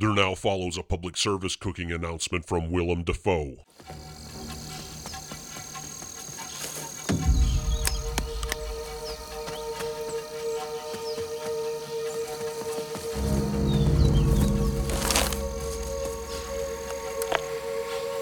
There 0.00 0.14
now 0.14 0.34
follows 0.34 0.78
a 0.78 0.82
public 0.82 1.14
service 1.18 1.56
cooking 1.56 1.92
announcement 1.92 2.46
from 2.46 2.70
Willem 2.70 3.02
Dafoe. 3.02 3.58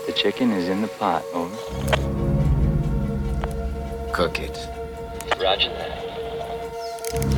The 0.06 0.12
chicken 0.16 0.50
is 0.50 0.68
in 0.68 0.82
the 0.82 0.88
pot, 0.98 1.24
over. 1.32 1.54
Cook 4.12 4.40
it. 4.40 4.58
Roger 5.40 5.68
that. 5.68 7.37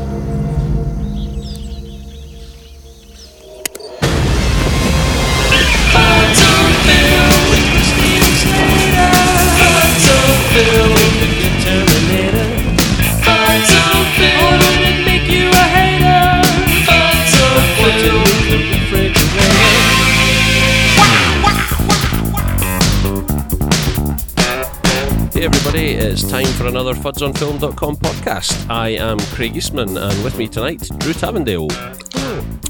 For 26.61 26.67
another 26.67 26.93
FudsOnFilm.com 26.93 27.97
podcast. 27.97 28.69
I 28.69 28.91
am 28.91 29.19
Craig 29.35 29.57
Eastman 29.57 29.97
and 29.97 30.23
with 30.23 30.37
me 30.37 30.47
tonight, 30.47 30.81
Drew 30.99 31.15
Tavendale. 31.15 31.73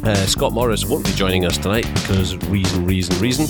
Uh, 0.05 0.15
Scott 0.27 0.53
Morris 0.53 0.85
won't 0.85 1.05
be 1.05 1.11
joining 1.11 1.45
us 1.45 1.59
tonight 1.59 1.93
because 1.95 2.37
reason, 2.47 2.87
reason, 2.87 3.19
reason. 3.21 3.47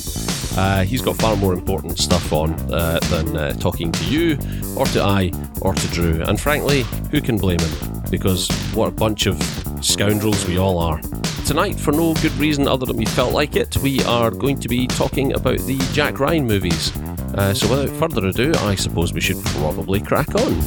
Uh, 0.58 0.82
he's 0.82 1.02
got 1.02 1.16
far 1.16 1.36
more 1.36 1.52
important 1.52 1.98
stuff 1.98 2.32
on 2.32 2.54
uh, 2.72 2.98
than 3.10 3.36
uh, 3.36 3.52
talking 3.52 3.92
to 3.92 4.04
you, 4.06 4.38
or 4.78 4.86
to 4.86 5.02
I, 5.02 5.30
or 5.60 5.74
to 5.74 5.88
Drew. 5.88 6.22
And 6.22 6.40
frankly, 6.40 6.84
who 7.10 7.20
can 7.20 7.36
blame 7.36 7.60
him? 7.60 8.02
Because 8.10 8.48
what 8.72 8.88
a 8.88 8.92
bunch 8.92 9.26
of 9.26 9.36
scoundrels 9.82 10.46
we 10.46 10.56
all 10.56 10.78
are. 10.78 11.02
Tonight, 11.50 11.80
for 11.80 11.90
no 11.90 12.14
good 12.14 12.30
reason 12.34 12.68
other 12.68 12.86
than 12.86 12.96
we 12.96 13.04
felt 13.06 13.32
like 13.32 13.56
it, 13.56 13.76
we 13.78 14.00
are 14.04 14.30
going 14.30 14.60
to 14.60 14.68
be 14.68 14.86
talking 14.86 15.32
about 15.32 15.58
the 15.58 15.78
Jack 15.92 16.20
Ryan 16.20 16.46
movies. 16.46 16.96
Uh, 17.34 17.52
so 17.52 17.68
without 17.68 17.98
further 17.98 18.28
ado, 18.28 18.52
I 18.58 18.76
suppose 18.76 19.12
we 19.12 19.20
should 19.20 19.42
probably 19.46 20.00
crack 20.00 20.32
on. 20.36 20.60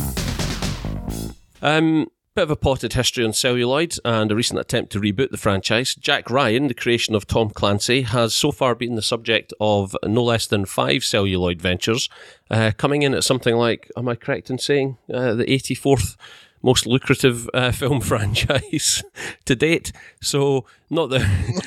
Um, 1.61 2.11
bit 2.35 2.43
of 2.43 2.51
a 2.51 2.57
potted 2.57 2.93
history 2.93 3.23
on 3.23 3.31
celluloid 3.31 3.95
and 4.03 4.29
a 4.29 4.35
recent 4.35 4.59
attempt 4.59 4.91
to 4.91 4.99
reboot 4.99 5.29
the 5.29 5.37
franchise. 5.37 5.95
Jack 5.95 6.29
Ryan, 6.29 6.67
the 6.67 6.73
creation 6.73 7.15
of 7.15 7.27
Tom 7.27 7.51
Clancy, 7.51 8.01
has 8.01 8.35
so 8.35 8.51
far 8.51 8.75
been 8.75 8.95
the 8.95 9.01
subject 9.01 9.53
of 9.61 9.95
no 10.03 10.21
less 10.21 10.47
than 10.47 10.65
five 10.65 11.05
celluloid 11.05 11.61
ventures, 11.61 12.09
uh, 12.51 12.71
coming 12.75 13.03
in 13.03 13.13
at 13.13 13.23
something 13.23 13.55
like, 13.55 13.89
am 13.95 14.09
I 14.09 14.15
correct 14.15 14.49
in 14.49 14.57
saying, 14.57 14.97
uh, 15.13 15.33
the 15.33 15.45
84th 15.45 16.17
most 16.63 16.87
lucrative 16.87 17.47
uh, 17.53 17.71
film 17.81 18.01
franchise 18.01 19.03
to 19.45 19.55
date. 19.55 19.91
So 20.21 20.65
not 20.89 21.09
the 21.09 21.19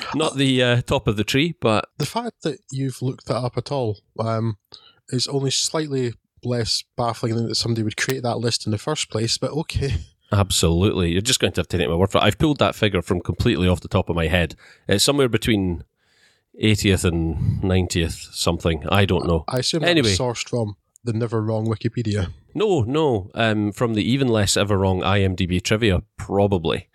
not 0.15 0.35
the 0.35 0.61
uh, 0.63 0.81
top 0.81 1.07
of 1.07 1.15
the 1.15 1.23
tree, 1.23 1.55
but 1.61 1.89
The 1.97 2.05
fact 2.05 2.41
that 2.41 2.59
you've 2.71 3.01
looked 3.01 3.27
that 3.27 3.37
up 3.37 3.57
at 3.57 3.71
all 3.71 3.99
um, 4.19 4.57
is 5.09 5.27
only 5.27 5.51
slightly 5.51 6.13
less 6.43 6.83
baffling 6.97 7.35
than 7.35 7.47
that 7.47 7.55
somebody 7.55 7.83
would 7.83 7.97
create 7.97 8.23
that 8.23 8.37
list 8.37 8.65
in 8.65 8.71
the 8.71 8.77
first 8.77 9.09
place, 9.09 9.37
but 9.37 9.51
okay. 9.51 9.95
Absolutely. 10.31 11.11
You're 11.11 11.21
just 11.21 11.39
going 11.39 11.53
to 11.53 11.61
have 11.61 11.67
to 11.69 11.77
take 11.77 11.87
my 11.87 11.95
word 11.95 12.11
for 12.11 12.17
it. 12.17 12.23
I've 12.23 12.37
pulled 12.37 12.59
that 12.59 12.75
figure 12.75 13.01
from 13.01 13.21
completely 13.21 13.67
off 13.67 13.79
the 13.79 13.87
top 13.87 14.09
of 14.09 14.15
my 14.15 14.27
head. 14.27 14.55
It's 14.87 15.03
somewhere 15.03 15.29
between 15.29 15.83
80th 16.61 17.05
and 17.05 17.61
90th 17.63 18.33
something. 18.35 18.83
I 18.89 19.05
don't 19.05 19.25
know. 19.25 19.45
I 19.47 19.59
assume 19.59 19.83
Anyway. 19.85 20.09
sourced 20.13 20.47
from 20.47 20.75
the 21.03 21.13
never 21.13 21.41
wrong 21.41 21.67
Wikipedia. 21.67 22.33
No, 22.53 22.81
no. 22.81 23.29
Um, 23.33 23.71
from 23.71 23.93
the 23.93 24.03
even 24.03 24.27
less 24.27 24.57
ever 24.57 24.77
wrong 24.77 25.01
IMDb 25.01 25.61
trivia, 25.61 26.01
probably. 26.17 26.89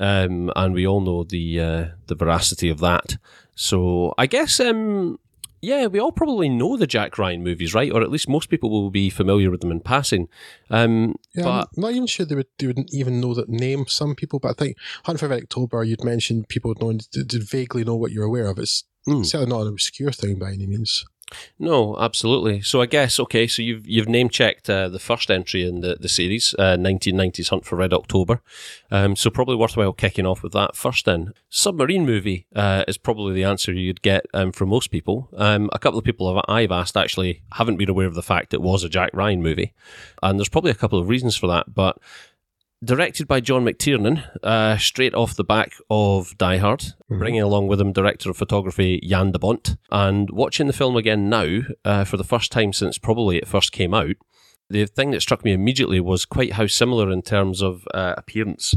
Um, 0.00 0.52
and 0.54 0.74
we 0.74 0.86
all 0.86 1.00
know 1.00 1.24
the 1.24 1.60
uh, 1.60 1.84
the 2.06 2.14
veracity 2.14 2.68
of 2.68 2.78
that. 2.80 3.16
So 3.54 4.14
I 4.16 4.26
guess, 4.26 4.60
um, 4.60 5.18
yeah, 5.60 5.86
we 5.86 5.98
all 5.98 6.12
probably 6.12 6.48
know 6.48 6.76
the 6.76 6.86
Jack 6.86 7.18
Ryan 7.18 7.42
movies, 7.42 7.74
right? 7.74 7.90
Or 7.90 8.00
at 8.02 8.10
least 8.10 8.28
most 8.28 8.48
people 8.48 8.70
will 8.70 8.90
be 8.90 9.10
familiar 9.10 9.50
with 9.50 9.60
them 9.60 9.72
in 9.72 9.80
passing. 9.80 10.28
Um, 10.70 11.16
Yeah, 11.34 11.42
but 11.42 11.68
I'm 11.76 11.82
not 11.82 11.90
even 11.92 12.06
sure 12.06 12.24
they 12.24 12.36
would 12.36 12.46
they 12.58 12.68
wouldn't 12.68 12.94
even 12.94 13.20
know 13.20 13.34
that 13.34 13.48
name. 13.48 13.86
Some 13.88 14.14
people, 14.14 14.38
but 14.38 14.50
I 14.50 14.54
think 14.54 14.76
Hunt 15.04 15.18
for 15.18 15.26
Red 15.26 15.42
October, 15.42 15.82
you'd 15.82 16.04
mentioned 16.04 16.48
people 16.48 16.74
knowing 16.80 17.00
did, 17.12 17.26
did 17.26 17.42
vaguely 17.42 17.82
know 17.82 17.96
what 17.96 18.12
you're 18.12 18.24
aware 18.24 18.46
of. 18.46 18.58
It's 18.58 18.84
Hmm. 19.04 19.22
certainly 19.22 19.50
not 19.52 19.62
an 19.62 19.68
obscure 19.68 20.12
thing 20.12 20.38
by 20.38 20.52
any 20.52 20.66
means. 20.66 21.04
No, 21.58 21.96
absolutely. 21.98 22.62
So 22.62 22.80
I 22.80 22.86
guess 22.86 23.18
okay. 23.20 23.46
So 23.46 23.62
you've 23.62 23.86
you've 23.86 24.08
name 24.08 24.28
checked 24.28 24.70
uh, 24.70 24.88
the 24.88 24.98
first 24.98 25.30
entry 25.30 25.66
in 25.66 25.80
the 25.80 25.96
the 26.00 26.08
series, 26.08 26.54
uh, 26.58 26.76
1990s 26.76 27.48
Hunt 27.48 27.64
for 27.64 27.76
Red 27.76 27.92
October. 27.92 28.40
Um, 28.90 29.16
so 29.16 29.30
probably 29.30 29.56
worthwhile 29.56 29.92
kicking 29.92 30.26
off 30.26 30.42
with 30.42 30.52
that 30.52 30.76
first. 30.76 31.04
Then 31.04 31.34
submarine 31.48 32.06
movie 32.06 32.46
uh, 32.54 32.84
is 32.88 32.98
probably 32.98 33.34
the 33.34 33.44
answer 33.44 33.72
you'd 33.72 34.02
get 34.02 34.26
um, 34.32 34.52
from 34.52 34.70
most 34.70 34.90
people. 34.90 35.28
Um, 35.36 35.70
a 35.72 35.78
couple 35.78 35.98
of 35.98 36.04
people 36.04 36.34
have, 36.34 36.44
I've 36.48 36.72
asked 36.72 36.96
actually 36.96 37.42
haven't 37.52 37.76
been 37.76 37.90
aware 37.90 38.06
of 38.06 38.14
the 38.14 38.22
fact 38.22 38.54
it 38.54 38.62
was 38.62 38.84
a 38.84 38.88
Jack 38.88 39.10
Ryan 39.12 39.42
movie, 39.42 39.74
and 40.22 40.38
there's 40.38 40.48
probably 40.48 40.70
a 40.70 40.74
couple 40.74 40.98
of 40.98 41.08
reasons 41.08 41.36
for 41.36 41.46
that, 41.48 41.74
but. 41.74 41.98
Directed 42.84 43.26
by 43.26 43.40
John 43.40 43.64
McTiernan, 43.64 44.24
uh, 44.40 44.78
straight 44.78 45.12
off 45.12 45.34
the 45.34 45.42
back 45.42 45.72
of 45.90 46.38
Die 46.38 46.58
Hard, 46.58 46.92
bringing 47.08 47.42
along 47.42 47.66
with 47.66 47.80
him 47.80 47.92
director 47.92 48.30
of 48.30 48.36
photography 48.36 49.00
Jan 49.02 49.32
de 49.32 49.38
Bont. 49.40 49.76
And 49.90 50.30
watching 50.30 50.68
the 50.68 50.72
film 50.72 50.96
again 50.96 51.28
now, 51.28 51.62
uh, 51.84 52.04
for 52.04 52.16
the 52.16 52.22
first 52.22 52.52
time 52.52 52.72
since 52.72 52.96
probably 52.96 53.36
it 53.36 53.48
first 53.48 53.72
came 53.72 53.94
out, 53.94 54.14
the 54.70 54.86
thing 54.86 55.10
that 55.10 55.22
struck 55.22 55.44
me 55.44 55.52
immediately 55.52 55.98
was 55.98 56.24
quite 56.24 56.52
how 56.52 56.68
similar 56.68 57.10
in 57.10 57.22
terms 57.22 57.62
of 57.62 57.88
uh, 57.92 58.14
appearance 58.16 58.76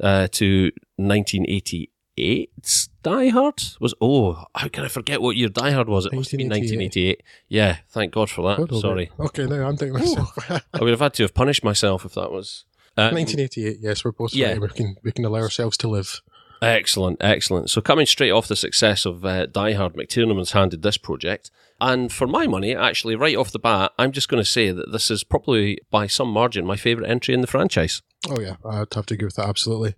uh, 0.00 0.26
to 0.32 0.72
1988's 1.00 2.88
Die 3.04 3.28
Hard 3.28 3.62
was. 3.78 3.94
Oh, 4.00 4.44
how 4.56 4.66
can 4.66 4.84
I 4.84 4.88
forget 4.88 5.22
what 5.22 5.36
year 5.36 5.50
Die 5.50 5.70
Hard 5.70 5.88
was? 5.88 6.06
It 6.06 6.14
must 6.14 6.32
have 6.32 6.38
been 6.38 6.48
1988. 6.48 7.22
Yeah, 7.48 7.76
thank 7.90 8.12
God 8.12 8.28
for 8.28 8.42
that. 8.48 8.56
Hold 8.56 8.72
on 8.72 8.78
a 8.78 8.80
Sorry. 8.80 9.10
Okay, 9.20 9.46
now 9.46 9.68
I'm 9.68 9.76
thinking 9.76 10.00
myself. 10.00 10.50
I 10.50 10.80
would 10.80 10.90
have 10.90 11.00
had 11.00 11.14
to 11.14 11.22
have 11.22 11.34
punished 11.34 11.62
myself 11.62 12.04
if 12.04 12.14
that 12.14 12.32
was. 12.32 12.64
Um, 12.96 13.14
1988. 13.14 13.78
Yes, 13.80 14.04
we're 14.04 14.12
both 14.12 14.34
Yeah. 14.34 14.52
right. 14.52 14.60
We 14.60 14.68
can 14.68 14.96
we 15.02 15.12
can 15.12 15.24
allow 15.24 15.40
ourselves 15.40 15.76
to 15.78 15.88
live. 15.88 16.22
Excellent, 16.62 17.18
excellent. 17.20 17.68
So 17.70 17.80
coming 17.82 18.06
straight 18.06 18.30
off 18.30 18.48
the 18.48 18.56
success 18.56 19.04
of 19.04 19.24
uh, 19.24 19.44
Die 19.46 19.72
Hard, 19.72 19.94
McTiernan's 19.94 20.52
handed 20.52 20.82
this 20.82 20.96
project. 20.96 21.50
And 21.78 22.10
for 22.10 22.26
my 22.26 22.46
money, 22.46 22.74
actually, 22.74 23.14
right 23.14 23.36
off 23.36 23.52
the 23.52 23.58
bat, 23.58 23.92
I'm 23.98 24.10
just 24.12 24.28
going 24.30 24.42
to 24.42 24.48
say 24.50 24.70
that 24.70 24.90
this 24.90 25.10
is 25.10 25.22
probably, 25.22 25.78
by 25.90 26.06
some 26.06 26.28
margin, 26.30 26.64
my 26.64 26.76
favourite 26.76 27.10
entry 27.10 27.34
in 27.34 27.42
the 27.42 27.46
franchise. 27.46 28.00
Oh 28.30 28.40
yeah, 28.40 28.56
I'd 28.64 28.94
have 28.94 29.04
to 29.06 29.14
agree 29.14 29.26
with 29.26 29.36
that 29.36 29.48
absolutely. 29.50 29.94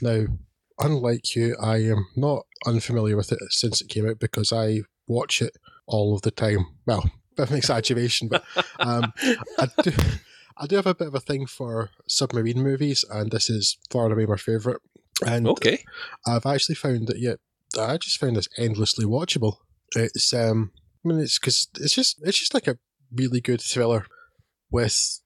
Now, 0.00 0.26
unlike 0.78 1.34
you, 1.34 1.56
I 1.60 1.78
am 1.78 2.06
not 2.14 2.46
unfamiliar 2.64 3.16
with 3.16 3.32
it 3.32 3.40
since 3.50 3.80
it 3.80 3.88
came 3.88 4.08
out 4.08 4.20
because 4.20 4.52
I 4.52 4.82
watch 5.08 5.42
it 5.42 5.56
all 5.86 6.14
of 6.14 6.22
the 6.22 6.30
time. 6.30 6.66
Well, 6.86 7.10
bit 7.36 7.44
of 7.44 7.50
an 7.50 7.56
exaggeration, 7.58 8.28
but 8.28 8.44
um, 8.78 9.12
I 9.58 9.68
do. 9.82 9.90
I 10.58 10.66
do 10.66 10.76
have 10.76 10.86
a 10.86 10.94
bit 10.94 11.08
of 11.08 11.14
a 11.14 11.20
thing 11.20 11.46
for 11.46 11.90
submarine 12.08 12.62
movies, 12.62 13.04
and 13.10 13.30
this 13.30 13.50
is 13.50 13.78
far 13.90 14.04
and 14.04 14.12
away 14.12 14.26
my 14.26 14.36
favourite. 14.36 14.80
And 15.24 15.46
Okay. 15.46 15.84
I've 16.26 16.46
actually 16.46 16.74
found 16.74 17.08
that, 17.08 17.18
yeah, 17.18 17.34
I 17.78 17.96
just 17.96 18.18
found 18.18 18.36
this 18.36 18.48
endlessly 18.58 19.04
watchable. 19.04 19.58
It's, 19.94 20.32
um, 20.32 20.72
I 21.04 21.08
mean, 21.08 21.20
it's 21.20 21.38
because 21.38 21.68
it's 21.80 21.94
just, 21.94 22.18
it's 22.22 22.38
just 22.38 22.54
like 22.54 22.66
a 22.66 22.78
really 23.14 23.40
good 23.40 23.60
thriller 23.60 24.06
with, 24.70 25.20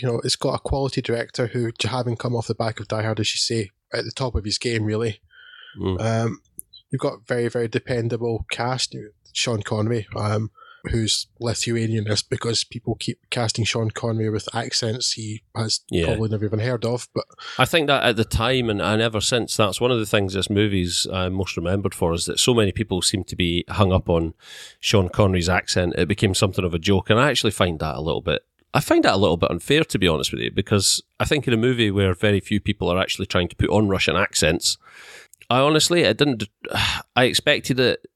you 0.00 0.08
know, 0.08 0.20
it's 0.24 0.36
got 0.36 0.54
a 0.54 0.58
quality 0.58 1.00
director 1.00 1.48
who, 1.48 1.70
having 1.84 2.16
come 2.16 2.34
off 2.34 2.46
the 2.46 2.54
back 2.54 2.80
of 2.80 2.88
Die 2.88 3.02
Hard, 3.02 3.20
as 3.20 3.34
you 3.34 3.38
say, 3.38 3.70
at 3.92 4.04
the 4.04 4.12
top 4.12 4.34
of 4.34 4.44
his 4.44 4.58
game, 4.58 4.84
really. 4.84 5.20
Mm. 5.80 6.00
Um, 6.00 6.40
you've 6.90 7.00
got 7.00 7.26
very, 7.26 7.48
very 7.48 7.68
dependable 7.68 8.46
cast. 8.50 8.94
Sean 9.32 9.62
Connery, 9.62 10.06
um, 10.14 10.50
who's 10.90 11.26
Lithuanian, 11.40 12.06
just 12.06 12.28
because 12.28 12.64
people 12.64 12.96
keep 12.96 13.18
casting 13.30 13.64
Sean 13.64 13.90
Connery 13.90 14.28
with 14.30 14.48
accents 14.54 15.12
he 15.12 15.42
has 15.54 15.80
Yeah. 15.90 16.06
probably 16.06 16.30
never 16.30 16.44
even 16.44 16.58
heard 16.58 16.84
of. 16.84 17.08
But 17.14 17.24
I 17.58 17.64
think 17.64 17.86
that 17.86 18.02
at 18.02 18.16
the 18.16 18.24
time 18.24 18.68
and, 18.68 18.82
and 18.82 19.00
ever 19.00 19.20
since, 19.20 19.56
that's 19.56 19.80
one 19.80 19.90
of 19.90 19.98
the 19.98 20.06
things 20.06 20.34
this 20.34 20.50
movie's 20.50 21.06
uh, 21.10 21.30
most 21.30 21.56
remembered 21.56 21.94
for 21.94 22.12
is 22.14 22.26
that 22.26 22.38
so 22.40 22.52
many 22.54 22.72
people 22.72 23.00
seem 23.02 23.24
to 23.24 23.36
be 23.36 23.64
hung 23.68 23.92
up 23.92 24.08
on 24.08 24.34
Sean 24.80 25.08
Connery's 25.08 25.48
accent. 25.48 25.94
It 25.96 26.08
became 26.08 26.34
something 26.34 26.64
of 26.64 26.74
a 26.74 26.78
joke, 26.78 27.10
and 27.10 27.20
I 27.20 27.30
actually 27.30 27.52
find 27.52 27.78
that 27.78 27.96
a 27.96 28.00
little 28.00 28.22
bit. 28.22 28.42
I 28.74 28.80
find 28.80 29.04
that 29.04 29.14
a 29.14 29.18
little 29.18 29.36
bit 29.36 29.50
unfair, 29.50 29.84
to 29.84 29.98
be 29.98 30.08
honest 30.08 30.32
with 30.32 30.40
you, 30.40 30.50
because 30.50 31.02
I 31.20 31.26
think 31.26 31.46
in 31.46 31.52
a 31.52 31.58
movie 31.58 31.90
where 31.90 32.14
very 32.14 32.40
few 32.40 32.58
people 32.58 32.88
are 32.88 32.98
actually 32.98 33.26
trying 33.26 33.48
to 33.48 33.56
put 33.56 33.68
on 33.70 33.88
Russian 33.88 34.16
accents, 34.16 34.78
I 35.50 35.58
honestly, 35.60 36.06
I 36.06 36.12
didn't. 36.14 36.44
I 37.16 37.24
expected 37.24 37.78
it 37.78 38.06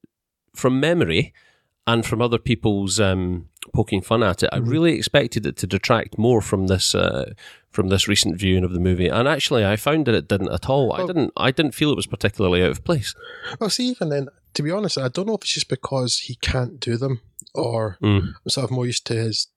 from 0.55 0.79
memory 0.79 1.33
and 1.87 2.05
from 2.05 2.21
other 2.21 2.37
people's 2.37 2.99
um, 2.99 3.47
poking 3.73 4.01
fun 4.01 4.21
at 4.21 4.43
it. 4.43 4.49
I 4.53 4.57
really 4.57 4.93
expected 4.93 5.45
it 5.45 5.55
to 5.57 5.67
detract 5.67 6.17
more 6.17 6.41
from 6.41 6.67
this 6.67 6.93
uh, 6.93 7.33
from 7.71 7.87
this 7.89 8.07
recent 8.07 8.37
viewing 8.37 8.63
of 8.63 8.73
the 8.73 8.79
movie, 8.79 9.07
and 9.07 9.27
actually, 9.27 9.65
I 9.65 9.75
found 9.77 10.05
that 10.05 10.15
it 10.15 10.27
didn't 10.27 10.51
at 10.51 10.69
all. 10.69 10.93
I 10.93 11.01
Oh. 11.01 11.07
didn't. 11.07 11.31
I 11.37 11.51
didn't 11.51 11.73
feel 11.73 11.91
it 11.91 11.95
was 11.95 12.07
particularly 12.07 12.61
out 12.63 12.71
of 12.71 12.83
place. 12.83 13.15
Well, 13.59 13.69
see, 13.69 13.87
even 13.89 14.09
then, 14.09 14.27
to 14.53 14.61
be 14.63 14.71
honest, 14.71 14.97
I 14.97 15.07
don't 15.07 15.25
know 15.27 15.35
if 15.35 15.41
it's 15.41 15.53
just 15.53 15.69
because 15.69 16.19
he 16.19 16.35
can't 16.35 16.79
do 16.79 16.97
them 16.97 17.21
or 17.53 17.97
Mm. 18.03 18.33
I'm 18.43 18.49
sort 18.49 18.65
of 18.65 18.71
more 18.71 18.85
used 18.85 19.05
to 19.07 19.13
his 19.15 19.47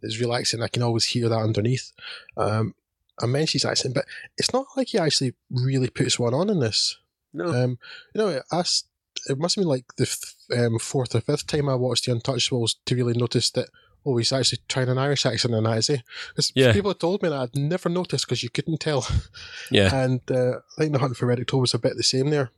his 0.00 0.20
relaxing. 0.20 0.62
I 0.62 0.68
can 0.68 0.82
always 0.82 1.06
hear 1.06 1.28
that 1.28 1.38
underneath. 1.38 1.92
Um, 2.36 2.74
I 3.22 3.26
mentioned 3.26 3.62
his 3.62 3.64
accent, 3.64 3.94
but 3.94 4.04
it's 4.38 4.52
not 4.52 4.66
like 4.76 4.88
he 4.88 4.98
actually 4.98 5.34
really 5.50 5.88
puts 5.90 6.18
one 6.18 6.34
on 6.34 6.50
in 6.50 6.60
this. 6.60 6.96
No. 7.32 7.46
Um, 7.46 7.78
you 8.14 8.20
know, 8.20 8.40
asked, 8.50 8.86
it 9.28 9.38
must 9.38 9.56
have 9.56 9.62
been 9.62 9.68
like 9.68 9.84
the 9.96 10.08
um, 10.56 10.78
fourth 10.78 11.14
or 11.14 11.20
fifth 11.20 11.46
time 11.46 11.68
I 11.68 11.74
watched 11.74 12.06
The 12.06 12.12
Untouchables 12.12 12.76
to 12.86 12.94
really 12.96 13.14
notice 13.14 13.50
that. 13.50 13.68
Oh, 14.04 14.16
he's 14.16 14.32
actually 14.32 14.58
trying 14.68 14.88
an 14.88 14.98
Irish 14.98 15.24
accent 15.24 15.54
in 15.54 15.62
that, 15.62 15.78
is 15.78 15.86
he? 15.86 16.02
Because 16.30 16.50
Yeah. 16.56 16.72
people 16.72 16.92
told 16.92 17.22
me 17.22 17.28
that 17.28 17.38
I'd 17.38 17.56
never 17.56 17.88
noticed 17.88 18.26
because 18.26 18.42
you 18.42 18.50
couldn't 18.50 18.80
tell. 18.80 19.06
yeah. 19.70 19.94
And 19.94 20.20
uh, 20.28 20.54
I 20.76 20.80
think 20.80 20.92
The 20.92 20.98
Hunt 20.98 21.16
for 21.16 21.26
Red 21.26 21.38
October 21.38 21.60
was 21.60 21.74
a 21.74 21.78
bit 21.78 21.96
the 21.96 22.02
same 22.02 22.30
there. 22.30 22.50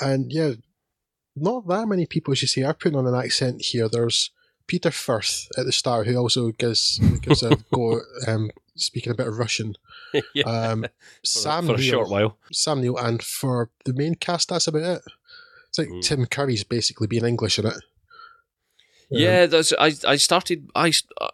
And 0.00 0.32
yeah, 0.32 0.52
not 1.36 1.68
that 1.68 1.88
many 1.88 2.06
people, 2.06 2.32
as 2.32 2.40
you 2.40 2.48
say, 2.48 2.62
are 2.62 2.72
putting 2.72 2.96
on 2.96 3.06
an 3.06 3.14
accent 3.14 3.60
here. 3.62 3.86
There's 3.86 4.30
Peter 4.66 4.90
Firth 4.90 5.46
at 5.58 5.66
the 5.66 5.72
start, 5.72 6.06
who 6.06 6.16
also 6.16 6.52
gives 6.52 6.98
gives 7.22 7.42
a 7.42 7.56
go 7.72 8.00
um, 8.26 8.50
speaking 8.74 9.12
a 9.12 9.14
bit 9.14 9.28
of 9.28 9.38
Russian. 9.38 9.76
yeah. 10.34 10.44
Um, 10.44 10.82
for, 10.82 10.88
Sam 11.22 11.66
for 11.66 11.74
a 11.74 11.82
short 11.82 12.08
while. 12.08 12.38
Sam 12.50 12.80
Neill, 12.80 12.96
and 12.96 13.22
for 13.22 13.70
the 13.84 13.92
main 13.92 14.14
cast, 14.14 14.48
that's 14.48 14.66
about 14.68 14.82
it. 14.82 15.02
It's 15.72 15.78
like 15.78 15.88
Mm. 15.88 16.02
Tim 16.02 16.26
Curry's 16.26 16.64
basically 16.64 17.06
being 17.06 17.24
English 17.24 17.58
in 17.58 17.66
it. 17.66 17.74
Yeah, 19.14 19.44
that's. 19.46 19.74
I 19.78 19.92
I 20.06 20.16
started. 20.16 20.70
I 20.74 20.90
uh, 21.20 21.28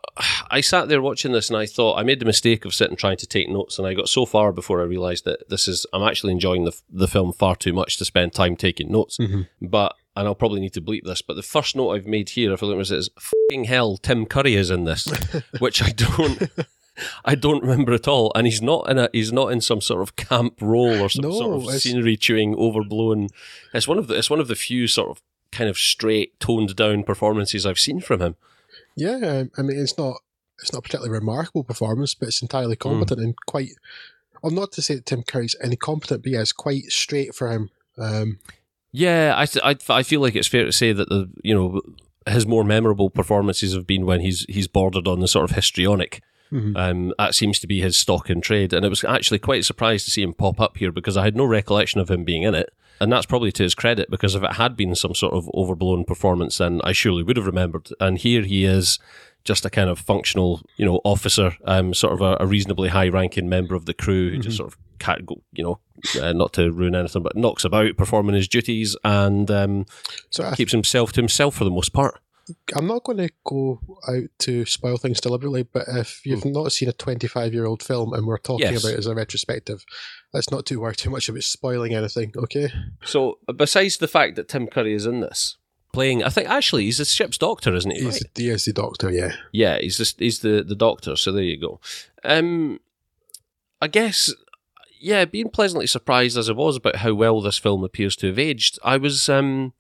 I 0.51 0.61
sat 0.61 0.89
there 0.89 1.01
watching 1.01 1.31
this, 1.31 1.49
and 1.49 1.57
I 1.57 1.65
thought 1.67 1.97
I 1.97 2.03
made 2.03 2.19
the 2.19 2.25
mistake 2.27 2.65
of 2.65 2.75
sitting 2.75 2.97
trying 2.97 3.19
to 3.19 3.27
take 3.27 3.49
notes, 3.49 3.79
and 3.79 3.87
I 3.87 3.95
got 3.95 4.09
so 4.09 4.27
far 4.27 4.53
before 4.53 4.81
I 4.81 4.85
realised 4.85 5.25
that 5.27 5.49
this 5.49 5.69
is. 5.69 5.87
I'm 5.93 6.03
actually 6.03 6.33
enjoying 6.33 6.65
the 6.65 6.77
the 6.91 7.07
film 7.07 7.33
far 7.33 7.55
too 7.55 7.73
much 7.73 7.97
to 7.99 8.05
spend 8.05 8.33
time 8.33 8.57
taking 8.57 8.91
notes. 8.91 9.17
Mhm. 9.19 9.47
But 9.63 9.95
and 10.17 10.27
I'll 10.27 10.35
probably 10.35 10.59
need 10.61 10.73
to 10.75 10.81
bleep 10.81 11.05
this. 11.05 11.23
But 11.23 11.35
the 11.35 11.43
first 11.45 11.77
note 11.77 11.91
I've 11.91 12.07
made 12.07 12.31
here, 12.31 12.53
if 12.53 12.65
I 12.65 12.67
look 12.67 12.81
at 12.81 12.91
it, 12.91 12.99
is 12.99 13.11
"Fucking 13.21 13.65
hell, 13.65 13.97
Tim 13.97 14.27
Curry 14.27 14.57
is 14.57 14.71
in 14.71 14.83
this," 14.85 15.07
which 15.61 15.81
I 15.81 15.91
don't. 15.91 16.51
I 17.25 17.35
don't 17.35 17.63
remember 17.63 17.93
at 17.93 18.09
all, 18.09 18.33
and 18.35 18.47
he's 18.47 18.63
not 18.63 18.89
in 18.91 18.99
a 18.99 19.09
he's 19.13 19.33
not 19.33 19.53
in 19.53 19.61
some 19.61 19.81
sort 19.81 20.03
of 20.03 20.17
camp 20.17 20.55
role 20.61 21.01
or 21.03 21.09
some 21.09 21.23
No, 21.23 21.33
sort 21.33 21.75
of 21.75 21.81
scenery 21.81 22.17
chewing, 22.17 22.55
overblown. 22.57 23.29
It's 23.73 23.89
one 23.89 23.99
of 23.99 24.07
the 24.09 24.17
it's 24.17 24.31
one 24.31 24.41
of 24.41 24.49
the 24.49 24.55
few 24.57 24.87
sort 24.87 25.11
of 25.11 25.23
kind 25.53 25.71
of 25.71 25.79
straight, 25.79 26.39
toned 26.41 26.77
down 26.77 27.05
performances 27.05 27.65
I've 27.65 27.79
seen 27.79 28.01
from 28.01 28.21
him. 28.21 28.37
Yeah, 28.97 29.45
I 29.57 29.63
mean, 29.63 29.79
it's 29.79 29.97
not 29.97 30.17
it's 30.61 30.73
not 30.73 30.81
a 30.81 30.83
particularly 30.83 31.13
remarkable 31.13 31.65
performance, 31.65 32.15
but 32.15 32.29
it's 32.29 32.43
entirely 32.43 32.77
competent 32.77 33.21
and 33.21 33.35
quite. 33.47 33.71
Well, 34.43 34.53
not 34.53 34.73
to 34.73 34.83
say 34.83 34.95
that 34.97 35.07
Tim 35.07 35.23
Curry's 35.23 35.57
incompetent, 35.63 36.23
but 36.23 36.33
yeah, 36.33 36.41
it's 36.41 36.53
quite 36.53 36.85
straight 36.85 37.35
for 37.35 37.51
him. 37.51 37.71
Um, 37.97 38.39
Yeah, 38.93 39.35
I, 39.37 39.47
th- 39.47 39.65
I 39.65 39.77
I 39.93 40.03
feel 40.03 40.21
like 40.21 40.37
it's 40.37 40.49
fair 40.49 40.65
to 40.65 40.73
say 40.73 40.93
that 40.93 41.09
the 41.09 41.29
you 41.43 41.55
know 41.55 41.81
his 42.27 42.47
more 42.47 42.65
memorable 42.65 43.11
performances 43.11 43.75
have 43.75 43.87
been 43.87 44.07
when 44.07 44.21
he's 44.21 44.45
he's 44.49 44.69
bordered 44.69 45.07
on 45.07 45.21
the 45.21 45.29
sort 45.29 45.49
of 45.49 45.57
histrionic. 45.57 46.23
Mhm. 46.53 46.77
Um, 46.77 47.15
that 47.19 47.35
seems 47.35 47.59
to 47.61 47.67
be 47.67 47.81
his 47.81 47.97
stock 47.97 48.31
in 48.31 48.41
trade, 48.41 48.73
and 48.73 48.85
it 48.85 48.89
was 48.89 49.05
actually 49.05 49.39
quite 49.39 49.65
surprised 49.65 50.05
to 50.07 50.11
see 50.11 50.23
him 50.23 50.35
pop 50.35 50.61
up 50.61 50.77
here 50.79 50.93
because 50.93 51.17
I 51.17 51.25
had 51.25 51.37
no 51.37 51.45
recollection 51.45 52.01
of 52.01 52.11
him 52.11 52.25
being 52.25 52.43
in 52.43 52.55
it, 52.55 52.73
and 53.01 53.13
that's 53.13 53.27
probably 53.27 53.53
to 53.53 53.63
his 53.63 53.75
credit 53.75 54.11
because 54.11 54.35
if 54.35 54.43
it 54.43 54.53
had 54.55 54.77
been 54.77 54.95
some 54.95 55.15
sort 55.15 55.35
of 55.35 55.49
overblown 55.55 56.05
performance, 56.05 56.59
then 56.59 56.81
I 56.85 56.93
surely 56.93 57.23
would 57.23 57.37
have 57.37 57.47
remembered. 57.47 57.91
And 58.01 58.19
here 58.19 58.43
he 58.43 58.65
is, 58.65 58.99
just 59.45 59.65
a 59.65 59.71
kind 59.71 59.89
of 59.89 59.99
functional, 59.99 60.61
you 60.77 60.85
know, 60.85 61.01
officer, 61.05 61.57
um, 61.65 61.95
sort 61.95 62.13
of 62.13 62.21
a, 62.21 62.37
a 62.41 62.47
reasonably 62.47 62.89
high-ranking 62.89 63.49
member 63.49 63.75
of 63.75 63.87
the 63.87 63.95
crew 63.95 64.31
who 64.31 64.39
just 64.39 64.57
sort 64.57 64.73
of 64.73 64.79
can't 64.99 65.25
go, 65.25 65.41
you 65.53 65.65
know, 65.65 65.79
uh, 66.21 66.33
not 66.33 66.53
to 66.53 66.71
ruin 66.73 66.95
anything, 66.95 67.23
but 67.23 67.37
knocks 67.37 67.65
about 67.65 67.97
performing 67.97 68.35
his 68.35 68.49
duties 68.49 68.97
and 69.05 69.51
um, 69.51 69.87
so 70.31 70.53
keeps 70.55 70.73
himself 70.73 71.13
to 71.13 71.21
himself 71.21 71.55
for 71.55 71.65
the 71.65 71.71
most 71.71 71.93
part. 71.93 72.21
I'm 72.75 72.87
not 72.87 73.05
going 73.05 73.19
to 73.19 73.31
go 73.45 73.81
out 74.09 74.25
to 74.41 74.65
spoil 74.67 74.97
things 74.97 75.21
deliberately, 75.21 75.63
but 75.63 75.85
if 75.89 76.25
you've 76.25 76.45
not 76.45 76.73
seen 76.73 76.89
a 76.89 76.93
25 76.93 77.53
year 77.53 77.67
old 77.67 77.83
film 77.83 78.13
and 78.13 78.27
we're 78.27 78.39
talking. 78.39 78.73
Yes. 78.73 78.83
about 78.85 78.95
it 78.95 78.99
as 78.99 79.07
a 79.07 79.15
retrospective, 79.15 79.85
let's 80.33 80.51
not 80.51 80.67
too 80.67 80.81
worry 80.81 80.95
too 80.95 81.11
much 81.11 81.29
about 81.29 81.43
spoiling 81.43 81.95
anything, 81.95 82.33
okay? 82.37 82.71
So, 83.05 83.39
besides 83.57 83.99
the 83.99 84.09
fact 84.09 84.37
that 84.37 84.49
Tim 84.49 84.67
Curry 84.67 84.95
is 84.95 85.07
in 85.07 85.21
this, 85.21 85.57
playing, 85.93 86.23
I 86.23 86.29
think 86.29 86.49
actually 86.49 86.85
he's 86.85 86.99
the 86.99 87.05
ship's 87.05 87.39
doctor, 87.39 87.75
isn't 87.75 87.91
he? 87.91 88.01
He's, 88.01 88.15
Right? 88.15 88.31
he 88.37 88.49
is 88.51 88.65
the 88.65 88.73
doctor, 88.73 89.11
yeah. 89.11 89.33
Yeah, 89.53 89.79
he's 89.79 89.97
just 89.99 90.19
he's 90.21 90.41
the 90.41 90.63
the 90.63 90.77
doctor. 90.77 91.17
So 91.17 91.33
there 91.33 91.43
you 91.43 91.61
go. 91.61 91.81
Um, 92.25 92.81
I 93.81 93.89
guess, 93.89 94.33
yeah, 95.01 95.25
being 95.25 95.51
pleasantly 95.51 95.87
surprised 95.87 96.37
as 96.37 96.51
I 96.51 96.53
was 96.53 96.77
about 96.77 96.97
how 96.97 97.15
well 97.15 97.41
this 97.41 97.59
film 97.59 97.85
appears 97.85 98.17
to 98.17 98.27
have 98.29 98.39
aged, 98.39 98.79
I 98.83 98.97
was 98.97 99.29
um. 99.29 99.73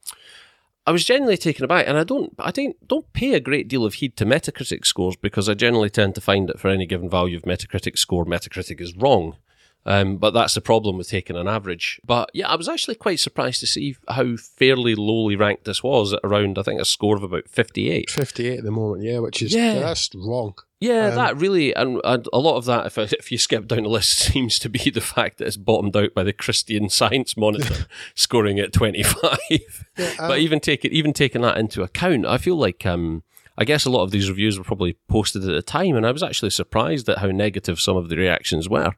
I 0.89 0.91
was 0.91 1.05
genuinely 1.05 1.37
taken 1.37 1.67
aback, 1.67 1.87
and 1.87 1.99
I 1.99 2.03
don't, 2.05 2.33
I 2.39 2.51
don't, 2.51 2.75
don't 2.89 3.13
pay 3.13 3.35
a 3.35 3.41
great 3.41 3.69
deal 3.69 3.85
of 3.85 3.93
heed 3.93 4.17
to 4.17 4.25
Metacritic 4.25 4.87
scores 4.87 5.17
because 5.17 5.47
I 5.47 5.53
generally 5.53 5.91
tend 5.91 6.15
to 6.15 6.23
find 6.23 6.49
that 6.49 6.59
for 6.59 6.69
any 6.69 6.87
given 6.87 7.11
value 7.11 7.37
of 7.37 7.43
Metacritic 7.43 7.99
score, 7.99 8.25
Metacritic 8.25 8.81
is 8.81 8.97
wrong. 8.97 9.37
Um, 9.85 10.17
but 10.17 10.31
that's 10.31 10.55
the 10.55 10.63
problem 10.63 10.97
with 10.97 11.11
taking 11.11 11.37
an 11.37 11.47
average. 11.47 12.01
But 12.07 12.31
yeah, 12.33 12.49
I 12.49 12.57
was 12.57 12.71
actually 12.71 12.95
quite 12.95 13.21
surprised 13.21 13.61
to 13.61 13.67
see 13.67 13.97
how 14.09 14.37
fairly 14.37 14.95
lowly 14.95 15.37
ranked 15.37 15.67
this 15.67 15.83
was 15.83 16.15
at 16.15 16.21
around, 16.25 16.59
I 16.59 16.63
think, 16.63 16.81
a 16.81 16.87
score 16.87 17.17
of 17.17 17.23
about 17.23 17.49
58. 17.49 18.09
58 18.09 18.59
at 18.59 18.65
the 18.65 18.71
moment, 18.71 19.03
yeah, 19.03 19.19
which 19.19 19.43
is, 19.43 19.55
Yeah. 19.55 19.81
that's 19.81 20.09
wrong. 20.15 20.55
Yeah, 20.81 21.09
Um, 21.09 21.15
that 21.17 21.37
really, 21.37 21.75
and, 21.75 22.01
and 22.05 22.29
a 22.33 22.39
lot 22.39 22.57
of 22.57 22.65
that, 22.67 22.87
if, 22.87 22.99
if 22.99 23.33
you 23.33 23.39
skip 23.39 23.67
down 23.67 23.83
the 23.83 23.89
list, 23.89 24.19
seems 24.33 24.59
to 24.61 24.69
be 24.69 24.91
the 24.91 25.01
fact 25.01 25.39
that 25.39 25.47
it's 25.47 25.57
bottomed 25.57 25.97
out 25.97 26.15
by 26.15 26.23
the 26.23 26.33
Christian 26.33 26.89
Science 26.89 27.37
Monitor, 27.37 27.87
scoring 28.15 28.61
at 28.61 28.73
25. 28.73 29.39
Yeah, 29.51 29.59
but 30.19 30.33
um, 30.33 30.39
even 30.39 30.61
taking 30.61 30.93
even 30.93 31.13
taking 31.13 31.43
that 31.43 31.59
into 31.59 31.83
account, 31.83 32.27
I 32.27 32.39
feel 32.39 32.57
like 32.57 32.87
um, 32.87 33.25
I 33.57 33.65
guess 33.65 33.85
a 33.85 33.91
lot 33.91 34.05
of 34.05 34.13
these 34.13 34.29
reviews 34.29 34.57
were 34.57 34.65
probably 34.65 34.97
posted 35.09 35.43
at 35.43 35.53
the 35.53 35.63
time, 35.63 35.97
and 35.97 36.07
I 36.07 36.13
was 36.13 36.23
actually 36.23 36.51
surprised 36.51 37.09
at 37.09 37.19
how 37.19 37.29
negative 37.29 37.81
some 37.81 37.97
of 37.97 38.09
the 38.09 38.17
reactions 38.17 38.69
were. 38.69 38.93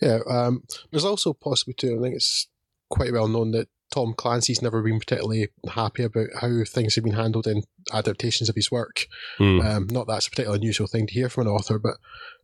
Yeah, 0.00 0.18
um, 0.28 0.64
there's 0.90 1.06
also 1.06 1.32
possibly 1.32 1.72
too. 1.72 1.96
I 1.98 2.02
think 2.02 2.16
it's 2.16 2.48
quite 2.90 3.12
well 3.12 3.28
known 3.28 3.52
that 3.52 3.68
Tom 3.92 4.14
Clancy's 4.16 4.62
never 4.62 4.82
been 4.82 4.98
particularly 4.98 5.48
happy 5.70 6.02
about 6.02 6.26
how 6.40 6.64
things 6.66 6.94
have 6.94 7.04
been 7.04 7.14
handled 7.14 7.46
in 7.46 7.62
adaptations 7.92 8.48
of 8.48 8.56
his 8.56 8.70
work. 8.70 9.06
Hmm. 9.38 9.60
Um, 9.60 9.86
not 9.90 10.06
that's 10.06 10.26
a 10.26 10.30
particularly 10.30 10.58
unusual 10.58 10.86
thing 10.86 11.06
to 11.06 11.14
hear 11.14 11.28
from 11.28 11.46
an 11.46 11.52
author, 11.52 11.78
but 11.78 11.94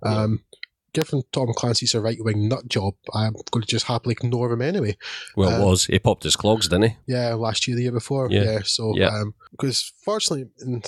um, 0.03 0.45
given 0.93 1.23
Tom 1.33 1.49
Clancy's 1.57 1.95
a 1.95 2.01
right 2.01 2.19
wing 2.23 2.49
nut 2.49 2.69
job, 2.69 2.95
I'm 3.15 3.35
going 3.51 3.63
to 3.63 3.67
just 3.69 3.87
happily 3.87 4.13
ignore 4.19 4.53
him 4.53 4.63
anyway. 4.63 4.97
Well, 5.37 5.49
Um, 5.55 5.61
it 5.61 5.65
was 5.65 5.85
he 5.87 5.99
popped 5.99 6.25
his 6.25 6.37
clogs, 6.37 6.69
didn't 6.69 6.91
he? 6.91 6.97
Yeah, 7.07 7.35
last 7.35 7.67
year, 7.67 7.77
the 7.77 7.83
year 7.85 7.93
before. 7.93 8.29
Yeah. 8.31 8.43
Yeah, 8.45 8.59
so 8.65 8.93
Yeah. 8.97 9.09
Um, 9.09 9.35
because 9.53 9.93
fortunately, 10.05 10.50
and 10.61 10.85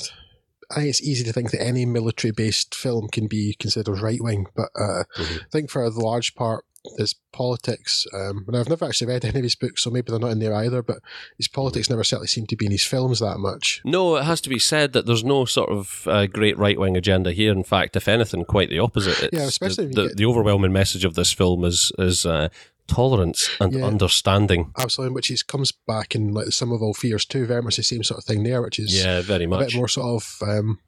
I 0.70 0.76
think 0.76 0.88
it's 0.88 1.02
easy 1.02 1.24
to 1.24 1.32
think 1.32 1.50
that 1.50 1.62
any 1.62 1.84
military 1.86 2.32
based 2.32 2.74
film 2.74 3.08
can 3.08 3.26
be 3.26 3.56
considered 3.58 4.00
right 4.00 4.22
wing, 4.22 4.46
but 4.56 4.68
uh, 4.74 5.04
Mhm. 5.18 5.40
I 5.40 5.48
think 5.50 5.70
for 5.70 5.88
the 5.90 6.00
large 6.00 6.34
part, 6.34 6.64
there's 6.96 7.14
politics. 7.32 8.06
Um, 8.12 8.44
and 8.48 8.56
I've 8.56 8.68
never 8.68 8.84
actually 8.84 9.06
read 9.08 9.24
any 9.24 9.38
of 9.38 9.44
his 9.44 9.54
books, 9.54 9.82
so 9.82 9.90
maybe 9.90 10.10
they're 10.10 10.18
not 10.18 10.32
in 10.32 10.38
there 10.40 10.54
either. 10.54 10.82
But 10.82 10.98
his 11.36 11.48
politics 11.48 11.88
never 11.88 12.04
certainly 12.04 12.26
seem 12.28 12.46
to 12.48 12.56
be 12.56 12.66
in 12.66 12.72
his 12.72 12.84
films 12.84 13.20
that 13.20 13.38
much. 13.38 13.80
No, 13.84 14.16
it 14.16 14.24
has 14.24 14.40
to 14.42 14.48
be 14.48 14.58
said 14.58 14.92
that 14.92 15.06
there's 15.06 15.24
no 15.24 15.44
sort 15.44 15.70
of 15.70 16.02
uh, 16.06 16.26
great 16.26 16.58
right 16.58 16.78
wing 16.78 16.96
agenda 16.96 17.32
here. 17.32 17.52
In 17.52 17.64
fact, 17.64 17.96
if 17.96 18.08
anything, 18.08 18.44
quite 18.44 18.68
the 18.68 18.78
opposite. 18.80 19.22
It's 19.22 19.32
Yeah, 19.32 19.44
especially 19.46 19.86
the, 19.86 19.94
the, 19.94 20.08
get- 20.08 20.16
the 20.16 20.26
overwhelming 20.26 20.72
message 20.72 21.04
of 21.04 21.14
this 21.14 21.32
film 21.32 21.64
is 21.64 21.92
is 21.98 22.26
uh, 22.26 22.48
tolerance 22.88 23.48
and 23.60 23.72
Yeah. 23.74 23.84
understanding. 23.86 24.72
Absolutely, 24.76 25.14
which 25.14 25.30
is 25.30 25.42
comes 25.44 25.72
back 25.86 26.14
in 26.16 26.32
like 26.34 26.46
the 26.46 26.52
Sum 26.52 26.72
of 26.72 26.82
All 26.82 26.94
Fears 26.94 27.24
too. 27.24 27.46
Very 27.46 27.62
much 27.62 27.76
the 27.76 27.82
same 27.84 28.02
sort 28.02 28.18
of 28.18 28.24
thing 28.24 28.42
there, 28.42 28.60
which 28.60 28.78
is 28.80 28.92
Yeah, 29.04 29.20
very 29.22 29.46
much 29.46 29.62
a 29.62 29.64
bit 29.66 29.76
more 29.76 29.88
sort 29.88 30.20
of 30.22 30.48
um, 30.48 30.80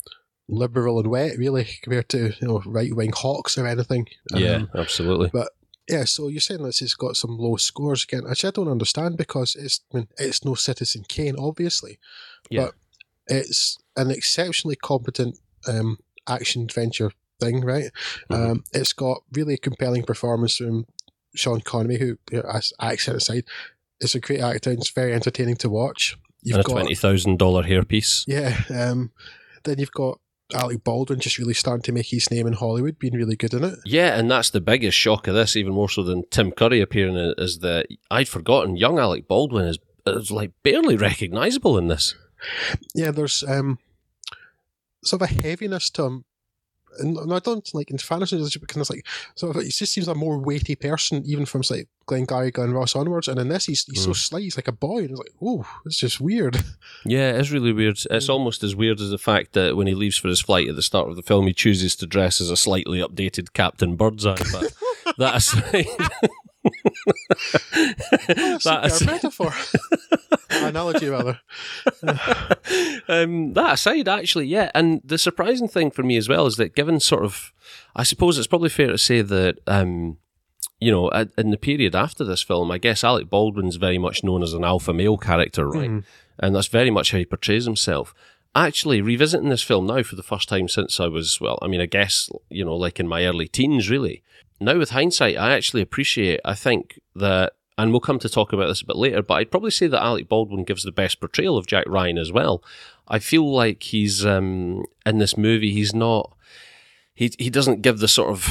liberal 0.49 0.99
and 0.99 1.09
wet, 1.09 1.39
really, 1.39 1.69
compared 1.83 2.09
to 2.11 2.33
you 2.41 2.49
know 2.49 2.63
right 2.67 2.95
wing 2.95 3.13
hawks 3.15 3.57
or 3.57 3.67
anything. 3.67 4.09
Yeah, 4.35 4.57
Um, 4.57 4.71
absolutely. 4.75 5.31
Yeah, 5.89 6.05
so 6.05 6.29
you're 6.29 6.41
saying 6.41 6.63
this 6.63 6.81
has 6.81 6.95
got 6.95 7.17
some 7.17 7.37
low 7.37 7.57
scores 7.57 8.05
again, 8.05 8.25
which 8.25 8.45
I 8.45 8.51
don't 8.51 8.69
understand 8.69 9.17
because 9.19 9.55
it's 9.55 9.81
I 9.93 9.99
mean, 9.99 10.09
it's 10.19 10.45
no 10.45 10.55
Citizen 10.55 11.05
Kane, 11.09 11.37
obviously, 11.39 11.99
Yeah. 12.51 12.67
but 12.67 12.75
it's 13.27 13.79
an 13.97 14.11
exceptionally 14.11 14.77
competent 14.77 15.39
um, 15.69 15.99
action 16.27 16.63
adventure 16.63 17.11
thing, 17.41 17.61
right? 17.61 17.91
Mhm. 18.31 18.51
Um, 18.51 18.65
it's 18.73 18.93
got 18.95 19.23
really 19.33 19.57
compelling 19.59 20.05
performance 20.05 20.57
from 20.57 20.87
Sean 21.35 21.61
Connery, 21.61 21.99
who, 21.99 22.19
you 22.31 22.43
know, 22.43 22.49
as 22.53 22.73
accent 22.81 23.17
aside, 23.19 23.45
is 24.01 24.15
a 24.15 24.21
great 24.21 24.41
actor 24.41 24.71
and 24.71 24.79
it's 24.81 24.91
very 24.91 25.13
entertaining 25.13 25.57
to 25.57 25.69
watch. 25.69 26.17
You've 26.43 26.57
and 26.57 26.65
a 26.65 26.69
got 26.69 26.73
twenty 26.75 26.95
thousand 26.95 27.39
dollar 27.39 27.63
hairpiece. 27.65 28.25
yeah, 28.27 28.63
um, 28.71 29.11
then 29.65 29.79
you've 29.79 29.93
got 29.93 30.19
Alec 30.53 30.85
Baldwin 30.85 31.21
just 31.21 31.39
really 31.39 31.55
starting 31.55 31.83
to 31.83 31.93
make 31.93 32.07
his 32.07 32.31
name 32.31 32.47
in 32.47 32.53
Hollywood, 32.53 32.99
being 32.99 33.15
really 33.15 33.37
good 33.37 33.55
in 33.55 33.65
it. 33.65 33.79
Yeah, 33.85 34.19
and 34.19 34.31
that's 34.31 34.51
the 34.51 34.61
biggest 34.61 34.97
shock 34.97 35.27
of 35.27 35.35
this, 35.35 35.57
even 35.57 35.73
more 35.73 35.89
so 35.89 36.03
than 36.03 36.25
Tim 36.31 36.53
Curry 36.53 36.81
appearing, 36.81 37.17
in 37.17 37.31
it, 37.31 37.39
is 37.39 37.61
that 37.61 37.87
I'd 38.11 38.29
forgotten 38.29 38.77
young 38.77 38.99
Alec 38.99 39.27
Baldwin 39.27 39.67
is 39.67 39.79
is 40.07 40.31
like 40.31 40.53
barely 40.63 40.97
recognizable 40.97 41.79
in 41.79 41.89
this. 41.89 42.15
yeah, 42.95 43.11
there's 43.11 43.43
um, 43.45 43.79
sort 45.03 45.23
of 45.23 45.31
a 45.31 45.43
heaviness 45.43 45.89
to 45.91 46.05
him 46.05 46.25
and, 46.99 47.17
and 47.17 47.33
I 47.33 47.39
don't 47.39 47.69
like 47.75 47.91
in 47.91 47.99
fantasy 47.99 48.37
because 48.59 48.77
it's 48.77 48.91
like 48.91 49.07
so 49.35 49.53
he 49.53 49.69
just 49.71 49.93
seems 49.93 50.09
a 50.09 50.15
more 50.15 50.39
weighty 50.39 50.75
person 50.77 51.23
even 51.27 51.47
from 51.47 51.63
like 51.71 51.89
Glenn 52.07 52.25
Gary, 52.25 52.51
Glen 52.51 52.73
Ross 52.73 52.95
onwards, 52.95 53.29
and 53.29 53.39
in 53.41 53.49
this 53.49 53.65
he's 53.67 53.85
he's 53.85 54.05
so 54.05 54.11
Mm. 54.11 54.17
slight, 54.17 54.43
he's 54.43 54.57
like 54.57 54.69
a 54.69 54.73
boy, 54.73 54.99
and 54.99 55.11
it's 55.11 55.19
like, 55.19 55.33
oh, 55.43 55.67
it's 55.87 55.99
just 55.99 56.21
weird. 56.21 56.63
Yeah, 57.07 57.33
it's 57.33 57.51
really 57.51 57.73
weird. 57.73 57.99
It's 58.11 58.29
almost 58.31 58.63
as 58.63 58.75
weird 58.75 58.99
as 59.01 59.11
the 59.11 59.19
fact 59.19 59.53
that 59.53 59.77
when 59.77 59.87
he 59.87 59.95
leaves 59.95 60.17
for 60.17 60.29
his 60.29 60.41
flight 60.41 60.69
at 60.69 60.77
the 60.77 60.83
start 60.83 61.09
of 61.09 61.17
the 61.17 61.23
film, 61.23 61.47
he 61.47 61.53
chooses 61.53 61.95
to 61.97 62.07
dress 62.07 62.41
as 62.41 62.49
a 62.51 62.57
slightly 62.57 62.99
updated 63.01 63.53
Captain 63.53 63.95
Birdseye. 63.97 64.37
But 64.53 64.73
that 65.19 65.37
aside, 65.37 65.87
That's 68.29 68.65
that 68.65 69.01
a 69.01 69.05
metaphor, 69.07 69.53
analogy 70.51 71.09
rather. 71.09 71.41
um, 73.09 73.53
that 73.53 73.75
aside, 73.75 74.09
actually, 74.09 74.47
yeah. 74.47 74.71
And 74.75 75.01
the 75.05 75.19
surprising 75.19 75.69
thing 75.69 75.91
for 75.91 76.03
me 76.03 76.17
as 76.17 76.29
well 76.29 76.47
is 76.47 76.57
that 76.57 76.75
given 76.75 77.01
sort 77.01 77.25
of, 77.25 77.53
I 77.95 78.03
suppose 78.03 78.39
it's 78.39 78.47
probably 78.47 78.69
fair 78.71 78.89
to 78.89 78.99
say 78.99 79.23
that, 79.23 79.59
um, 79.67 80.19
you 80.81 80.91
know, 80.91 81.09
in 81.39 81.51
the 81.51 81.57
period 81.57 81.95
after 81.95 82.25
this 82.25 82.43
film, 82.43 82.71
I 82.71 82.79
guess 82.79 83.05
Alec 83.05 83.31
Baldwin's 83.31 83.77
very 83.77 83.99
much 83.99 84.25
known 84.25 84.43
as 84.43 84.53
an 84.53 84.65
alpha 84.65 84.93
male 84.93 85.17
character, 85.17 85.69
right? 85.69 85.91
And 86.39 86.55
that's 86.55 86.69
very 86.69 86.91
much 86.91 87.13
how 87.13 87.19
he 87.19 87.25
portrays 87.25 87.65
himself. 87.65 88.15
Actually, 88.57 89.01
revisiting 89.01 89.49
this 89.49 89.63
film 89.63 89.87
now 89.87 90.03
for 90.03 90.15
the 90.17 90.23
first 90.23 90.49
time 90.49 90.69
since 90.69 91.01
I 91.01 91.09
was, 91.09 91.41
well, 91.41 91.59
I 91.61 91.67
mean, 91.69 91.81
I 91.81 91.87
guess, 91.87 92.29
you 92.51 92.65
know, 92.65 92.77
like 92.77 93.01
in 93.01 93.09
my 93.09 93.25
early 93.25 93.49
teens, 93.49 93.91
really. 93.91 94.23
Now, 94.61 94.79
with 94.79 94.91
hindsight, 94.91 95.37
I 95.37 95.53
actually 95.53 95.83
appreciate, 95.83 96.41
I 96.45 96.55
think 96.55 97.01
that, 97.15 97.55
and 97.77 97.91
we'll 97.91 98.01
come 98.01 98.19
to 98.21 98.29
talk 98.29 98.53
about 98.53 98.69
this 98.69 98.83
a 98.83 98.87
bit 98.87 98.97
later, 98.97 99.23
but 99.23 99.35
I'd 99.35 99.51
probably 99.51 99.73
say 99.73 99.87
that 99.89 100.03
Alec 100.03 100.29
Baldwin 100.29 100.65
gives 100.65 100.85
the 100.85 100.93
best 100.93 101.21
portrayal 101.21 101.59
of 101.59 101.67
Jack 101.67 101.85
Ryan 101.89 102.19
as 102.19 102.31
well. 102.33 102.63
I 103.09 103.19
feel 103.19 103.53
like 103.53 103.83
he's, 103.83 104.25
um, 104.25 104.85
in 105.05 105.19
this 105.19 105.37
movie, 105.37 105.73
he's 105.73 105.95
not, 105.95 106.37
he, 107.15 107.33
he 107.39 107.51
doesn't 107.51 107.83
give 107.83 107.99
the 107.99 108.09
sort 108.09 108.31
of, 108.31 108.49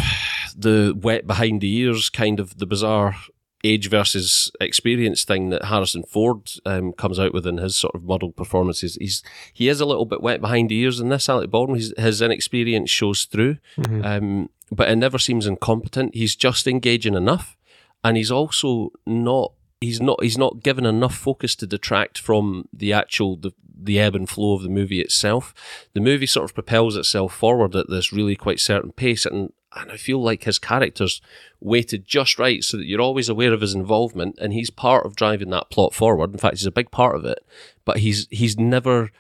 the 0.56 0.94
wet 0.96 1.26
behind 1.26 1.62
the 1.62 1.76
ears 1.78 2.10
kind 2.10 2.40
of 2.40 2.60
the 2.60 2.68
bizarre 2.68 3.16
age 3.64 3.90
versus 3.90 4.52
experience 4.60 5.24
thing 5.24 5.50
that 5.50 5.66
Harrison 5.66 6.04
Ford 6.04 6.52
um, 6.66 6.92
comes 6.94 7.18
out 7.18 7.34
with 7.34 7.48
in 7.48 7.58
his 7.58 7.76
sort 7.76 7.96
of 7.96 8.04
muddled 8.04 8.36
performances. 8.36 8.96
He's 8.96 9.24
he 9.54 9.70
is 9.70 9.80
a 9.82 9.86
little 9.86 10.06
bit 10.06 10.22
wet 10.22 10.42
behind 10.42 10.70
the 10.70 10.78
ears 10.78 11.00
in 11.00 11.10
this. 11.10 11.30
Alec 11.30 11.50
Baldwin, 11.50 11.80
his, 11.80 11.94
his 11.98 12.22
inexperience 12.22 12.90
shows 12.90 13.24
through, 13.26 13.58
um, 14.04 14.50
but 14.76 14.90
it 14.90 14.96
never 14.96 15.18
seems 15.18 15.46
incompetent. 15.46 16.16
He's 16.16 16.36
just 16.36 16.68
engaging 16.68 17.16
enough, 17.16 17.58
and 18.04 18.18
he's 18.18 18.32
also 18.32 18.92
not. 19.06 19.54
He's 19.82 20.02
not. 20.02 20.24
He's 20.24 20.38
not 20.38 20.64
given 20.64 20.86
enough 20.86 21.16
focus 21.16 21.56
to 21.58 21.68
detract 21.68 22.18
from 22.18 22.68
the 22.74 22.94
actual 22.94 23.36
the 23.36 23.52
the 23.76 24.00
ebb 24.00 24.16
and 24.16 24.30
flow 24.30 24.54
of 24.54 24.62
the 24.64 24.70
movie 24.70 25.02
itself. 25.02 25.54
The 25.94 26.00
movie 26.00 26.26
sort 26.26 26.46
of 26.46 26.54
propels 26.54 26.96
itself 26.96 27.34
forward 27.34 27.76
at 27.76 27.90
this 27.90 28.14
really 28.14 28.36
quite 28.36 28.60
certain 28.60 28.92
pace, 28.92 29.26
and 29.26 29.52
and 29.76 29.92
I 29.92 29.98
feel 29.98 30.22
like 30.22 30.44
his 30.44 30.60
character's 30.60 31.22
weighted 31.60 32.06
just 32.06 32.38
right 32.38 32.64
so 32.64 32.78
that 32.78 32.86
you're 32.86 33.02
always 33.02 33.30
aware 33.30 33.54
of 33.54 33.62
his 33.62 33.74
involvement 33.74 34.38
and 34.40 34.54
he's 34.54 34.70
part 34.70 35.06
of 35.06 35.16
driving 35.16 35.50
that 35.50 35.70
plot 35.70 35.94
forward. 35.94 36.32
In 36.32 36.38
fact, 36.38 36.58
he's 36.58 36.66
a 36.66 36.72
big 36.72 36.92
part 36.92 37.16
of 37.16 37.26
it, 37.26 37.40
but 37.86 37.98
he's 37.98 38.28
he's 38.30 38.58
never 38.58 39.12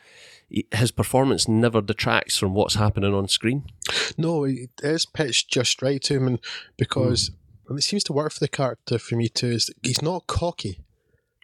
his 0.72 0.91
performance 0.91 1.48
never 1.48 1.81
detracts 1.81 2.38
from 2.38 2.53
what's 2.53 2.75
happening 2.75 3.13
on 3.13 3.27
screen. 3.27 3.63
No, 4.17 4.43
it 4.43 4.69
is 4.81 5.05
pitched 5.05 5.51
just 5.51 5.81
right 5.81 6.01
to 6.03 6.13
him, 6.15 6.27
and 6.27 6.39
because 6.77 7.31
and 7.67 7.79
it 7.79 7.83
seems 7.83 8.03
to 8.05 8.13
work 8.13 8.31
for 8.31 8.39
the 8.39 8.48
character 8.48 9.00
for 9.00 9.15
me 9.15 9.29
too. 9.29 9.48
Is 9.51 9.69
he's 9.81 10.01
not 10.01 10.27
cocky. 10.27 10.79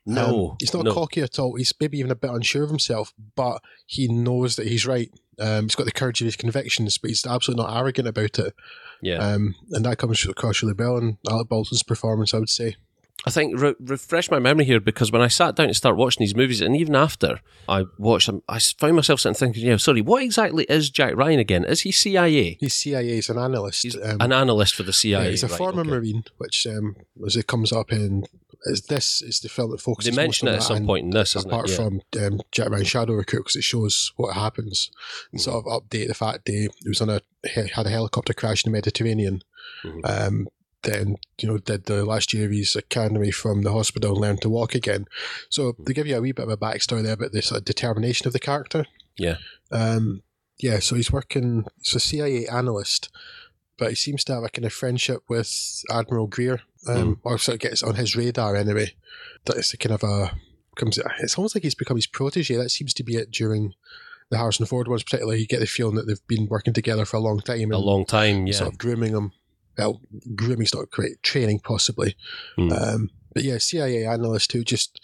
No, 0.05 0.51
Um, 0.51 0.57
he's 0.59 0.73
not 0.73 0.85
no. 0.85 0.93
cocky 0.93 1.21
at 1.21 1.37
all. 1.37 1.55
He's 1.55 1.73
maybe 1.79 1.99
even 1.99 2.11
a 2.11 2.15
bit 2.15 2.31
unsure 2.31 2.63
of 2.63 2.69
himself, 2.69 3.13
but 3.35 3.61
he 3.85 4.07
knows 4.07 4.55
that 4.55 4.67
he's 4.67 4.85
right. 4.87 5.11
Um, 5.39 5.65
he's 5.65 5.75
got 5.75 5.85
the 5.85 5.91
courage 5.91 6.19
of 6.21 6.25
his 6.25 6.35
convictions, 6.35 6.97
but 6.97 7.09
he's 7.09 7.25
absolutely 7.25 7.63
not 7.63 7.77
arrogant 7.77 8.07
about 8.07 8.39
it. 8.39 8.53
Yeah, 9.01 9.17
Um, 9.17 9.55
and 9.71 9.85
that 9.85 9.97
comes 9.97 10.25
across 10.25 10.61
really 10.63 10.73
well 10.77 10.97
in 10.97 11.17
Alec 11.29 11.47
Baldwin's 11.47 11.83
performance, 11.83 12.33
I 12.33 12.39
would 12.39 12.49
say. 12.49 12.75
I 13.25 13.31
think 13.31 13.59
re- 13.59 13.75
refresh 13.79 14.31
my 14.31 14.39
memory 14.39 14.63
here 14.65 14.79
because 14.79 15.11
when 15.11 15.21
I 15.21 15.27
sat 15.27 15.55
down 15.55 15.67
to 15.67 15.73
start 15.73 15.97
watching 15.97 16.21
these 16.23 16.35
movies, 16.35 16.61
and 16.61 16.75
even 16.75 16.95
after 16.95 17.41
I 17.67 17.83
watched 17.97 18.27
them, 18.27 18.41
I 18.47 18.59
found 18.59 18.95
myself 18.95 19.19
sitting 19.19 19.33
thinking, 19.35 19.65
"Yeah, 19.67 19.75
sorry, 19.77 20.01
what 20.01 20.23
exactly 20.23 20.65
is 20.69 20.89
Jack 20.89 21.15
Ryan 21.15 21.39
again? 21.39 21.65
Is 21.65 21.81
he 21.81 21.91
CIA? 21.91 22.57
He's 22.59 22.75
CIA, 22.75 23.15
he's 23.15 23.29
an 23.29 23.37
analyst. 23.37 23.83
He's 23.83 23.95
um, 23.95 24.17
an 24.21 24.31
analyst 24.31 24.75
for 24.75 24.83
the 24.83 24.93
CIA. 24.93 25.25
yeah, 25.25 25.29
he's 25.31 25.43
a 25.43 25.47
right, 25.47 25.57
former 25.57 25.81
okay. 25.81 25.89
Marine, 25.89 26.23
which, 26.37 26.65
um, 26.65 26.95
as 27.25 27.35
it 27.35 27.47
comes 27.47 27.73
up 27.73 27.91
in, 27.91 28.23
is 28.63 28.83
this 28.83 29.21
is 29.21 29.41
the 29.41 29.49
film 29.49 29.71
that 29.71 29.81
focuses 29.81 30.15
They 30.15 30.21
mention 30.21 30.47
on 30.47 30.53
it 30.53 30.57
at 30.57 30.63
some 30.63 30.85
point 30.85 31.03
in 31.05 31.09
this, 31.11 31.35
apart? 31.35 31.69
Yeah. 31.69 31.75
from 31.75 32.01
um, 32.21 32.39
Jack 32.53 32.69
Ryan 32.69 32.85
Shadow 32.85 33.13
Recruit, 33.15 33.39
because 33.41 33.55
it 33.57 33.63
shows 33.63 34.13
what 34.15 34.33
happens. 34.35 34.91
And 35.33 35.41
sort 35.41 35.65
of 35.65 35.65
update 35.83 36.07
the 36.07 36.13
fact 36.13 36.45
that 36.45 36.53
he 36.53 36.69
was 36.87 37.01
on 37.01 37.09
a 37.09 37.21
he 37.43 37.67
had 37.67 37.85
a 37.85 37.89
helicopter 37.89 38.33
crash 38.33 38.65
in 38.65 38.71
the 38.71 38.77
Mediterranean. 38.77 39.41
Mhm. 39.83 39.99
Um, 40.27 40.47
then 40.83 41.17
you 41.39 41.47
know 41.47 41.57
did 41.57 41.85
the 41.85 42.05
last 42.05 42.33
year 42.33 42.45
of 42.45 42.51
his 42.51 42.75
academy 42.75 43.31
from 43.31 43.63
the 43.63 43.71
hospital 43.71 44.11
and 44.11 44.21
learned 44.21 44.41
to 44.41 44.49
walk 44.49 44.75
again. 44.75 45.05
So 45.49 45.75
they 45.79 45.93
give 45.93 46.07
you 46.07 46.17
a 46.17 46.21
wee 46.21 46.31
bit 46.31 46.43
of 46.43 46.49
a 46.49 46.57
backstory 46.57 47.03
there 47.03 47.13
about 47.13 47.31
the 47.31 47.41
sort 47.41 47.59
of 47.59 47.65
determination 47.65 48.27
of 48.27 48.33
the 48.33 48.39
character. 48.39 48.85
Yeah. 49.17 49.35
Um, 49.71 50.23
yeah. 50.57 50.79
So 50.79 50.95
he's 50.95 51.11
working. 51.11 51.65
He's 51.81 51.95
a 51.95 51.99
CIA 51.99 52.47
analyst, 52.47 53.09
but 53.77 53.89
he 53.89 53.95
seems 53.95 54.23
to 54.25 54.33
have 54.33 54.43
a 54.43 54.49
kind 54.49 54.65
of 54.65 54.73
friendship 54.73 55.23
with 55.27 55.83
Admiral 55.91 56.27
Greer, 56.27 56.61
um, 56.87 57.19
or 57.23 57.37
sort 57.37 57.55
of 57.55 57.61
gets 57.61 57.83
on 57.83 57.95
his 57.95 58.15
radar 58.15 58.55
anyway. 58.55 58.93
That 59.45 59.57
it's 59.57 59.73
a 59.73 59.77
kind 59.77 59.93
of 59.93 60.03
a 60.03 60.31
comes. 60.75 60.99
It's 61.19 61.37
almost 61.37 61.55
like 61.55 61.63
he's 61.63 61.75
become 61.75 61.97
his 61.97 62.07
protege. 62.07 62.55
That 62.55 62.69
seems 62.69 62.93
to 62.95 63.03
be 63.03 63.15
it 63.15 63.31
during 63.31 63.73
the 64.29 64.37
Harrison 64.37 64.65
Ford 64.65 64.87
ones, 64.87 65.03
particularly. 65.03 65.41
You 65.41 65.47
get 65.47 65.59
the 65.59 65.65
feeling 65.67 65.95
that 65.95 66.07
they've 66.07 66.27
been 66.27 66.47
working 66.47 66.73
together 66.73 67.05
for 67.05 67.17
a 67.17 67.21
long 67.21 67.39
time. 67.41 67.71
a 67.71 67.77
long 67.77 68.05
time. 68.05 68.47
Yeah, 68.47 68.53
Sort 68.53 68.71
of 68.71 68.77
grooming 68.77 69.13
him. 69.13 69.33
Well, 69.77 70.01
grooming's 70.35 70.73
not 70.73 70.91
great. 70.91 71.21
Training 71.23 71.59
possibly. 71.59 72.15
Hmm. 72.55 72.71
Um, 72.71 73.09
but 73.33 73.43
yeah, 73.43 73.57
CIA 73.57 74.05
analyst 74.05 74.51
who 74.51 74.63
just 74.63 74.99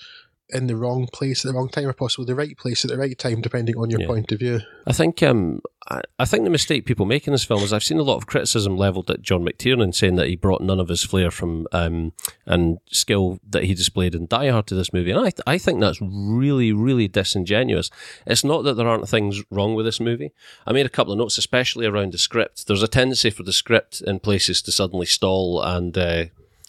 in 0.49 0.67
the 0.67 0.75
wrong 0.75 1.07
place 1.11 1.43
at 1.43 1.51
the 1.51 1.57
wrong 1.57 1.69
time, 1.69 1.87
or 1.87 1.93
possibly 1.93 2.25
the 2.25 2.35
right 2.35 2.55
place 2.57 2.85
at 2.85 2.91
the 2.91 2.97
right 2.97 3.17
time, 3.17 3.41
depending 3.41 3.75
on 3.77 3.89
your 3.89 4.01
Yeah. 4.01 4.07
point 4.07 4.31
of 4.31 4.39
view. 4.39 4.61
I 4.85 4.93
think 4.93 5.23
um, 5.23 5.61
I, 5.89 6.01
I 6.19 6.25
think 6.25 6.43
the 6.43 6.49
mistake 6.51 6.85
people 6.85 7.05
make 7.07 7.25
in 7.25 7.33
this 7.33 7.43
film 7.43 7.63
is 7.63 7.73
I've 7.73 7.83
seen 7.83 7.97
a 7.97 8.03
lot 8.03 8.17
of 8.17 8.27
criticism 8.27 8.77
leveled 8.77 9.09
at 9.09 9.23
John 9.23 9.43
McTiernan 9.43 9.95
saying 9.95 10.15
that 10.17 10.27
he 10.27 10.35
brought 10.35 10.61
none 10.61 10.79
of 10.79 10.87
his 10.89 11.03
flair 11.03 11.31
from 11.31 11.67
um, 11.71 12.13
and 12.45 12.77
skill 12.91 13.39
that 13.49 13.63
he 13.63 13.73
displayed 13.73 14.13
in 14.13 14.27
Die 14.27 14.49
Hard 14.49 14.67
to 14.67 14.75
this 14.75 14.93
movie, 14.93 15.09
and 15.11 15.19
I 15.19 15.31
th- 15.31 15.41
I 15.47 15.57
think 15.57 15.79
that's 15.79 15.99
really 16.01 16.71
really 16.71 17.07
disingenuous. 17.07 17.89
It's 18.27 18.43
not 18.43 18.63
that 18.65 18.75
there 18.75 18.87
aren't 18.87 19.09
things 19.09 19.43
wrong 19.49 19.73
with 19.73 19.85
this 19.85 19.99
movie. 19.99 20.31
I 20.67 20.73
made 20.73 20.85
a 20.85 20.89
couple 20.89 21.11
of 21.13 21.17
notes, 21.19 21.37
especially 21.39 21.87
around 21.87 22.13
the 22.13 22.17
script. 22.19 22.67
There's 22.67 22.83
a 22.83 22.87
tendency 22.87 23.31
for 23.31 23.43
the 23.43 23.53
script 23.53 24.01
in 24.01 24.19
places 24.19 24.61
to 24.63 24.71
suddenly 24.71 25.07
stall 25.07 25.61
and. 25.63 25.97
Uh, 25.97 26.25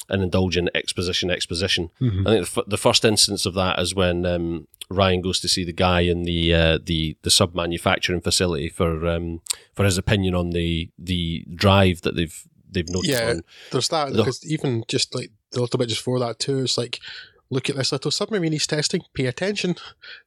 and 0.08 0.22
indulge 0.22 0.56
in 0.56 0.70
exposition, 0.74 1.30
exposition. 1.30 1.90
I 2.00 2.04
think 2.06 2.24
the, 2.24 2.60
f- 2.60 2.66
the 2.66 2.76
first 2.76 3.04
instance 3.04 3.46
of 3.46 3.54
that 3.54 3.78
is 3.78 3.94
when 3.94 4.24
um, 4.26 4.68
Ryan 4.88 5.20
goes 5.20 5.40
to 5.40 5.48
see 5.48 5.64
the 5.64 5.72
guy 5.72 6.00
in 6.00 6.22
the 6.24 6.54
uh, 6.54 6.78
the 6.82 7.16
the 7.22 7.30
sub 7.30 7.54
manufacturing 7.54 8.20
facility 8.20 8.68
for 8.68 9.06
um, 9.06 9.40
for 9.74 9.84
his 9.84 9.98
opinion 9.98 10.34
on 10.34 10.50
the 10.50 10.90
the 10.98 11.44
drive 11.54 12.02
that 12.02 12.14
they've 12.16 12.44
they've 12.70 12.88
noticed 12.88 13.12
Yeah, 13.12 13.30
on. 13.30 13.42
there's 13.72 13.88
that 13.88 14.12
The- 14.12 14.18
because 14.18 14.44
even 14.46 14.84
just 14.88 15.14
like 15.14 15.30
a 15.56 15.60
little 15.60 15.78
bit 15.78 15.88
just 15.88 16.02
for 16.02 16.18
that 16.20 16.38
too, 16.38 16.60
it's 16.62 16.76
like 16.78 17.00
look 17.50 17.70
at 17.70 17.76
this 17.76 17.92
little 17.92 18.10
submarine 18.10 18.52
he's 18.52 18.66
testing. 18.66 19.02
Pay 19.14 19.26
attention. 19.26 19.76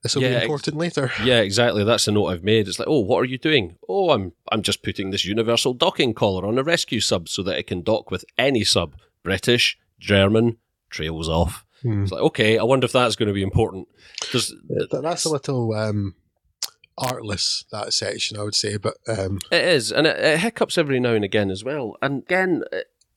This 0.03 0.15
will 0.15 0.23
Yeah, 0.23 0.29
be 0.29 0.35
ex- 0.35 0.43
important 0.45 0.77
later. 0.77 1.11
Yeah, 1.23 1.39
exactly. 1.41 1.83
That's 1.83 2.05
the 2.05 2.11
note 2.13 2.27
I've 2.27 2.43
made. 2.43 2.67
It's 2.67 2.79
like, 2.79 2.87
oh, 2.87 2.99
what 3.01 3.17
are 3.19 3.25
you 3.25 3.37
doing? 3.37 3.77
Oh, 3.89 4.11
I'm 4.11 4.33
I'm 4.51 4.61
just 4.61 4.83
putting 4.83 5.11
this 5.11 5.25
universal 5.25 5.73
docking 5.73 6.13
collar 6.13 6.45
on 6.47 6.57
a 6.57 6.63
rescue 6.63 6.99
sub 7.01 7.27
so 7.29 7.43
that 7.43 7.57
it 7.59 7.67
can 7.67 7.81
dock 7.81 8.09
with 8.11 8.23
any 8.37 8.63
sub, 8.63 8.95
British, 9.23 9.77
German, 9.99 10.57
trails 10.89 11.27
off. 11.29 11.65
Hmm. 11.81 12.03
It's 12.03 12.11
like, 12.11 12.21
okay, 12.21 12.57
I 12.57 12.63
wonder 12.63 12.85
if 12.85 12.91
that's 12.91 13.15
going 13.15 13.27
to 13.27 13.33
be 13.33 13.43
important. 13.43 13.87
There's, 14.31 14.53
That- 14.69 15.01
That's 15.03 15.25
a 15.25 15.29
little 15.29 15.73
um, 15.73 16.15
artless 16.97 17.65
that 17.71 17.93
section, 17.93 18.37
I 18.37 18.43
would 18.43 18.55
say, 18.55 18.77
but 18.77 18.97
um, 19.07 19.39
It 19.51 19.63
is, 19.63 19.91
and 19.91 20.05
it, 20.07 20.17
it 20.19 20.39
hiccups 20.39 20.77
every 20.77 20.99
now 20.99 21.13
and 21.13 21.23
again 21.23 21.49
as 21.49 21.63
well. 21.63 21.95
And 22.01 22.23
again, 22.23 22.63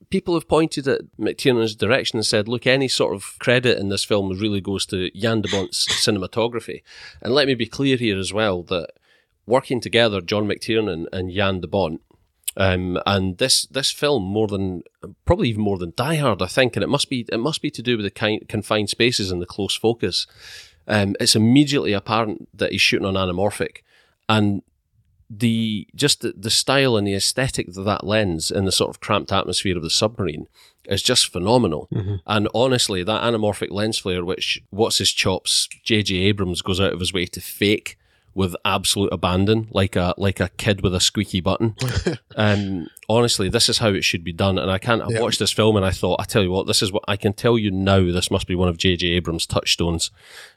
people 0.09 0.33
have 0.33 0.47
pointed 0.47 0.87
at 0.87 1.01
McTiernan's 1.19 1.75
direction 1.75 2.17
and 2.17 2.25
said, 2.25 2.47
look, 2.47 2.65
any 2.65 2.87
sort 2.87 3.15
of 3.15 3.35
credit 3.39 3.77
in 3.77 3.89
this 3.89 4.03
film 4.03 4.29
really 4.37 4.61
goes 4.61 4.85
to 4.87 5.09
Jan 5.11 5.41
de 5.41 5.49
Bont's 5.49 5.87
cinematography. 6.05 6.81
And 7.21 7.33
let 7.33 7.47
me 7.47 7.55
be 7.55 7.65
clear 7.65 7.97
here 7.97 8.17
as 8.17 8.33
well 8.33 8.63
that 8.63 8.91
working 9.45 9.81
together, 9.81 10.21
John 10.21 10.47
McTiernan 10.47 11.05
and 11.11 11.31
Jan 11.31 11.61
de 11.61 11.67
Bont, 11.67 12.01
um, 12.55 12.99
and 13.05 13.37
this 13.39 13.65
this 13.65 13.91
film 13.91 14.23
more 14.23 14.47
than 14.47 14.83
probably 15.25 15.49
even 15.49 15.63
more 15.63 15.79
than 15.79 15.93
Die 15.95 16.15
Hard, 16.17 16.41
I 16.41 16.45
think, 16.45 16.75
and 16.75 16.83
it 16.83 16.89
must 16.89 17.09
be 17.09 17.25
it 17.31 17.39
must 17.39 17.61
be 17.61 17.71
to 17.71 17.81
do 17.81 17.97
with 17.97 18.05
the 18.05 18.11
kind, 18.11 18.47
confined 18.47 18.89
spaces 18.89 19.31
and 19.31 19.41
the 19.41 19.47
close 19.47 19.75
focus. 19.75 20.27
Um, 20.87 21.15
it's 21.19 21.35
immediately 21.35 21.93
apparent 21.93 22.47
that 22.53 22.71
he's 22.71 22.81
shooting 22.81 23.07
on 23.07 23.15
anamorphic, 23.15 23.77
and 24.29 24.61
the 25.29 25.87
just 25.95 26.21
the, 26.21 26.33
the 26.35 26.49
style 26.49 26.97
and 26.97 27.07
the 27.07 27.15
aesthetic 27.15 27.67
of 27.69 27.85
that 27.85 28.05
lens 28.05 28.51
in 28.51 28.65
the 28.65 28.71
sort 28.71 28.89
of 28.89 28.99
cramped 28.99 29.31
atmosphere 29.31 29.77
of 29.77 29.83
the 29.83 29.89
submarine 29.89 30.47
is 30.85 31.01
just 31.01 31.31
phenomenal. 31.31 31.87
Mm-hmm. 31.93 32.15
And 32.27 32.47
honestly, 32.53 33.03
that 33.03 33.23
anamorphic 33.23 33.71
lens 33.71 33.99
flare, 33.99 34.25
which 34.25 34.61
what's 34.69 34.97
his 34.97 35.11
chops, 35.11 35.69
J.J. 35.83 36.15
Abrams 36.15 36.61
goes 36.61 36.79
out 36.79 36.93
of 36.93 36.99
his 36.99 37.13
way 37.13 37.25
to 37.27 37.41
fake 37.41 37.97
with 38.35 38.55
absolute 38.65 39.13
abandon, 39.13 39.67
like 39.71 39.95
a 39.95 40.13
like 40.17 40.39
a 40.39 40.49
kid 40.49 40.81
with 40.81 40.95
a 40.95 40.99
squeaky 40.99 41.39
button. 41.39 41.75
um, 42.35 42.87
honestly, 43.07 43.47
this 43.49 43.69
is 43.69 43.77
how 43.77 43.89
it 43.89 44.03
should 44.03 44.23
be 44.23 44.33
done. 44.33 44.57
And 44.57 44.71
I 44.71 44.77
can't. 44.79 45.01
I 45.01 45.07
Yeah. 45.09 45.21
watched 45.21 45.39
this 45.39 45.51
film 45.51 45.75
and 45.75 45.85
I 45.85 45.91
thought, 45.91 46.19
I 46.19 46.23
tell 46.23 46.41
you 46.43 46.51
what, 46.51 46.65
this 46.67 46.81
is 46.81 46.91
what 46.91 47.03
I 47.07 47.15
can 47.15 47.33
tell 47.33 47.57
you 47.57 47.69
now. 47.71 47.99
This 48.11 48.31
must 48.31 48.47
be 48.47 48.55
one 48.55 48.69
of 48.69 48.77
J.J. 48.77 49.07
Abrams' 49.09 49.45
touchstones 49.45 50.09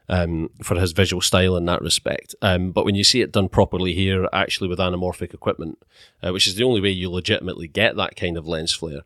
um, 0.09 0.51
for 0.63 0.79
his 0.81 0.93
visual 0.93 1.21
style 1.21 1.57
in 1.57 1.67
that 1.67 1.83
respect. 1.83 2.35
Um, 2.41 2.73
but 2.73 2.85
when 2.85 2.95
you 2.95 3.05
see 3.05 3.21
it 3.21 3.33
done 3.33 3.49
properly 3.49 3.93
here, 3.93 4.27
actually 4.33 4.69
with 4.69 4.79
anamorphic 4.79 5.35
equipment, 5.35 5.79
uh, 6.23 6.33
which 6.33 6.47
is 6.47 6.55
the 6.55 6.65
only 6.65 6.81
way 6.81 6.91
you 6.91 7.11
legitimately 7.11 7.69
get 7.69 7.97
that 7.97 8.17
kind 8.17 8.39
of 8.39 8.47
lens 8.47 8.73
flare, 8.73 9.03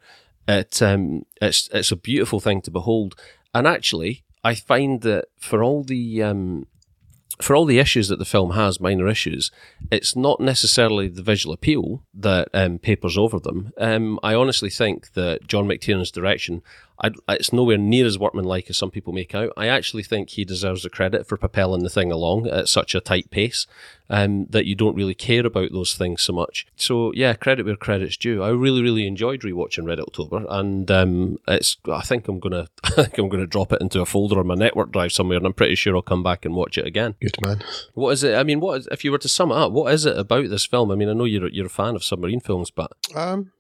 it 0.47 0.81
um, 0.81 1.27
it's 1.43 1.69
it's 1.73 1.91
a 1.93 1.97
beautiful 1.97 2.39
thing 2.41 2.61
to 2.63 2.71
behold. 2.71 3.15
And 3.53 3.67
actually, 3.67 4.23
I 4.45 4.55
find 4.55 5.01
that 5.03 5.25
for 5.39 5.63
all 5.63 5.83
the 5.83 6.23
um, 6.23 6.67
for 7.41 7.55
all 7.57 7.65
the 7.65 7.79
issues 7.79 8.09
that 8.09 8.19
the 8.19 8.25
film 8.25 8.53
has, 8.53 8.81
minor 8.81 9.09
issues, 9.09 9.51
it's 9.91 10.17
not 10.17 10.41
necessarily 10.41 11.09
the 11.09 11.23
visual 11.23 11.55
appeal 11.55 12.03
that 12.13 12.49
um, 12.53 12.79
papers 12.79 13.17
over 13.17 13.39
them. 13.39 13.73
Um, 13.79 14.19
I 14.23 14.35
honestly 14.35 14.71
think 14.71 15.13
that 15.13 15.47
John 15.47 15.67
McTiernan's 15.67 16.11
direction, 16.11 16.63
I, 17.03 17.13
it's 17.29 17.53
nowhere 17.53 17.79
near 17.79 18.07
as 18.07 18.19
workmanlike 18.19 18.69
as 18.69 18.77
some 18.77 18.91
people 18.91 19.13
make 19.13 19.35
out. 19.35 19.53
I 19.57 19.69
actually 19.69 20.03
think 20.03 20.31
he 20.31 20.45
deserves 20.45 20.83
the 20.83 20.91
credit 20.91 21.27
for 21.27 21.37
propelling 21.37 21.83
the 21.83 21.89
thing 21.91 22.13
along 22.13 22.47
at 22.47 22.69
such 22.69 22.95
a 22.95 23.01
tight 23.01 23.31
pace 23.31 23.67
um, 24.11 24.47
that 24.51 24.67
you 24.67 24.75
don't 24.75 24.97
really 24.97 25.15
care 25.15 25.47
about 25.47 25.73
those 25.73 25.95
things 25.95 26.21
so 26.23 26.33
much. 26.33 26.67
So 26.77 27.13
yeah, 27.15 27.33
credit 27.35 27.65
where 27.65 27.77
credit's 27.77 28.17
due. 28.17 28.43
I 28.43 28.51
really, 28.51 28.83
really 28.83 29.07
enjoyed 29.07 29.41
rewatching 29.43 29.87
Red 29.87 30.01
October, 30.01 30.45
and 30.49 30.91
um, 30.91 31.39
it's. 31.49 31.77
I 31.91 32.03
think 32.03 32.29
I'm 32.29 32.41
gonna, 32.41 32.69
I 32.85 32.91
think 32.91 33.19
I'm 33.19 33.29
gonna 33.29 33.47
drop 33.47 33.73
it 33.73 33.81
into 33.81 34.01
a 34.01 34.07
folder 34.07 34.39
on 34.39 34.47
my 34.47 34.55
network 34.55 34.93
drive 34.93 35.13
somewhere, 35.13 35.39
and 35.39 35.47
I'm 35.47 35.55
pretty 35.55 35.77
sure 35.77 35.97
I'll 35.97 36.03
come 36.03 36.23
back 36.23 36.45
and 36.45 36.55
watch 36.55 36.77
it 36.77 36.87
again. 36.87 37.15
Good 37.21 37.41
man. 37.41 37.63
What 37.95 38.11
is 38.11 38.25
it? 38.25 38.35
I 38.35 38.43
mean, 38.43 38.61
what 38.61 38.81
is, 38.81 38.89
if 38.91 39.05
you 39.05 39.13
were 39.13 39.19
to 39.19 39.29
sum 39.29 39.53
it 39.53 39.57
up? 39.57 39.73
What 39.73 39.93
is 39.95 40.05
it 40.05 40.19
about 40.19 40.51
this 40.51 40.67
film? 40.67 40.91
I 40.91 40.97
mean, 40.97 41.09
I 41.09 41.15
know 41.15 41.25
you're 41.25 41.49
you're 41.49 41.67
a 41.67 41.71
fan 41.71 41.95
of 41.97 42.05
submarine 42.05 42.41
films, 42.41 42.71
but 42.71 42.93
Um, 43.15 43.53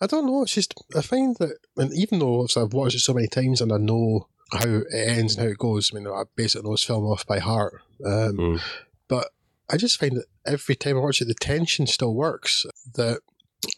I 0.00 0.06
don't 0.06 0.26
know. 0.26 0.42
It's 0.42 0.54
just 0.54 0.74
I 0.96 1.00
find 1.02 1.36
that, 1.38 1.56
and 1.76 1.92
even 1.94 2.18
though 2.18 2.40
obviously 2.40 2.62
I've 2.62 2.72
watched 2.74 2.96
it 2.96 3.00
so 3.00 3.14
many 3.14 3.28
times 3.28 3.60
and 3.60 3.72
I 3.72 3.78
know 3.78 4.28
how 4.52 4.68
it 4.68 4.86
ends 4.92 5.34
and 5.36 5.44
how 5.46 5.50
it 5.50 5.58
goes, 5.58 5.90
I 5.92 5.98
mean, 5.98 6.06
I 6.06 6.24
basically 6.36 6.68
know 6.68 6.74
this 6.74 6.84
film 6.84 7.04
off 7.04 7.26
by 7.26 7.38
heart. 7.38 7.80
Um, 8.04 8.36
Mm. 8.36 8.60
But 9.08 9.30
I 9.70 9.76
just 9.76 9.98
find 9.98 10.16
that 10.16 10.26
every 10.44 10.74
time 10.76 10.96
I 10.96 11.00
watch 11.00 11.20
it, 11.22 11.28
the 11.28 11.34
tension 11.34 11.86
still 11.86 12.14
works. 12.14 12.66
That 12.94 13.20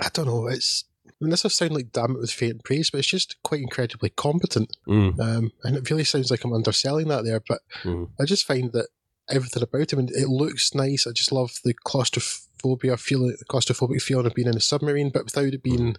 I 0.01 0.09
don't 0.13 0.27
know. 0.27 0.47
It's 0.49 0.85
I 1.07 1.11
mean, 1.21 1.31
this 1.31 1.43
will 1.43 1.51
sound 1.51 1.73
like 1.73 1.93
damn 1.93 2.13
it 2.13 2.19
with 2.19 2.31
faint 2.31 2.65
praise, 2.65 2.91
but 2.91 2.99
it's 2.99 3.09
just 3.09 3.37
quite 3.43 3.61
incredibly 3.63 4.11
competent. 4.11 4.77
mm, 4.87 5.19
Um, 5.21 5.53
and 5.65 5.77
it 5.77 5.89
really 5.91 6.05
sounds 6.05 6.31
like 6.31 6.45
I'm 6.45 6.53
underselling 6.53 7.09
that 7.09 7.25
there, 7.25 7.41
but 7.49 7.61
mm, 7.83 8.09
I 8.21 8.25
just 8.25 8.47
find 8.47 8.73
that 8.73 8.89
everything 9.31 9.63
about 9.63 9.93
him, 9.93 9.99
and 10.01 10.11
it 10.11 10.29
looks 10.29 10.75
nice. 10.75 11.07
I 11.07 11.13
just 11.13 11.33
love 11.33 11.53
the 11.65 11.75
claustrophobia 11.85 12.97
feeling, 12.97 13.37
claustrophobic 13.51 14.01
feeling 14.03 14.27
of 14.27 14.35
being 14.35 14.49
in 14.49 14.57
a 14.57 14.61
submarine, 14.61 15.11
but 15.11 15.25
without 15.25 15.55
it 15.55 15.63
being 15.63 15.97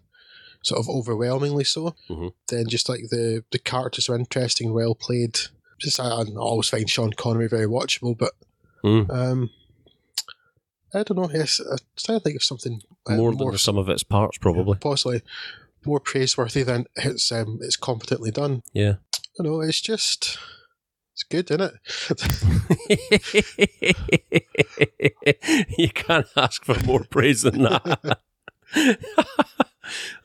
sort 0.63 0.79
of 0.79 0.89
overwhelmingly 0.89 1.63
so. 1.63 1.95
Mhm. 2.09 2.33
Then 2.49 2.67
just 2.67 2.89
like 2.89 3.01
the 3.09 3.43
the 3.51 3.59
characters 3.59 4.09
are 4.09 4.15
interesting, 4.15 4.73
well 4.73 4.95
played. 4.95 5.39
Just 5.79 5.99
I, 5.99 6.07
I 6.07 6.23
always 6.37 6.69
find 6.69 6.89
Sean 6.89 7.13
Connery 7.13 7.47
very 7.47 7.67
watchable, 7.67 8.17
but 8.17 8.33
mm. 8.83 9.09
um, 9.09 9.49
I 10.93 11.03
don't 11.03 11.17
know. 11.17 11.29
Yes, 11.33 11.59
I'm 11.59 11.77
trying 11.95 12.19
to 12.19 12.23
think 12.23 12.35
of 12.35 12.43
something 12.43 12.81
uh, 13.07 13.15
more 13.15 13.33
than 13.33 13.51
the 13.51 13.57
sum 13.57 13.77
of 13.77 13.87
its 13.89 14.03
parts, 14.03 14.37
probably. 14.37 14.77
possibly 14.77 15.21
more 15.85 15.99
praiseworthy 15.99 16.63
than 16.63 16.85
it's 16.95 17.31
um, 17.31 17.59
it's 17.61 17.77
competently 17.77 18.31
done. 18.31 18.63
Yeah. 18.73 18.95
I 19.39 19.43
don't 19.43 19.53
know. 19.53 19.61
It's 19.61 19.79
just 19.81 20.37
it's 21.13 21.23
good, 21.23 21.49
isn't 21.51 21.61
it? 21.61 21.73
you 25.77 25.89
can't 25.89 26.27
ask 26.35 26.65
for 26.65 26.77
more 26.85 27.03
praise 27.03 27.43
than 27.43 27.61
that. 27.63 28.19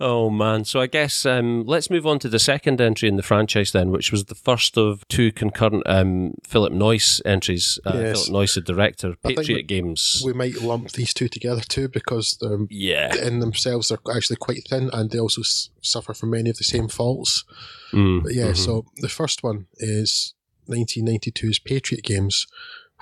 oh 0.01 0.31
man! 0.31 0.65
So 0.65 0.81
I 0.81 0.87
guess 0.87 1.25
um, 1.27 1.65
let's 1.67 1.91
move 1.91 2.07
on 2.07 2.19
to 2.21 2.29
the 2.29 2.39
second 2.39 2.81
entry 2.81 3.09
in 3.09 3.17
the 3.17 3.23
franchise 3.23 3.73
then, 3.73 3.91
which 3.91 4.11
was 4.13 4.25
the 4.27 4.35
first 4.35 4.77
of 4.79 5.07
two 5.09 5.33
concurrent 5.33 5.83
um, 5.87 6.35
Philip 6.47 6.73
Noyce 6.73 7.21
entries. 7.25 7.79
Uh, 7.85 7.93
Yes. 7.95 8.27
Philip 8.27 8.33
Noyce, 8.43 8.55
the 8.55 8.61
director, 8.61 9.15
Patriot 9.23 9.57
we- 9.57 9.63
Games. 9.63 10.23
we 10.25 10.33
might 10.33 10.61
lump 10.63 10.93
these 10.93 11.15
two 11.15 11.29
together 11.29 11.63
too 11.63 11.89
because 11.89 12.39
um, 12.43 12.67
yeah. 12.71 13.15
in 13.17 13.41
themselves 13.41 13.89
they're 13.89 13.99
actually 14.17 14.37
quite 14.37 14.67
thin 14.69 14.91
and 14.93 15.11
they 15.11 15.19
also 15.19 15.41
s- 15.43 15.71
suffer 15.81 16.13
from 16.15 16.31
many 16.31 16.51
of 16.51 16.57
the 16.59 16.65
same 16.65 16.89
faults. 16.89 17.45
Mm, 17.93 18.23
But 18.25 18.35
yeah, 18.35 18.49
mhm. 18.53 18.57
so 18.57 18.85
the 18.97 19.09
first 19.09 19.43
one 19.43 19.67
is 19.79 20.35
1992's 20.69 21.59
Patriot 21.59 22.03
Games, 22.05 22.47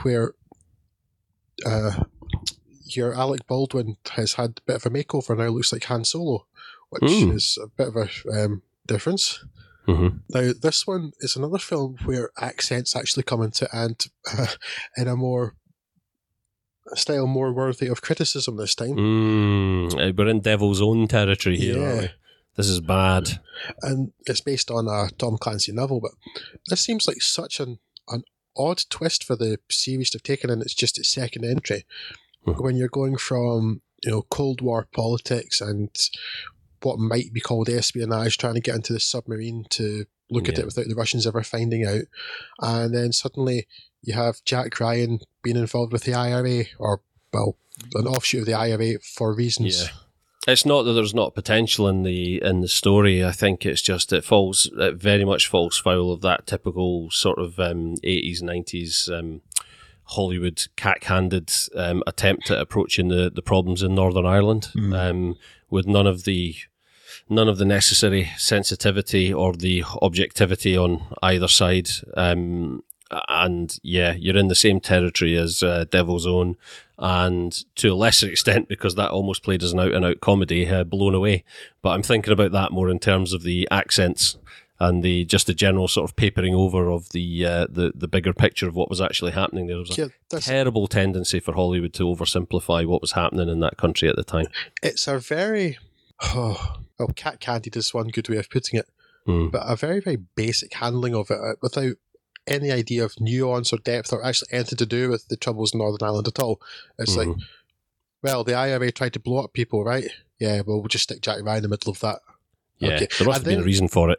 where 0.03 0.35
uh, 1.65 2.05
your 2.97 3.15
Alec 3.15 3.47
Baldwin 3.47 3.97
has 4.13 4.35
had 4.35 4.51
a 4.59 4.63
bit 4.67 4.77
of 4.77 4.87
a 4.87 4.91
makeover 4.91 5.31
and 5.31 5.39
now, 5.41 5.49
looks 5.49 5.73
like 5.73 5.85
Han 5.85 6.05
Solo, 6.05 6.47
which 6.91 7.03
Mm. 7.03 7.35
is 7.35 7.59
a 7.63 7.67
bit 7.69 7.89
of 7.89 7.97
a 7.97 8.45
um, 8.45 8.63
difference. 8.87 9.45
Mhm. 9.89 10.21
Now, 10.31 10.53
this 10.61 10.87
one 10.87 11.13
is 11.21 11.35
another 11.37 11.59
film 11.59 11.97
where 12.05 12.31
accents 12.41 12.95
actually 12.95 13.25
come 13.25 13.43
into 13.43 13.69
and 13.77 13.97
uh, 14.33 14.47
in 14.97 15.09
a 15.09 15.17
more 15.17 15.55
a 16.93 16.97
style 16.97 17.27
more 17.27 17.53
worthy 17.53 17.87
of 17.87 18.03
criticism 18.03 18.57
this 18.57 18.75
time. 18.75 18.97
Mm, 18.97 19.95
uh, 19.95 20.13
we're 20.17 20.29
in 20.29 20.41
Devil's 20.41 20.83
Own 20.83 21.07
territory 21.09 21.57
here, 21.57 21.81
aren't 21.81 21.95
Yeah. 21.95 22.01
we? 22.03 22.09
This 22.57 22.69
is 22.69 22.81
bad. 22.81 23.41
and 23.83 24.13
it's 24.27 24.41
based 24.41 24.71
on 24.71 24.89
a 24.89 25.09
Tom 25.17 25.39
Clancy 25.39 25.73
novel. 25.73 26.01
But 26.01 26.13
this 26.69 26.81
seems 26.81 27.07
like 27.07 27.23
such 27.23 27.61
an 27.61 27.79
an 28.09 28.25
odd 28.57 28.83
twist 28.91 29.25
for 29.25 29.37
the 29.37 29.59
series 29.71 30.11
to 30.11 30.17
have 30.19 30.23
taken, 30.25 30.51
and 30.51 30.61
it's 30.61 30.75
just 30.75 30.99
its 30.99 31.09
second 31.09 31.45
entry. 31.45 31.87
Mhm. 32.47 32.63
When 32.63 32.77
you're 32.77 32.89
going 32.89 33.17
from 33.17 33.83
you 34.03 34.11
know 34.11 34.23
Cold 34.23 34.61
War 34.61 34.89
politics 34.93 35.61
and 35.61 35.91
what 36.83 36.99
might 36.99 37.33
be 37.33 37.41
called 37.41 37.69
espionage, 37.69 38.39
trying 38.39 38.55
to 38.55 38.61
get 38.61 38.75
into 38.75 38.93
the 38.93 39.01
submarine 39.01 39.65
to 39.71 40.05
look 40.31 40.49
at 40.49 40.59
it 40.59 40.65
without 40.65 40.87
the 40.89 40.95
Russians 40.95 41.27
ever 41.27 41.43
finding 41.43 41.85
out, 41.85 42.05
and 42.61 42.95
then 42.95 43.13
suddenly 43.13 43.67
you 44.03 44.15
have 44.15 44.43
Jack 44.45 44.81
Ryan 44.81 45.21
being 45.43 45.57
involved 45.57 45.93
with 45.93 46.05
the 46.05 46.15
IRA, 46.15 46.65
or 46.79 47.03
well, 47.33 47.57
an 47.95 48.07
offshoot 48.07 48.41
of 48.41 48.47
the 48.47 48.55
IRA 48.55 48.99
for 49.01 49.35
reasons. 49.35 49.83
Yeah. 49.83 49.89
It's 50.49 50.67
not 50.67 50.83
that 50.83 50.95
there's 50.95 51.15
not 51.15 51.37
potential 51.37 51.87
in 51.87 52.03
the 52.03 52.43
in 52.43 52.63
the 52.63 52.69
story. 52.69 53.25
I 53.25 53.31
think 53.31 53.65
it's 53.65 53.83
just 53.83 54.13
it 54.13 54.25
falls 54.25 54.69
it 54.77 54.97
very 54.97 55.25
much 55.25 55.47
falls 55.47 55.79
foul 55.79 56.13
of 56.13 56.21
that 56.23 56.49
typical 56.49 57.11
sort 57.13 57.39
of 57.39 57.61
um, 57.61 57.95
80s 58.03 58.43
90s 58.43 59.09
um, 59.17 59.43
Hollywood 60.05 60.67
cack-handed 60.77 61.53
um, 61.75 62.03
attempt 62.07 62.51
at 62.51 62.59
approaching 62.61 63.09
the, 63.09 63.31
the 63.35 63.43
problems 63.43 63.83
in 63.83 63.95
Northern 63.95 64.27
Ireland 64.27 64.69
Mm. 64.75 64.99
um, 64.99 65.37
with 65.71 65.87
none 65.87 66.07
of 66.07 66.25
the 66.25 66.55
none 67.29 67.49
of 67.49 67.57
the 67.59 67.65
necessary 67.65 68.31
sensitivity 68.37 69.33
or 69.33 69.55
the 69.55 69.85
objectivity 70.03 70.77
on 70.77 71.03
either 71.23 71.49
side. 71.49 71.89
Um, 72.15 72.83
and 73.29 73.79
yeah, 73.83 74.13
you're 74.13 74.37
in 74.37 74.49
the 74.49 74.55
same 74.55 74.81
territory 74.81 75.37
as 75.37 75.63
uh, 75.63 75.85
Devil's 75.91 76.27
Own, 76.27 76.57
and 76.99 77.53
to 77.77 77.89
a 77.89 77.95
lesser 77.95 78.29
extent, 78.29 78.69
because 78.69 78.95
that 78.95 79.11
almost 79.11 79.43
played 79.43 79.63
as 79.63 79.73
an 79.73 79.81
out 79.81 79.93
and 79.93 80.05
out 80.05 80.21
comedy, 80.21 80.67
uh, 80.69 80.85
Blown 80.85 81.15
Away. 81.15 81.45
But 81.83 81.91
I'm 81.91 82.03
thinking 82.03 82.33
about 82.33 82.53
that 82.53 82.73
more 82.73 82.89
in 82.89 82.99
terms 82.99 83.33
of 83.33 83.43
the 83.43 83.69
accents 83.71 84.39
and 84.87 85.03
the 85.03 85.25
just 85.25 85.47
the 85.47 85.55
general 85.55 85.87
sort 85.89 86.09
of 86.11 86.17
papering 86.17 86.55
over 86.55 86.91
of 86.91 87.09
the 87.11 87.47
uh, 87.47 87.67
the 87.71 87.93
the 87.95 88.09
bigger 88.09 88.33
picture 88.33 88.69
of 88.69 88.75
what 88.75 88.91
was 88.91 89.01
actually 89.01 89.33
happening. 89.33 89.67
There 89.69 89.79
was 89.79 89.97
a 89.97 90.03
Yeah, 90.33 90.39
terrible 90.41 90.87
tendency 90.89 91.41
for 91.41 91.53
Hollywood 91.55 91.93
to 91.95 92.05
oversimplify 92.05 92.87
what 92.87 93.01
was 93.01 93.13
happening 93.13 93.49
in 93.49 93.61
that 93.61 93.77
country 93.77 94.09
at 94.09 94.17
the 94.17 94.25
time. 94.25 94.47
it's 94.83 95.07
a 95.07 95.19
very 95.19 95.79
oh, 96.35 96.77
well, 96.99 97.09
cat 97.15 97.41
candied 97.41 97.77
is 97.77 97.95
one 97.95 98.09
good 98.09 98.29
way 98.29 98.37
of 98.39 98.51
putting 98.51 98.79
it, 98.81 98.89
Mm. 99.27 99.51
but 99.53 99.63
a 99.65 99.77
very 99.77 100.01
very 100.01 100.19
basic 100.35 100.75
handling 100.75 101.15
of 101.15 101.31
it 101.31 101.39
uh, 101.39 101.55
without 101.63 101.95
any 102.49 102.73
idea 102.73 103.05
of 103.05 103.21
nuance 103.21 103.73
or 103.73 103.79
depth 103.79 104.13
or 104.13 104.25
actually 104.25 104.49
anything 104.53 104.79
to 104.79 104.87
do 104.87 105.09
with 105.09 105.29
the 105.29 105.37
troubles 105.37 105.73
in 105.73 105.79
Northern 105.79 106.05
Ireland 106.07 106.27
at 106.27 106.41
all. 106.41 106.61
It's 106.99 107.17
like, 107.17 107.29
Mhm. 107.29 107.41
well, 108.23 108.43
the 108.43 108.55
IRA 108.55 108.91
tried 108.91 109.13
to 109.13 109.21
blow 109.21 109.39
up 109.45 109.53
people, 109.53 109.85
right? 109.85 110.09
Yeah, 110.41 110.63
well, 110.67 110.79
we'll 110.81 110.89
just 110.89 111.05
stick 111.05 111.21
Jack 111.21 111.39
Ryan 111.45 111.59
in 111.59 111.63
the 111.63 111.69
middle 111.69 111.93
of 111.93 112.01
that. 112.01 112.19
yeah, 112.79 112.95
okay. 112.97 113.07
there 113.17 113.29
must 113.29 113.39
And 113.39 113.47
have 113.47 113.55
been 113.55 113.61
a 113.61 113.65
reason 113.73 113.87
for 113.87 114.11
it. 114.11 114.19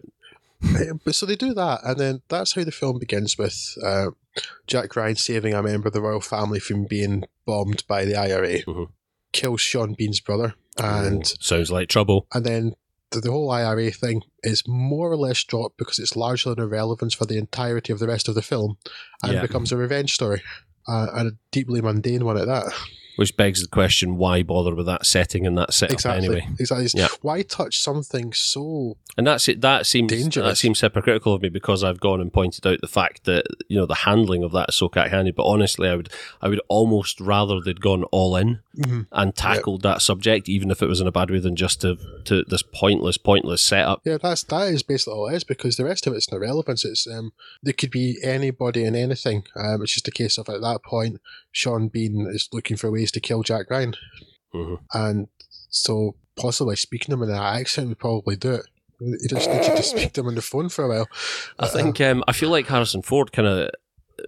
Uh, 0.63 0.93
but 1.04 1.15
so 1.15 1.26
they 1.26 1.36
do 1.36 1.54
that, 1.54 1.82
and 1.84 1.99
then 1.99 2.21
that's 2.30 2.54
how 2.56 2.63
the 2.63 2.71
film 2.71 2.97
begins 2.99 3.38
with 3.38 3.76
uh, 3.84 4.08
Jack 4.67 4.95
Ryan 4.95 5.15
saving 5.15 5.54
a 5.54 5.62
member 5.62 5.88
of 5.88 5.93
the 5.93 6.02
royal 6.02 6.21
family 6.21 6.60
from 6.60 6.86
being 6.86 7.23
bombed 7.45 7.84
by 7.88 8.06
the 8.06 8.15
IRA, 8.15 8.63
Mhm. 8.63 8.88
kills 9.32 9.62
Sean 9.62 9.93
Bean's 9.97 10.19
brother, 10.21 10.56
and 10.78 11.23
Oh, 11.26 11.36
sounds 11.39 11.71
like 11.71 11.89
trouble. 11.89 12.28
and 12.34 12.45
then 12.45 12.73
the, 13.12 13.19
the 13.21 13.32
whole 13.32 13.52
IRA 13.52 13.91
thing 13.91 14.23
is 14.41 14.63
more 14.67 15.12
or 15.12 15.17
less 15.17 15.43
dropped 15.43 15.78
because 15.78 15.99
it's 15.99 16.15
largely 16.15 16.54
an 16.54 16.60
irrelevance 16.60 17.13
for 17.13 17.26
the 17.26 17.38
entirety 17.38 17.93
of 17.93 17.99
the 17.99 18.08
rest 18.08 18.28
of 18.28 18.36
the 18.36 18.41
film, 18.41 18.78
and 19.21 19.34
Yeah. 19.34 19.41
becomes 19.41 19.71
a 19.71 19.78
revenge 19.78 20.13
story, 20.13 20.41
uh, 20.88 21.08
and 21.13 21.28
a 21.30 21.32
deeply 21.52 21.82
mundane 21.82 22.26
one 22.26 22.38
at 22.38 22.47
that. 22.47 22.73
Which 23.15 23.38
begs 23.38 23.62
the 23.62 23.67
question: 23.67 24.17
Why 24.17 24.41
bother 24.41 24.73
with 24.73 24.88
that 24.88 25.06
setting 25.06 25.45
and 25.45 25.58
that 25.58 25.73
setup 25.73 25.93
exactly. 25.93 26.26
anyway? 26.26 26.47
Exactly. 26.60 26.89
Yeah. 26.99 27.10
Why 27.21 27.43
touch 27.43 27.80
something 27.80 28.34
so 28.34 28.97
And 29.17 29.28
that's 29.28 29.47
it. 29.47 29.62
That 29.62 29.86
seems 29.86 30.12
Dangerous. 30.12 30.45
that 30.45 30.56
seems 30.58 30.82
hypocritical 30.82 31.34
of 31.34 31.41
me 31.41 31.49
because 31.49 31.84
I've 31.84 31.99
gone 31.99 32.19
and 32.19 32.34
pointed 32.34 32.65
out 32.65 32.82
the 32.82 32.88
fact 32.88 33.26
that 33.26 33.45
you 33.67 33.78
know 33.78 33.86
the 33.86 33.95
handling 33.95 34.43
of 34.43 34.52
that 34.54 34.69
is 34.69 34.76
so 34.76 34.89
cat-handed. 34.89 35.36
But 35.36 35.45
honestly, 35.45 35.88
I 35.88 35.95
would 35.95 36.10
I 36.41 36.49
would 36.49 36.62
almost 36.67 37.21
rather 37.21 37.62
they'd 37.62 37.82
gone 37.82 38.04
all 38.06 38.36
in 38.36 38.62
Mhm. 38.78 39.06
and 39.12 39.36
tackled 39.36 39.84
that 39.84 40.02
subject, 40.02 40.50
even 40.50 40.72
if 40.72 40.82
it 40.82 40.88
was 40.88 41.00
in 41.00 41.06
a 41.06 41.12
bad 41.12 41.30
way, 41.30 41.40
than 41.40 41.56
just 41.56 41.82
to 41.82 41.96
to 42.26 42.44
this 42.48 42.64
pointless 42.64 43.18
pointless 43.18 43.62
setup. 43.62 44.02
Yeah, 44.04 44.18
that's 44.22 44.42
that 44.44 44.70
is 44.74 44.82
basically 44.82 45.14
all 45.14 45.28
it 45.30 45.36
is 45.36 45.44
because 45.44 45.76
the 45.78 45.86
rest 45.86 46.08
of 46.08 46.14
it's 46.14 46.28
an 46.30 46.38
irrelevance. 46.38 46.84
It's 46.84 47.06
um, 47.06 47.34
there 47.62 47.74
could 47.74 47.92
be 47.92 48.18
anybody 48.24 48.84
and 48.84 48.96
anything. 48.96 49.44
Um, 49.56 49.84
it's 49.84 49.94
just 49.94 50.08
a 50.08 50.12
case 50.12 50.38
of 50.40 50.50
at 50.50 50.62
that 50.62 50.82
point, 50.84 51.22
Sean 51.52 51.88
Bean 51.88 52.26
is 52.32 52.50
looking 52.52 52.76
for 52.78 52.90
ways 52.90 53.12
to 53.12 53.20
kill 53.20 53.44
Jack 53.44 53.70
Ryan, 53.70 53.96
Mhm. 54.56 54.80
and 54.94 55.28
so 55.70 56.16
possibly 56.36 56.76
speaking 56.76 57.08
to 57.10 57.14
him 57.14 57.24
in 57.24 57.30
that 57.30 57.56
accent 57.60 57.90
would 57.90 58.00
probably 58.00 58.36
do 58.36 58.54
it. 58.54 58.66
He 59.00 59.28
just 59.28 59.50
needs 59.50 59.68
to 59.68 59.84
speak 59.84 60.14
to 60.14 60.22
him 60.22 60.28
on 60.28 60.36
the 60.36 60.42
phone 60.42 60.70
for 60.70 60.86
a 60.86 60.88
while. 60.90 61.08
I 61.60 61.68
think 61.68 62.00
um, 62.02 62.24
I 62.28 62.32
feel 62.32 62.50
like 62.50 62.68
Harrison 62.68 63.02
Ford 63.02 63.32
kind 63.34 63.48
of 63.48 63.70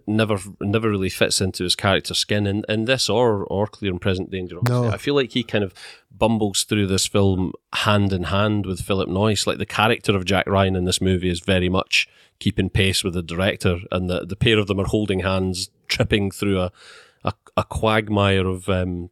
never 0.07 0.37
never 0.59 0.89
really 0.89 1.09
fits 1.09 1.41
into 1.41 1.63
his 1.63 1.75
character 1.75 2.13
skin 2.13 2.47
in, 2.47 2.63
in 2.67 2.85
this 2.85 3.09
or 3.09 3.43
or 3.45 3.67
Clear 3.67 3.91
and 3.91 4.01
Present 4.01 4.31
Danger. 4.31 4.57
No. 4.67 4.85
I 4.85 4.97
feel 4.97 5.15
like 5.15 5.31
he 5.31 5.43
kind 5.43 5.63
of 5.63 5.73
bumbles 6.11 6.63
through 6.63 6.87
this 6.87 7.05
film 7.05 7.53
hand 7.73 8.13
in 8.13 8.23
hand 8.23 8.65
with 8.65 8.81
Philip 8.81 9.09
Noyce. 9.09 9.45
Like 9.45 9.57
the 9.57 9.65
character 9.65 10.15
of 10.15 10.25
Jack 10.25 10.47
Ryan 10.47 10.75
in 10.75 10.85
this 10.85 11.01
movie 11.01 11.29
is 11.29 11.39
very 11.39 11.69
much 11.69 12.07
keeping 12.39 12.69
pace 12.69 13.03
with 13.03 13.13
the 13.13 13.23
director, 13.23 13.79
and 13.91 14.09
the 14.09 14.25
the 14.25 14.35
pair 14.35 14.59
of 14.59 14.67
them 14.67 14.79
are 14.79 14.87
holding 14.87 15.19
hands, 15.19 15.69
tripping 15.87 16.31
through 16.31 16.59
a 16.59 16.71
a, 17.23 17.33
a 17.57 17.63
quagmire 17.63 18.47
of. 18.47 18.69
Um, 18.69 19.09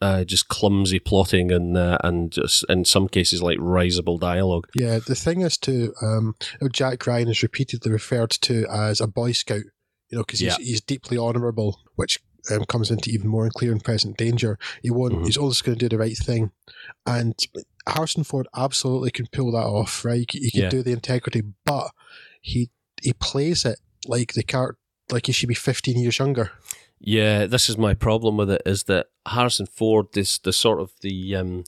uh, 0.00 0.22
just 0.22 0.48
clumsy 0.48 0.98
plotting 0.98 1.50
and 1.50 1.78
uh, 1.78 1.96
and 2.04 2.30
just 2.30 2.62
in 2.68 2.84
some 2.84 3.08
cases 3.08 3.42
like 3.42 3.56
risible 3.58 4.18
dialogue. 4.18 4.68
Yeah, 4.74 4.98
the 4.98 5.14
thing 5.14 5.40
is 5.40 5.56
too, 5.56 5.94
um, 6.02 6.34
Jack 6.72 7.06
Ryan 7.06 7.28
is 7.28 7.42
repeatedly 7.42 7.90
referred 7.90 8.30
to 8.42 8.66
as 8.70 9.00
a 9.00 9.06
Boy 9.06 9.32
Scout, 9.32 9.62
you 10.08 10.16
know, 10.18 10.22
because 10.24 10.40
he's, 10.40 10.58
Yeah. 10.58 10.64
he's 10.64 10.80
deeply 10.80 11.16
honourable, 11.18 11.80
which 11.96 12.18
um, 12.50 12.64
comes 12.66 12.90
into 12.90 13.10
even 13.10 13.28
more 13.28 13.48
clear 13.50 13.72
and 13.72 13.82
present 13.82 14.16
danger. 14.18 14.58
He 14.82 14.90
won't. 14.90 15.14
Mhm. 15.14 15.24
He's 15.26 15.36
always 15.38 15.62
going 15.62 15.78
to 15.78 15.84
do 15.84 15.88
the 15.88 15.98
right 16.00 16.16
thing, 16.16 16.50
and 17.06 17.34
Harrison 17.86 18.22
Ford 18.24 18.46
absolutely 18.54 19.10
can 19.10 19.26
pull 19.32 19.50
that 19.52 19.64
off. 19.64 20.04
Right, 20.04 20.18
he, 20.20 20.26
can- 20.26 20.42
he 20.42 20.50
can 20.50 20.60
Yeah. 20.62 20.68
do 20.68 20.82
the 20.82 20.92
integrity, 20.92 21.42
but 21.64 21.90
he 22.42 22.70
he 23.02 23.12
plays 23.14 23.64
it 23.64 23.78
like 24.06 24.34
the 24.34 24.42
car, 24.42 24.76
like 25.10 25.26
he 25.26 25.32
should 25.32 25.48
be 25.48 25.54
fifteen 25.54 25.98
years 25.98 26.18
younger. 26.18 26.52
Yeah, 27.00 27.46
this 27.46 27.68
is 27.68 27.76
my 27.76 27.92
problem 27.94 28.36
with 28.38 28.50
it 28.50 28.62
is 28.64 28.84
that 28.84 29.06
Harrison 29.26 29.66
Ford 29.66 30.14
is 30.16 30.38
the 30.38 30.52
sort 30.52 30.80
of 30.80 30.92
the 31.00 31.36
um, 31.36 31.64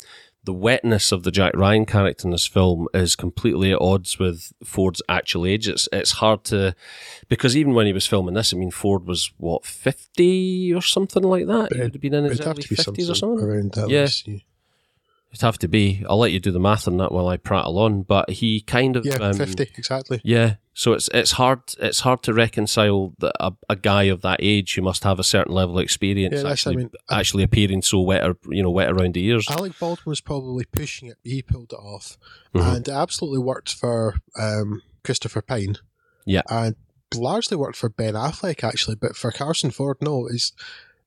the 0.46 0.54
wetness 0.54 1.12
of 1.12 1.22
the 1.24 1.30
Jack 1.30 1.52
Ryan 1.54 1.85
character 1.85 2.26
in 2.26 2.30
this 2.32 2.46
film 2.46 2.87
is 2.94 3.14
completely 3.16 3.72
at 3.72 3.80
odds 3.80 4.18
with 4.18 4.52
Ford's 4.64 5.02
actual 5.09 5.44
age. 5.44 5.68
It's 5.68 5.88
it's 5.92 6.12
hard 6.12 6.44
to 6.44 6.74
because 7.28 7.56
even 7.56 7.74
when 7.74 7.87
he 7.87 7.92
was 7.92 8.06
filming 8.06 8.35
this, 8.35 8.54
I 8.54 8.56
mean 8.56 8.70
Ford 8.70 9.06
was 9.06 9.30
what 9.37 9.66
fifty 9.66 10.72
or 10.72 10.80
something 10.80 11.22
like 11.22 11.46
that. 11.46 11.72
He 11.72 11.78
It- 11.78 11.82
would 11.82 11.94
have 11.94 12.00
been 12.00 12.14
in 12.14 12.24
his 12.24 12.40
early 12.40 12.62
fifties 12.62 13.11
or 13.11 13.14
something. 13.14 13.44
around 13.44 13.72
that. 13.72 13.90
Yeah. 13.90 14.09
It'd 15.32 15.42
have 15.42 15.58
to 15.58 15.68
be. 15.68 16.02
I'll 16.08 16.18
let 16.18 16.32
you 16.32 16.40
do 16.40 16.50
the 16.50 16.60
math 16.60 16.88
on 16.88 16.96
that 16.98 17.12
while 17.12 17.28
I 17.28 17.36
prattle 17.36 17.78
on. 17.78 18.02
But 18.02 18.30
he 18.30 18.60
kind 18.62 18.96
of 18.96 19.04
yeah, 19.04 19.16
um, 19.16 19.34
fifty 19.34 19.64
exactly. 19.76 20.20
Yeah, 20.24 20.54
so 20.72 20.92
it's 20.94 21.10
it's 21.12 21.32
hard 21.32 21.60
it's 21.78 22.00
hard 22.00 22.22
to 22.22 22.32
reconcile 22.32 23.12
that 23.18 23.34
a, 23.38 23.52
a 23.68 23.76
guy 23.76 24.04
of 24.04 24.22
that 24.22 24.38
age 24.40 24.74
who 24.74 24.82
must 24.82 25.04
have 25.04 25.18
a 25.18 25.24
certain 25.24 25.52
level 25.52 25.78
of 25.78 25.82
experience 25.84 26.32
Yeah, 26.32 26.38
that's- 26.42 26.66
I 26.66 26.70
actually 26.70 26.76
mean, 26.76 26.90
actually 27.10 27.42
appearing 27.42 27.82
so 27.82 28.00
wet 28.00 28.24
or 28.24 28.36
you 28.48 28.62
know 28.62 28.70
wet 28.70 28.90
around 28.90 29.12
the 29.14 29.24
ears. 29.26 29.46
Alec 29.50 29.78
Baldwin 29.78 30.10
was 30.10 30.22
probably 30.22 30.64
pushing 30.64 31.08
it. 31.08 31.18
He 31.22 31.42
pulled 31.42 31.72
it 31.72 31.76
off, 31.76 32.16
Mhm. 32.54 32.76
and 32.76 32.88
it 32.88 32.92
absolutely 32.92 33.40
worked 33.40 33.74
for 33.74 34.14
um, 34.40 34.80
Christopher 35.04 35.42
Pine. 35.42 35.76
Yeah. 36.24 36.42
and 36.48 36.76
largely 37.14 37.56
worked 37.56 37.76
for 37.76 37.88
Ben 37.88 38.14
Affleck 38.14 38.64
actually, 38.64 38.96
but 38.96 39.16
for 39.16 39.30
Harrison 39.32 39.70
Ford, 39.70 39.98
no. 40.00 40.26
Is 40.28 40.52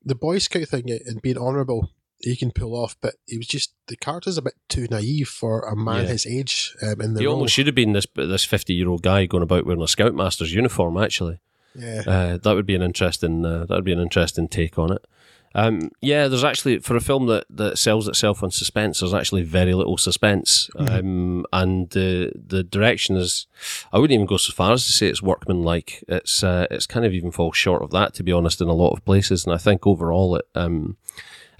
the 0.04 0.14
Boy 0.14 0.38
Scout 0.38 0.68
thing 0.68 0.88
and 0.90 1.20
being 1.20 1.36
honourable. 1.36 1.90
He 2.22 2.36
can 2.36 2.50
pull 2.50 2.74
off, 2.74 2.96
but 3.00 3.14
he 3.26 3.38
was 3.38 3.46
just 3.46 3.72
the 3.86 3.96
character's 3.96 4.36
a 4.38 4.42
bit 4.42 4.54
too 4.68 4.86
naive 4.90 5.28
for 5.28 5.60
a 5.62 5.74
man 5.74 6.04
Yeah. 6.04 6.10
his 6.10 6.26
age 6.26 6.74
um, 6.82 7.00
in 7.00 7.14
the 7.14 7.20
He 7.20 7.26
role. 7.26 7.36
almost 7.36 7.54
should 7.54 7.66
have 7.66 7.74
been 7.74 7.92
this 7.94 8.06
this 8.14 8.44
fifty 8.44 8.74
year 8.74 8.88
old 8.88 9.02
guy 9.02 9.26
going 9.26 9.42
about 9.42 9.64
wearing 9.66 9.82
a 9.82 9.86
scoutmaster's 9.86 10.52
uniform. 10.52 10.96
Actually, 10.98 11.40
yeah, 11.74 12.02
uh, 12.06 12.36
that 12.36 12.54
would 12.54 12.66
be 12.66 12.74
an 12.74 12.82
interesting 12.82 13.44
uh, 13.44 13.64
that 13.66 13.74
would 13.74 13.84
be 13.84 13.92
an 13.92 14.00
interesting 14.00 14.48
take 14.48 14.78
on 14.78 14.92
it. 14.92 15.04
Um, 15.52 15.90
yeah, 16.00 16.28
there's 16.28 16.44
actually 16.44 16.78
for 16.78 16.94
a 16.94 17.00
film 17.00 17.26
that, 17.26 17.44
that 17.50 17.76
sells 17.76 18.06
itself 18.06 18.40
on 18.44 18.52
suspense. 18.52 19.00
There's 19.00 19.12
actually 19.12 19.42
very 19.42 19.74
little 19.74 19.96
suspense, 19.98 20.70
um, 20.76 21.44
and 21.52 21.90
the 21.90 22.30
the 22.36 22.62
direction 22.62 23.16
is. 23.16 23.48
I 23.92 23.98
wouldn't 23.98 24.14
even 24.14 24.26
go 24.26 24.36
so 24.36 24.52
far 24.52 24.72
as 24.72 24.86
to 24.86 24.92
say 24.92 25.08
it's 25.08 25.22
workmanlike. 25.24 26.04
It's 26.06 26.44
uh, 26.44 26.66
it's 26.70 26.86
kind 26.86 27.04
of 27.04 27.12
even 27.14 27.32
falls 27.32 27.56
short 27.56 27.82
of 27.82 27.90
that, 27.90 28.14
to 28.14 28.22
be 28.22 28.30
honest, 28.30 28.60
in 28.60 28.68
a 28.68 28.74
lot 28.74 28.92
of 28.92 29.04
places. 29.04 29.44
And 29.44 29.52
I 29.52 29.58
think 29.58 29.88
overall 29.88 30.36
it 30.36 30.44
um, 30.54 30.96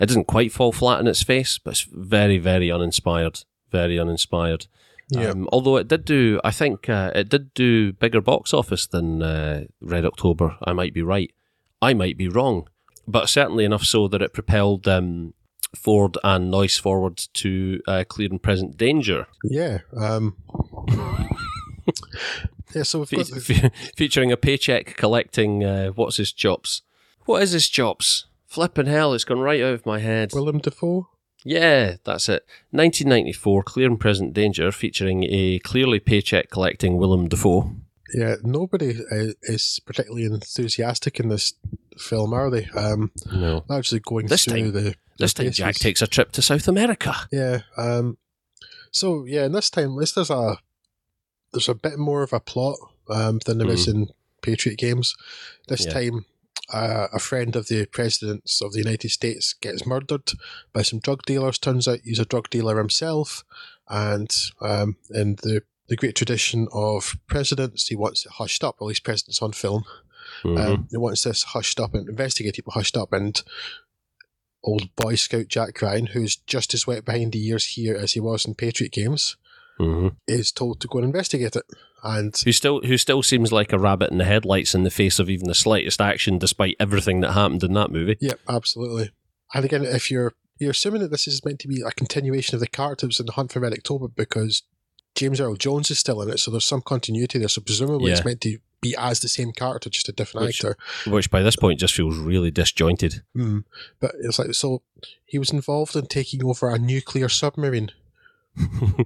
it 0.01 0.07
doesn't 0.07 0.27
quite 0.27 0.53
fall 0.53 0.73
flat 0.73 1.01
in 1.01 1.07
its 1.07 1.23
face, 1.23 1.59
but 1.59 1.73
it's 1.73 1.83
very 1.83 2.39
very 2.39 2.71
uninspired, 2.71 3.41
very 3.71 3.99
uninspired. 3.99 4.67
yeah. 5.11 5.31
Um, 5.31 5.49
although 5.53 5.77
it 5.77 5.89
did 5.89 6.05
do, 6.05 6.41
I 6.45 6.51
think 6.51 6.89
uh, 6.89 7.13
it 7.15 7.29
did 7.29 7.53
do 7.55 7.93
bigger 7.93 8.21
box 8.21 8.55
office 8.55 8.87
than 8.87 9.23
uh, 9.23 9.65
Red 9.81 10.05
October. 10.05 10.57
I 10.65 10.73
might 10.73 10.95
be 10.95 11.03
right. 11.03 11.33
I 11.83 11.95
might 11.95 12.17
be 12.17 12.29
wrong. 12.29 12.69
But 13.09 13.29
certainly 13.29 13.65
enough 13.65 13.83
so 13.85 14.07
that 14.09 14.23
it 14.23 14.33
propelled 14.33 14.87
um, 14.87 15.35
Ford 15.75 16.17
and 16.23 16.51
Noyce 16.53 16.79
forward 16.81 17.17
to 17.35 17.81
uh, 17.89 18.05
clear 18.09 18.29
and 18.31 18.41
present 18.43 18.77
danger, 18.77 19.27
yeah. 19.43 19.79
Um, 19.97 20.37
yeah, 22.75 22.83
so 22.85 23.01
we've 23.01 23.09
Fe- 23.09 23.17
got 23.19 23.27
the, 23.27 23.71
featuring 23.97 24.31
a 24.31 24.37
paycheck 24.37 24.97
collecting, 24.97 25.65
uh, 25.65 25.89
what's 25.89 26.19
his 26.19 26.33
chops? 26.33 26.83
What 27.25 27.43
is 27.43 27.53
his 27.53 27.69
chops? 27.69 28.27
Flipping 28.51 28.87
hell, 28.87 29.15
it's 29.15 29.23
gone 29.25 29.39
right 29.39 29.63
out 29.63 29.75
of 29.75 29.87
my 29.87 30.01
head. 30.01 30.33
Willem 30.35 30.59
Dafoe. 30.59 31.09
Yeah, 31.45 31.97
that's 32.05 32.29
it. 32.29 32.45
1994, 32.71 33.63
Clear 33.63 33.87
and 33.87 34.01
Present 34.01 34.35
Danger, 34.35 34.73
featuring 34.73 35.25
a 35.31 35.61
clearly 35.61 36.01
paycheck 36.01 36.51
collecting 36.51 36.97
Willem 36.99 37.29
Dafoe. 37.29 37.71
Yeah, 38.13 38.35
nobody 38.43 38.97
uh, 39.13 39.35
is 39.45 39.81
particularly 39.87 40.25
enthusiastic 40.25 41.21
in 41.21 41.29
this 41.29 41.55
film, 41.97 42.35
are 42.35 42.51
they? 42.51 42.67
Um, 42.77 43.13
No. 43.33 43.65
actually 43.71 44.01
going 44.01 44.27
This 44.27 44.45
through 44.47 44.55
time- 44.65 44.73
the, 44.73 44.81
the 44.81 44.95
This 45.19 45.33
time, 45.33 45.53
Jack 45.53 45.77
takes 45.77 46.03
a 46.03 46.09
trip 46.09 46.33
to 46.33 46.43
South 46.43 46.67
America. 46.67 47.15
Yeah. 47.31 47.61
Um. 47.77 48.19
So 48.91 49.25
yeah, 49.27 49.45
and 49.45 49.55
this 49.55 49.71
time, 49.71 49.91
at 49.91 49.97
least 49.97 50.17
there's 50.17 50.31
a 50.31 50.59
there's 51.53 51.69
a 51.69 51.75
bit 51.75 51.99
more 52.01 52.25
of 52.25 52.33
a 52.33 52.41
plot 52.41 52.77
um, 53.09 53.39
than 53.47 53.59
there 53.59 53.71
is 53.71 53.87
in 53.87 54.09
Patriot 54.43 54.77
Games. 54.79 55.15
This 55.69 55.87
Yeah. 55.87 55.93
time, 55.93 56.25
uh, 56.73 57.09
a 57.13 57.19
friend 57.19 57.57
of 57.57 57.69
the 57.69 57.87
presidents 57.87 58.61
of 58.63 58.73
the 58.73 58.79
United 58.79 59.11
States 59.11 59.55
gets 59.55 59.87
murdered 59.87 60.33
by 60.73 60.83
some 60.83 61.01
drug 61.01 61.23
dealers. 61.25 61.59
Turns 61.59 61.89
out 61.89 62.01
he's 62.05 62.19
a 62.19 62.25
drug 62.25 62.51
dealer 62.51 62.79
himself, 62.79 63.45
and 63.89 64.31
um, 64.61 64.97
in 65.11 65.37
the 65.43 65.63
the 65.89 65.97
great 65.97 66.15
tradition 66.15 66.69
of 66.73 67.17
presidents, 67.27 67.89
he 67.89 67.97
wants 67.97 68.25
it 68.25 68.33
hushed 68.33 68.63
up. 68.63 68.77
At 68.81 68.85
least 68.85 69.05
presidents 69.05 69.43
on 69.43 69.53
film. 69.53 69.85
Mhm. 70.45 70.59
Um, 70.59 70.89
he 70.91 70.97
wants 70.97 71.25
this 71.25 71.43
hushed 71.43 71.81
up 71.81 71.95
and 71.95 72.09
investigated, 72.09 72.65
but 72.65 72.75
hushed 72.75 72.97
up. 72.97 73.13
And 73.13 73.43
old 74.63 74.95
Boy 74.95 75.17
Scout 75.17 75.49
Jack 75.49 75.83
Ryan, 75.83 76.07
who's 76.07 76.37
just 76.37 76.75
as 76.75 76.87
wet 76.87 77.05
behind 77.05 77.33
the 77.33 77.45
ears 77.45 77.67
here 77.67 77.97
as 77.97 78.13
he 78.13 78.21
was 78.21 78.45
in 78.45 78.55
Patriot 78.55 78.93
Games, 78.93 79.37
Mhm. 79.81 80.17
is 80.29 80.53
told 80.53 80.81
to 80.81 80.89
go 80.89 80.99
and 80.99 81.07
investigate 81.07 81.57
it. 81.57 81.65
And 82.03 82.35
Who 82.45 82.53
still 82.53 82.81
who 82.83 82.97
still 82.97 83.23
seems 83.23 83.53
like 83.53 83.73
a 83.73 83.79
rabbit 83.79 84.11
in 84.11 84.19
the 84.19 84.25
headlights 84.25 84.75
in 84.75 84.85
the 84.85 84.91
face 84.91 85.19
of 85.19 85.29
even 85.29 85.49
the 85.49 85.55
slightest 85.55 86.01
action, 86.01 86.39
despite 86.39 86.77
everything 86.81 87.21
that 87.21 87.33
happened 87.33 87.63
in 87.63 87.73
that 87.75 87.91
movie. 87.91 88.17
Yep, 88.21 88.41
absolutely. 88.49 89.11
And 89.55 89.65
again, 89.65 89.85
if 89.85 90.11
you're 90.11 90.35
you're 90.59 90.71
assuming 90.73 91.01
that 91.01 91.11
this 91.11 91.27
is 91.27 91.45
meant 91.45 91.59
to 91.61 91.69
be 91.69 91.81
a 91.81 91.91
continuation 91.91 92.55
of 92.55 92.61
the 92.61 92.67
characters 92.67 93.19
in 93.19 93.27
the 93.27 93.33
Hunt 93.33 93.51
for 93.53 93.61
Red 93.61 93.73
October 93.73 94.09
because 94.09 94.63
James 95.15 95.41
Earl 95.41 95.57
Jones 95.57 95.91
is 95.91 95.99
still 95.99 96.21
in 96.23 96.29
it, 96.31 96.39
so 96.39 96.51
there's 96.51 96.65
some 96.67 96.83
continuity 96.83 97.39
there. 97.39 97.49
So 97.49 97.61
presumably 97.63 98.11
Yeah. 98.11 98.17
it's 98.19 98.25
meant 98.25 98.41
to 98.43 98.59
be 98.83 98.95
as 98.97 99.21
the 99.21 99.29
same 99.29 99.53
character, 99.53 99.91
just 99.91 100.09
a 100.09 100.13
different 100.13 100.47
Which- 100.47 100.65
actor. 100.65 100.77
Which 101.07 101.31
by 101.31 101.43
this 101.43 101.57
point 101.57 101.81
just 101.81 101.95
feels 101.95 102.17
really 102.17 102.51
disjointed. 102.51 103.23
Mm. 103.37 103.65
But 104.01 104.13
it's 104.23 104.39
like 104.39 104.55
so 104.55 104.83
he 105.27 105.39
was 105.39 105.51
involved 105.51 105.97
in 105.97 106.07
taking 106.07 106.45
over 106.45 106.69
a 106.71 106.79
nuclear 106.79 107.29
submarine. 107.29 107.91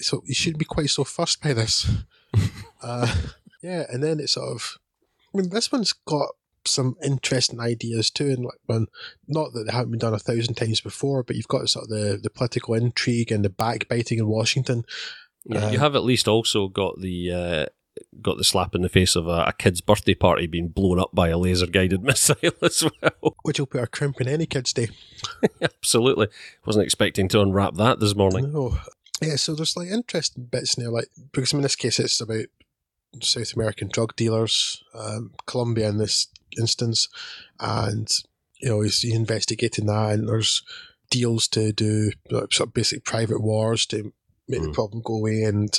so 0.00 0.22
you 0.26 0.34
shouldn't 0.34 0.58
be 0.58 0.64
quite 0.64 0.90
so 0.90 1.04
fussed 1.04 1.42
by 1.42 1.52
this. 1.52 1.90
uh, 2.82 3.14
yeah, 3.62 3.84
and 3.90 4.02
then 4.02 4.20
it's 4.20 4.32
sort 4.32 4.50
of 4.50 4.78
I 5.34 5.38
mean 5.38 5.50
this 5.50 5.70
one's 5.70 5.92
got 5.92 6.30
some 6.66 6.96
interesting 7.02 7.60
ideas 7.60 8.10
too, 8.10 8.30
and 8.30 8.44
like 8.44 8.58
one 8.66 8.86
not 9.26 9.52
that 9.52 9.64
they 9.64 9.72
haven't 9.72 9.92
been 9.92 9.98
done 9.98 10.14
a 10.14 10.18
thousand 10.18 10.54
times 10.54 10.80
before, 10.80 11.22
but 11.22 11.36
you've 11.36 11.48
got 11.48 11.68
sort 11.68 11.84
of 11.84 11.88
the, 11.90 12.18
the 12.22 12.30
political 12.30 12.74
intrigue 12.74 13.32
and 13.32 13.44
the 13.44 13.50
backbiting 13.50 14.18
in 14.18 14.26
Washington. 14.26 14.84
Yeah, 15.44 15.66
Uh, 15.66 15.70
you 15.70 15.78
have 15.78 15.96
at 15.96 16.04
least 16.04 16.28
also 16.28 16.68
got 16.68 17.00
the 17.00 17.32
uh, 17.32 17.66
got 18.20 18.36
the 18.36 18.44
slap 18.44 18.74
in 18.74 18.82
the 18.82 18.88
face 18.88 19.16
of 19.16 19.26
a, 19.26 19.44
a 19.46 19.52
kid's 19.52 19.80
birthday 19.80 20.14
party 20.14 20.46
being 20.46 20.68
blown 20.68 20.98
up 20.98 21.10
by 21.12 21.28
a 21.28 21.38
laser 21.38 21.66
guided 21.66 22.02
missile 22.04 22.36
as 22.62 22.84
well. 23.00 23.36
Which 23.42 23.58
will 23.58 23.66
put 23.66 23.82
a 23.82 23.86
crimp 23.86 24.20
in 24.20 24.28
any 24.28 24.46
kid's 24.46 24.72
day. 24.72 24.88
Absolutely. 25.62 26.28
Wasn't 26.66 26.84
expecting 26.84 27.28
to 27.28 27.40
unwrap 27.40 27.74
that 27.74 28.00
this 28.00 28.14
morning. 28.14 28.52
No. 28.52 28.78
Yeah, 29.22 29.36
so 29.36 29.54
there's 29.54 29.76
like 29.76 29.88
interesting 29.88 30.44
bits 30.44 30.78
now, 30.78 30.90
like 30.90 31.08
because 31.32 31.52
in 31.52 31.60
this 31.60 31.76
case 31.76 31.98
it's 31.98 32.20
about 32.22 32.46
South 33.20 33.54
American 33.54 33.88
drug 33.88 34.16
dealers, 34.16 34.82
um, 34.94 35.32
Colombia 35.46 35.88
in 35.88 35.98
this 35.98 36.28
instance, 36.58 37.08
and 37.58 38.08
you 38.60 38.70
know 38.70 38.80
he's 38.80 39.04
investigating 39.04 39.86
that, 39.86 40.12
and 40.12 40.28
there's 40.28 40.62
deals 41.10 41.48
to 41.48 41.72
do 41.72 42.12
like, 42.30 42.52
sort 42.52 42.68
of 42.68 42.74
basic 42.74 43.04
private 43.04 43.42
wars 43.42 43.84
to 43.86 44.12
make 44.50 44.62
the 44.62 44.68
Mm. 44.68 44.74
problem 44.74 45.02
go 45.04 45.14
away 45.14 45.42
and 45.42 45.78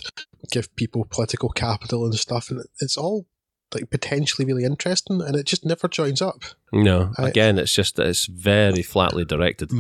give 0.52 0.74
people 0.76 1.06
political 1.10 1.50
capital 1.50 2.06
and 2.06 2.16
stuff, 2.16 2.50
and 2.50 2.64
it's 2.80 2.98
all 2.98 3.26
like 3.74 3.90
potentially 3.90 4.46
really 4.46 4.64
interesting, 4.66 5.22
and 5.22 5.36
it 5.36 5.46
just 5.46 5.66
never 5.66 5.88
joins 5.88 6.22
up. 6.22 6.42
No, 6.74 7.14
I- 7.18 7.30
again, 7.30 7.58
it's 7.60 7.74
just 7.74 7.96
that 7.96 8.08
it's 8.08 8.26
very 8.26 8.82
flatly 8.84 9.24
directed. 9.26 9.72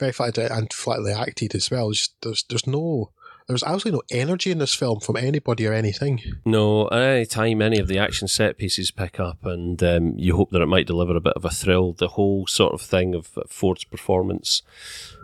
Very 0.00 0.12
flatly 0.12 0.44
and 0.44 0.72
flatly 0.72 1.12
acted 1.12 1.54
as 1.54 1.70
well. 1.70 1.90
Just, 1.92 2.14
there's 2.22 2.44
there's 2.48 2.66
no 2.66 3.12
there's 3.46 3.62
absolutely 3.62 4.00
no 4.10 4.20
energy 4.22 4.50
in 4.50 4.58
this 4.58 4.74
film 4.74 4.98
from 4.98 5.16
anybody 5.16 5.66
or 5.68 5.72
anything. 5.72 6.20
No, 6.44 6.88
at 6.88 7.00
any 7.00 7.26
time 7.26 7.62
any 7.62 7.78
of 7.78 7.86
the 7.86 7.96
action 7.98 8.26
set 8.26 8.58
pieces 8.58 8.90
pick 8.90 9.20
up 9.20 9.44
and 9.46 9.80
um, 9.84 10.14
you 10.18 10.34
hope 10.34 10.50
that 10.50 10.62
it 10.62 10.66
might 10.66 10.88
deliver 10.88 11.14
a 11.14 11.20
bit 11.20 11.34
of 11.36 11.44
a 11.44 11.50
thrill, 11.50 11.92
the 11.92 12.08
whole 12.08 12.48
sort 12.48 12.74
of 12.74 12.80
thing 12.80 13.14
of 13.14 13.28
Ford's 13.48 13.84
performance. 13.84 14.62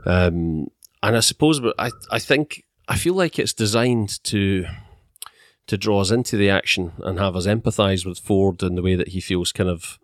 Um, 0.07 0.69
and 1.03 1.17
I 1.17 1.21
suppose, 1.21 1.59
but 1.59 1.75
I, 1.81 1.91
I 2.13 2.21
think, 2.21 2.63
I 2.89 2.97
feel 2.97 3.15
like 3.15 3.39
it's 3.39 3.53
designed 3.53 4.23
to 4.25 4.67
to 5.69 5.79
draw 5.79 6.01
us 6.01 6.11
into 6.11 6.37
the 6.37 6.51
action 6.51 6.93
and 6.99 7.19
have 7.19 7.37
us 7.37 7.47
empathise 7.47 8.05
with 8.05 8.19
Ford 8.19 8.63
in 8.63 8.75
the 8.75 8.83
way 8.83 8.97
that 8.97 9.09
he 9.09 9.21
feels 9.21 9.53
kind 9.53 9.71
of, 9.71 9.99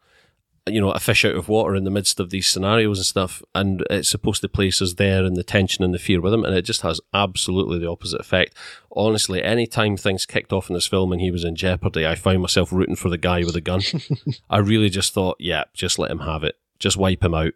you 0.69 0.81
know, 0.81 0.93
a 0.93 1.01
fish 1.01 1.25
out 1.25 1.35
of 1.35 1.49
water 1.49 1.75
in 1.75 1.83
the 1.83 1.91
midst 1.91 2.21
of 2.21 2.31
these 2.31 2.47
scenarios 2.47 2.99
and 2.99 3.07
stuff. 3.07 3.43
And 3.57 3.85
it's 3.91 4.09
supposed 4.09 4.41
to 4.43 4.49
place 4.49 4.81
us 4.81 4.95
there 4.95 5.25
in 5.25 5.35
the 5.35 5.43
tension 5.43 5.83
and 5.83 5.93
the 5.93 5.99
fear 5.99 6.21
with 6.21 6.33
him. 6.33 6.45
And 6.45 6.55
it 6.55 6.63
just 6.63 6.83
has 6.83 7.01
absolutely 7.13 7.79
the 7.79 7.91
opposite 7.91 8.21
effect. 8.21 8.55
Honestly, 8.93 9.43
any 9.43 9.67
time 9.67 9.97
things 9.97 10.27
kicked 10.27 10.53
off 10.53 10.71
in 10.71 10.75
this 10.75 10.87
film 10.87 11.13
and 11.13 11.21
he 11.21 11.33
was 11.33 11.45
in 11.45 11.57
jeopardy, 11.57 12.07
I 12.07 12.15
found 12.15 12.41
myself 12.41 12.73
rooting 12.73 12.97
for 12.97 13.09
the 13.09 13.19
guy 13.19 13.41
with 13.41 13.55
the 13.55 13.61
gun. 13.61 13.83
I 14.51 14.59
really 14.59 14.91
just 14.91 15.13
thought, 15.13 15.37
yeah, 15.41 15.65
just 15.75 15.99
let 15.99 16.11
him 16.11 16.21
have 16.21 16.45
it. 16.45 16.57
Just 16.79 16.97
wipe 16.97 17.25
him 17.25 17.35
out. 17.35 17.55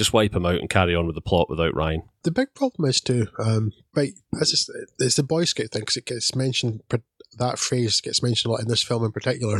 Just 0.00 0.14
wipe 0.14 0.34
him 0.34 0.46
out 0.46 0.54
and 0.60 0.70
carry 0.70 0.94
on 0.94 1.04
with 1.06 1.14
the 1.14 1.20
plot 1.20 1.50
without 1.50 1.74
Ryan. 1.74 2.04
The 2.22 2.30
big 2.30 2.54
problem 2.54 2.88
is 2.88 3.02
too, 3.02 3.26
um, 3.38 3.72
right? 3.94 4.14
As 4.40 4.50
it's, 4.50 4.70
it's 4.98 5.16
the 5.16 5.22
Boy 5.22 5.44
Scout 5.44 5.66
thing 5.70 5.82
because 5.82 5.98
it 5.98 6.06
gets 6.06 6.34
mentioned. 6.34 6.80
That 7.38 7.58
phrase 7.58 8.00
gets 8.00 8.22
mentioned 8.22 8.48
a 8.48 8.52
lot 8.52 8.62
in 8.62 8.68
this 8.68 8.82
film 8.82 9.04
in 9.04 9.12
particular. 9.12 9.56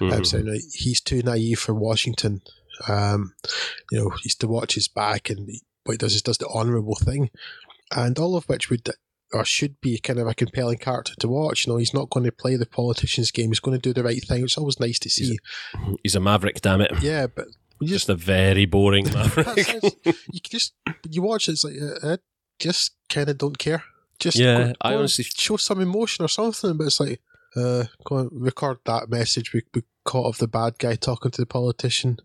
Um, 0.00 0.10
Mhm. 0.10 0.26
saying 0.26 0.46
like, 0.46 0.62
he's 0.72 1.00
too 1.00 1.22
naive 1.22 1.60
for 1.60 1.74
Washington. 1.74 2.42
Um, 2.88 3.34
you 3.92 4.00
know, 4.00 4.10
he's 4.20 4.34
to 4.36 4.48
watch 4.48 4.74
his 4.74 4.88
back, 4.88 5.30
and 5.30 5.48
he, 5.48 5.62
what 5.84 5.92
he 5.92 5.98
does 5.98 6.16
is 6.16 6.22
does 6.22 6.38
the 6.38 6.48
honourable 6.48 6.96
thing, 6.96 7.30
and 7.94 8.18
all 8.18 8.34
of 8.36 8.48
which 8.48 8.70
would 8.70 8.88
or 9.32 9.44
should 9.44 9.80
be 9.80 9.96
kind 9.98 10.18
of 10.18 10.26
a 10.26 10.34
compelling 10.34 10.78
character 10.78 11.12
to 11.20 11.28
watch. 11.28 11.66
You 11.66 11.72
know, 11.72 11.76
he's 11.76 11.94
not 11.94 12.10
going 12.10 12.24
to 12.24 12.32
play 12.32 12.56
the 12.56 12.66
politician's 12.66 13.30
game. 13.30 13.50
He's 13.50 13.60
going 13.60 13.78
to 13.78 13.80
do 13.88 13.92
the 13.92 14.02
right 14.02 14.24
thing. 14.24 14.42
It's 14.42 14.58
always 14.58 14.80
nice 14.80 14.98
to 15.00 15.10
see. 15.10 15.38
He's 16.02 16.14
a 16.16 16.20
maverick, 16.20 16.60
damn 16.62 16.80
it. 16.80 16.90
Yeah, 17.00 17.26
but 17.28 17.46
you 17.80 17.88
just 17.88 18.06
Just 18.06 18.08
a 18.08 18.14
very 18.14 18.66
boring 18.66 19.04
maverick. 19.12 19.82
you 20.04 20.40
just 20.40 20.74
you 21.08 21.22
watch 21.22 21.48
it, 21.48 21.52
it's 21.52 21.64
like 21.64 21.76
uh, 21.80 22.14
I 22.14 22.18
just 22.58 22.92
kind 23.08 23.28
of 23.28 23.38
don't 23.38 23.58
care. 23.58 23.82
Just 24.18 24.36
Yeah, 24.36 24.58
go- 24.68 24.74
I 24.80 24.90
go 24.92 24.98
honestly- 24.98 25.24
show 25.24 25.56
some 25.56 25.80
emotion 25.80 26.24
or 26.24 26.28
something. 26.28 26.76
But 26.76 26.88
it's 26.88 27.00
like 27.00 27.20
uh, 27.56 27.84
go 28.04 28.28
record 28.32 28.78
that 28.84 29.08
message. 29.08 29.52
We, 29.52 29.62
we 29.74 29.82
caught 30.04 30.26
of 30.26 30.38
the 30.38 30.48
bad 30.48 30.78
guy 30.78 30.96
talking 30.96 31.30
to 31.30 31.42
the 31.42 31.46
politician. 31.46 32.18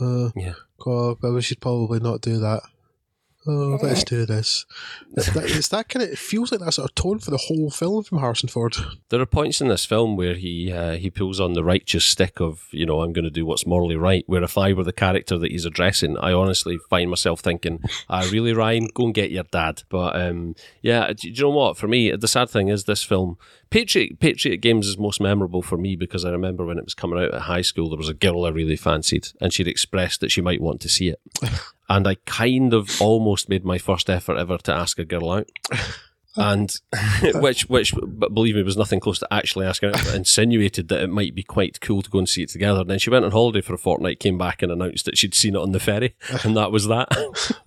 Uh, 0.00 0.30
Yeah. 0.36 0.54
But 0.84 1.32
we 1.32 1.40
should 1.42 1.60
probably 1.60 2.00
not 2.00 2.20
do 2.20 2.38
that. 2.38 2.62
Oh, 3.48 3.78
let's 3.82 4.02
do 4.02 4.26
this. 4.26 4.66
It's 5.16 5.30
that, 5.32 5.44
it's 5.44 5.68
that 5.68 5.88
kind 5.88 6.02
of. 6.02 6.10
It 6.10 6.18
feels 6.18 6.50
like 6.50 6.60
that 6.60 6.72
sort 6.72 6.90
of 6.90 6.94
tone 6.94 7.20
for 7.20 7.30
the 7.30 7.36
whole 7.36 7.70
film 7.70 8.02
from 8.02 8.18
Harrison 8.18 8.48
Ford. 8.48 8.76
There 9.08 9.20
are 9.20 9.26
points 9.26 9.60
in 9.60 9.68
this 9.68 9.84
film 9.84 10.16
where 10.16 10.34
he 10.34 10.72
uh, 10.72 10.96
he 10.96 11.10
pulls 11.10 11.38
on 11.38 11.52
the 11.52 11.62
righteous 11.62 12.04
stick 12.04 12.40
of 12.40 12.64
you 12.72 12.84
know 12.84 13.02
I'm 13.02 13.12
going 13.12 13.24
to 13.24 13.30
do 13.30 13.46
what's 13.46 13.66
morally 13.66 13.96
right. 13.96 14.24
Where 14.26 14.42
if 14.42 14.58
I 14.58 14.72
were 14.72 14.84
the 14.84 14.92
character 14.92 15.38
that 15.38 15.52
he's 15.52 15.64
addressing, 15.64 16.18
I 16.18 16.32
honestly 16.32 16.78
find 16.90 17.08
myself 17.08 17.40
thinking, 17.40 17.80
"I 18.08 18.28
really, 18.30 18.52
Ryan, 18.52 18.88
go 18.94 19.04
and 19.04 19.14
get 19.14 19.30
your 19.30 19.44
dad." 19.44 19.84
But 19.88 20.20
um, 20.20 20.56
yeah, 20.82 21.12
do 21.12 21.28
you 21.28 21.42
know 21.42 21.50
what? 21.50 21.76
For 21.76 21.86
me, 21.86 22.10
the 22.16 22.28
sad 22.28 22.50
thing 22.50 22.68
is 22.68 22.84
this 22.84 23.02
film. 23.02 23.38
Patriot 23.70 24.20
Patriot 24.20 24.58
Games 24.58 24.86
is 24.86 24.98
most 24.98 25.20
memorable 25.20 25.62
for 25.62 25.76
me 25.76 25.96
because 25.96 26.24
I 26.24 26.30
remember 26.30 26.64
when 26.64 26.78
it 26.78 26.84
was 26.84 26.94
coming 26.94 27.18
out 27.18 27.34
at 27.34 27.42
high 27.42 27.62
school, 27.62 27.88
there 27.88 27.98
was 27.98 28.08
a 28.08 28.14
girl 28.14 28.44
I 28.44 28.50
really 28.50 28.76
fancied, 28.76 29.28
and 29.40 29.52
she'd 29.52 29.68
expressed 29.68 30.20
that 30.20 30.30
she 30.30 30.40
might 30.40 30.60
want 30.60 30.80
to 30.82 30.88
see 30.88 31.08
it. 31.08 31.20
and 31.88 32.06
I 32.06 32.16
kind 32.26 32.72
of 32.72 33.00
almost 33.00 33.48
made 33.48 33.64
my 33.64 33.78
first 33.78 34.08
effort 34.08 34.38
ever 34.38 34.58
to 34.58 34.72
ask 34.72 34.98
a 34.98 35.04
girl 35.04 35.30
out. 35.30 35.50
And 36.36 36.74
which, 37.34 37.62
which, 37.68 37.94
but 37.96 38.34
believe 38.34 38.56
me, 38.56 38.62
was 38.62 38.76
nothing 38.76 39.00
close 39.00 39.18
to 39.20 39.28
actually 39.32 39.66
asking 39.66 39.90
her. 39.90 40.04
But 40.04 40.14
insinuated 40.14 40.88
that 40.88 41.02
it 41.02 41.10
might 41.10 41.34
be 41.34 41.42
quite 41.42 41.80
cool 41.80 42.02
to 42.02 42.10
go 42.10 42.18
and 42.18 42.28
see 42.28 42.42
it 42.42 42.50
together. 42.50 42.80
And 42.80 42.90
then 42.90 42.98
she 42.98 43.10
went 43.10 43.24
on 43.24 43.30
holiday 43.30 43.62
for 43.62 43.74
a 43.74 43.78
fortnight, 43.78 44.20
came 44.20 44.38
back 44.38 44.62
and 44.62 44.70
announced 44.70 45.06
that 45.06 45.18
she'd 45.18 45.34
seen 45.34 45.56
it 45.56 45.60
on 45.60 45.72
the 45.72 45.80
ferry, 45.80 46.14
and 46.44 46.56
that 46.56 46.70
was 46.70 46.86
that. 46.88 47.08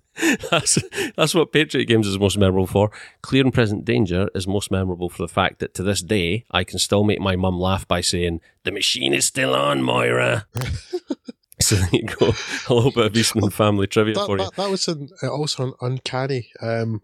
that's 0.51 0.77
that's 1.15 1.34
what 1.36 1.51
Patriot 1.51 1.86
Games 1.86 2.08
is 2.08 2.19
most 2.19 2.38
memorable 2.38 2.67
for. 2.67 2.91
Clear 3.21 3.43
and 3.43 3.53
Present 3.53 3.86
Danger 3.86 4.29
is 4.36 4.47
most 4.47 4.71
memorable 4.71 5.10
for 5.10 5.23
the 5.23 5.27
fact 5.34 5.60
that 5.60 5.73
to 5.75 5.84
this 5.84 6.01
day 6.01 6.45
I 6.51 6.63
can 6.63 6.79
still 6.79 7.03
make 7.03 7.19
my 7.19 7.36
mum 7.36 7.60
laugh 7.60 7.88
by 7.88 8.01
saying, 8.01 8.41
"The 8.63 8.71
machine 8.71 9.13
is 9.13 9.25
still 9.25 9.55
on, 9.55 9.82
Moira." 9.82 10.47
so 11.62 11.75
there 11.75 11.89
you 11.91 12.03
go, 12.03 12.34
a 12.69 12.73
little 12.73 12.91
bit 12.91 13.05
of 13.05 13.15
Eastman 13.17 13.49
family 13.49 13.88
trivia 13.88 14.15
That, 14.15 14.25
for 14.25 14.38
you. 14.38 14.43
that, 14.43 14.55
that 14.55 14.69
was 14.69 14.88
an, 14.88 15.10
also 15.23 15.67
an 15.67 15.73
uncanny 15.82 16.49
um, 16.62 17.01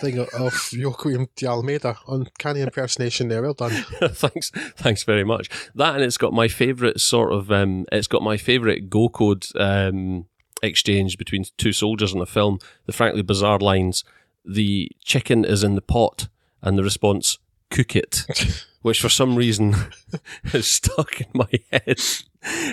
thing 0.00 0.18
of, 0.18 0.28
of 0.34 0.70
Joaquim 0.72 1.28
de 1.36 1.46
Almeida. 1.46 1.98
Uncanny 2.08 2.60
impersonation 2.60 3.28
there. 3.28 3.42
Well 3.42 3.54
done. 3.54 3.70
thanks, 4.12 4.50
thanks 4.76 5.04
very 5.04 5.24
much. 5.24 5.48
That 5.74 5.94
and 5.94 6.04
it's 6.04 6.16
got 6.18 6.32
my 6.32 6.48
favourite 6.48 7.00
sort 7.00 7.32
of. 7.32 7.50
Um, 7.52 7.86
it's 7.92 8.06
got 8.08 8.22
my 8.22 8.36
favourite 8.36 8.90
go 8.90 9.08
code 9.08 9.46
um, 9.56 10.26
exchange 10.62 11.18
between 11.18 11.44
two 11.56 11.72
soldiers 11.72 12.12
in 12.12 12.20
a 12.20 12.26
film. 12.26 12.58
The 12.86 12.92
frankly 12.92 13.22
bizarre 13.22 13.58
lines: 13.58 14.04
"The 14.44 14.90
chicken 15.04 15.44
is 15.44 15.62
in 15.62 15.74
the 15.74 15.82
pot," 15.82 16.28
and 16.62 16.78
the 16.78 16.84
response, 16.84 17.38
"Cook 17.70 17.96
it," 17.96 18.24
which 18.82 19.00
for 19.00 19.08
some 19.08 19.36
reason 19.36 19.74
has 20.44 20.66
stuck 20.66 21.20
in 21.20 21.28
my 21.34 21.48
head 21.72 21.98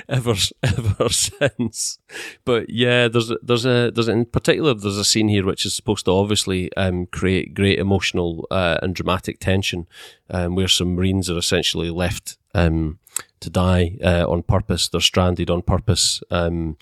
ever 0.07 0.35
ever 0.63 1.09
since. 1.09 1.99
But 2.43 2.69
yeah, 2.69 3.07
there's 3.07 3.31
there's 3.41 3.65
a 3.65 3.91
there's 3.91 4.07
in 4.07 4.25
particular 4.25 4.73
there's 4.73 4.97
a 4.97 5.05
scene 5.05 5.27
here 5.27 5.45
which 5.45 5.65
is 5.65 5.73
supposed 5.73 6.05
to 6.05 6.11
obviously 6.11 6.73
um, 6.75 7.07
create 7.07 7.53
great 7.53 7.79
emotional 7.79 8.47
uh, 8.51 8.77
and 8.81 8.95
dramatic 8.95 9.39
tension, 9.39 9.87
um, 10.29 10.55
where 10.55 10.67
some 10.67 10.95
Marines 10.95 11.29
are 11.29 11.37
essentially 11.37 11.89
left 11.89 12.37
um, 12.53 12.99
to 13.39 13.49
die 13.49 13.97
uh, 14.03 14.25
on 14.27 14.43
purpose. 14.43 14.87
They're 14.87 15.01
stranded 15.01 15.49
on 15.49 15.61
purpose 15.61 16.21
um, 16.31 16.77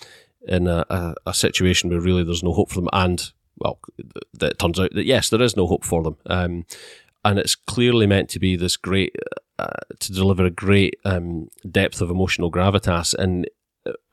in 0.47 0.67
a, 0.67 0.86
a, 0.89 1.15
a 1.27 1.34
situation 1.34 1.89
where 1.89 2.01
really 2.01 2.23
there's 2.23 2.43
no 2.43 2.53
hope 2.53 2.69
for 2.69 2.82
them, 2.82 2.89
and 2.93 3.32
well, 3.58 3.79
th- 4.39 4.51
it 4.51 4.60
turns 4.60 4.79
out 4.79 4.93
that 4.93 5.06
yes, 5.06 5.29
there 5.29 5.41
is 5.41 5.56
no 5.56 5.67
hope 5.67 5.86
for 5.86 6.03
them. 6.03 6.17
Um, 6.25 6.65
and 7.25 7.39
it's 7.39 7.56
clearly 7.56 8.06
meant 8.06 8.29
to 8.29 8.39
be 8.39 8.56
this 8.56 8.75
great 8.75 9.15
uh, 9.60 9.79
to 9.99 10.12
deliver 10.12 10.45
a 10.45 10.51
great 10.51 10.99
um, 11.06 11.49
depth 11.69 12.01
of 12.01 12.10
emotional 12.10 12.51
gravitas 12.51 13.13
and 13.13 13.47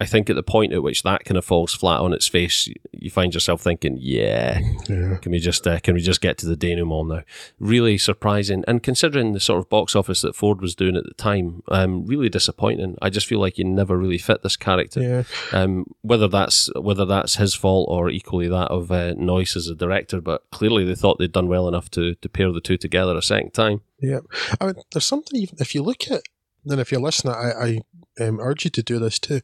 I 0.00 0.06
think 0.06 0.28
at 0.28 0.35
the 0.37 0.42
point 0.42 0.72
at 0.72 0.83
which 0.83 1.04
that 1.04 1.24
kind 1.24 1.38
of 1.38 1.44
falls 1.44 1.72
flat 1.74 2.00
on 2.00 2.12
its 2.12 2.26
face, 2.26 2.66
you- 2.92 3.09
find 3.11 3.33
yourself 3.35 3.61
thinking, 3.62 3.96
"Yeah, 4.00 4.61
Yeah. 4.88 5.16
can 5.22 5.33
we 5.33 5.38
just 5.38 5.66
uh, 5.66 5.78
can 5.80 5.94
we 5.94 6.00
just 6.00 6.20
get 6.20 6.38
to 6.38 6.46
the 6.46 6.56
denouement 6.56 7.09
now?" 7.09 7.22
Really 7.59 7.98
surprising, 7.98 8.64
and 8.66 8.83
considering 8.83 9.33
the 9.33 9.40
sort 9.40 9.59
of 9.61 9.68
box 9.68 9.94
office 9.96 10.20
that 10.22 10.35
Ford 10.37 10.61
was 10.61 10.74
doing 10.74 10.96
at 10.96 11.04
the 11.04 11.14
time, 11.14 11.62
um, 11.68 12.04
really 12.06 12.28
disappointing. 12.28 12.96
I 13.02 13.11
just 13.11 13.26
feel 13.26 13.38
like 13.40 13.54
he 13.56 13.64
never 13.64 13.96
really 13.96 14.18
fit 14.18 14.42
this 14.42 14.56
character. 14.56 15.00
Yeah. 15.00 15.22
Um, 15.52 15.87
whether 16.02 16.28
that's 16.28 16.68
whether 16.74 17.04
that's 17.04 17.37
his 17.37 17.54
fault 17.54 17.88
or 17.90 18.11
equally 18.11 18.48
that 18.48 18.68
of 18.70 18.90
uh, 18.90 19.14
Noyce 19.14 19.56
as 19.56 19.68
a 19.68 19.74
director, 19.74 20.20
but 20.20 20.42
clearly 20.50 20.85
they 20.85 20.94
thought 20.94 21.18
they'd 21.18 21.33
done 21.33 21.48
well 21.48 21.68
enough 21.68 21.90
to 21.92 22.14
to 22.16 22.28
pair 22.28 22.50
the 22.52 22.61
two 22.61 22.76
together 22.76 23.16
a 23.16 23.22
second 23.22 23.52
time. 23.52 23.80
Yeah, 24.00 24.20
I 24.61 24.66
mean, 24.66 24.74
there's 24.92 25.04
something 25.04 25.40
even 25.40 25.56
if 25.61 25.74
you 25.74 25.83
look 25.83 26.11
at, 26.11 26.22
and 26.66 26.80
if 26.80 26.90
you're 26.92 27.00
listening, 27.00 27.35
I, 27.35 27.50
I 27.52 27.80
um, 28.18 28.40
urge 28.40 28.64
you 28.64 28.70
to 28.70 28.83
do 28.83 28.99
this 28.99 29.18
too. 29.18 29.40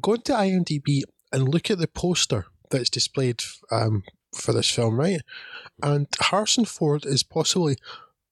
Go 0.00 0.14
into 0.14 0.32
IMDb 0.32 1.02
and 1.32 1.48
look 1.48 1.70
at 1.70 1.78
the 1.78 1.88
poster 1.88 2.46
that's 2.70 2.90
displayed 2.90 3.42
um, 3.70 4.02
for 4.34 4.52
this 4.52 4.70
film, 4.70 4.98
right? 4.98 5.20
And 5.82 6.06
Harrison 6.20 6.64
Ford 6.64 7.04
is 7.06 7.22
possibly 7.22 7.76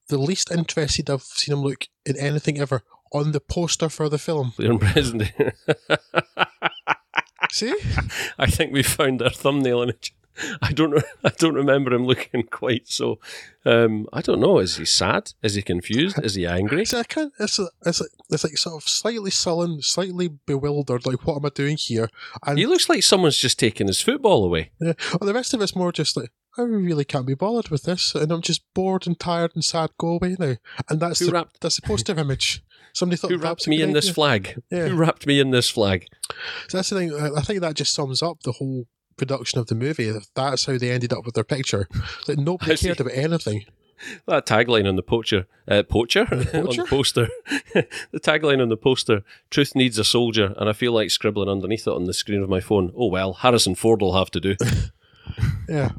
the 0.09 0.19
least 0.19 0.51
interested 0.51 1.09
I've 1.09 1.23
seen 1.23 1.55
him 1.57 1.63
look 1.63 1.87
in 2.05 2.17
anything 2.19 2.59
ever 2.59 2.83
on 3.13 3.33
the 3.33 3.41
poster 3.41 3.89
for 3.89 4.09
the 4.09 4.19
film. 4.19 4.53
Clear 4.53 4.73
and 4.73 4.81
present. 4.81 5.23
See? 7.51 7.75
I 8.39 8.47
think 8.47 8.73
we 8.73 8.83
found 8.83 9.23
our 9.23 9.31
thumbnail 9.31 9.83
image. 9.83 10.15
I 10.62 10.73
don't. 10.73 11.03
I 11.25 11.31
don't 11.38 11.55
remember 11.55 11.92
him 11.92 12.05
looking 12.07 12.42
quite 12.51 12.88
so. 12.88 13.18
Um, 13.64 14.07
I 14.12 14.20
don't 14.20 14.40
know. 14.40 14.59
Is 14.59 14.77
he 14.77 14.85
sad? 14.85 15.33
Is 15.42 15.55
he 15.55 15.62
confused? 15.62 16.18
Is 16.23 16.35
he 16.35 16.47
angry? 16.47 16.85
So 16.85 16.99
I 17.01 17.05
can't. 17.05 17.33
It's 17.38 17.59
a, 17.59 17.68
it's 17.87 18.01
like 18.01 18.11
it's 18.31 18.44
like 18.44 18.59
sort 18.59 18.83
of 18.83 18.88
slightly 18.88 19.31
sullen, 19.31 19.81
slightly 19.83 20.29
bewildered. 20.47 21.07
Like, 21.07 21.27
what 21.27 21.37
am 21.37 21.47
I 21.47 21.51
doing 21.51 21.77
here? 21.77 22.09
And 22.47 22.59
He 22.59 22.66
looks 22.66 22.88
like 22.88 23.03
someone's 23.03 23.38
just 23.38 23.59
taken 23.59 23.87
his 23.87 24.01
football 24.01 24.44
away. 24.44 24.70
yeah, 24.81 24.94
well, 25.12 25.27
the 25.27 25.35
rest 25.35 25.55
of 25.55 25.61
it's 25.62 25.77
more 25.77 25.92
just 25.92 26.16
like 26.16 26.31
I 26.57 26.62
really 26.62 27.05
can't 27.05 27.27
be 27.27 27.35
bothered 27.35 27.68
with 27.70 27.83
this, 27.85 28.14
and 28.14 28.31
I'm 28.31 28.42
just 28.42 28.62
bored 28.75 29.07
and 29.07 29.18
tired 29.18 29.53
and 29.55 29.64
sad. 29.64 29.90
Go 29.99 30.09
away 30.20 30.37
now. 30.38 30.55
And 30.88 31.01
that's 31.01 31.18
Who 31.20 31.27
the, 31.27 31.33
wrapped- 31.33 31.61
that's 31.61 31.77
the 31.81 31.87
poster 31.87 32.18
image. 32.18 32.62
Somebody 32.92 33.16
thought 33.16 33.33
Who 33.33 33.38
wrapped 33.38 33.66
me 33.66 33.83
in 33.83 33.92
this 33.92 34.09
flag? 34.09 34.62
Yeah. 34.70 34.87
Who 34.87 34.94
wrapped 34.94 35.27
me 35.27 35.40
in 35.40 35.51
this 35.51 35.68
flag? 35.68 36.07
So 36.68 36.79
that's 36.79 36.90
the 36.90 36.97
thing. 36.97 37.12
I 37.37 37.40
think 37.40 37.61
that 37.61 37.75
just 37.75 37.92
sums 37.92 38.23
up 38.23 38.42
the 38.44 38.53
whole 38.53 38.87
production 39.16 39.59
of 39.59 39.66
the 39.66 39.74
movie. 39.74 40.12
That's 40.35 40.66
how 40.66 40.79
they 40.79 40.90
ended 40.90 41.12
up 41.12 41.24
with 41.24 41.35
their 41.35 41.44
picture. 41.44 41.88
That 42.27 42.38
nobody 42.38 42.77
cared 42.77 43.00
about 43.00 43.14
anything. 43.14 43.64
That 44.27 44.44
tagline 44.44 44.88
on 44.88 44.96
the 44.96 45.03
poacher, 45.03 45.46
uh, 45.68 45.83
poacher, 45.85 46.22
on 46.33 46.66
poacher? 46.66 46.83
the 46.83 46.88
poster. 46.88 47.29
the 47.74 48.20
tagline 48.20 48.61
on 48.61 48.68
the 48.68 48.77
poster: 48.77 49.22
"Truth 49.50 49.77
needs 49.77 49.98
a 49.98 50.05
soldier," 50.05 50.53
and 50.59 50.68
I 50.68 50.72
feel 50.72 50.92
like 50.92 51.11
scribbling 51.11 51.48
underneath 51.48 51.87
it 51.87 51.92
on 51.92 52.05
the 52.05 52.12
screen 52.12 52.42
of 52.42 52.48
my 52.50 52.61
phone. 52.61 52.92
Oh 52.96 53.07
well, 53.07 53.35
Harrison 53.35 53.77
Ford 53.77 54.03
will 54.03 54.14
have 54.14 54.33
to 54.33 54.40
do. 54.40 54.57
Yeah. 55.68 55.90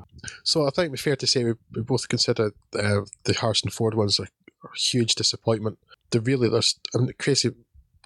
So 0.43 0.67
I 0.67 0.69
think 0.71 0.93
it's 0.93 1.01
fair 1.01 1.15
to 1.15 1.27
say 1.27 1.43
we, 1.43 1.53
we 1.73 1.81
both 1.81 2.07
consider 2.09 2.51
uh, 2.77 3.01
the 3.23 3.33
Harrison 3.33 3.69
Ford 3.69 3.93
ones 3.93 4.19
a, 4.19 4.23
a 4.23 4.27
huge 4.75 5.15
disappointment. 5.15 5.79
They're 6.11 6.21
really 6.21 6.49
there's 6.49 6.79
I 6.93 6.99
mean, 6.99 7.13
crazy. 7.17 7.51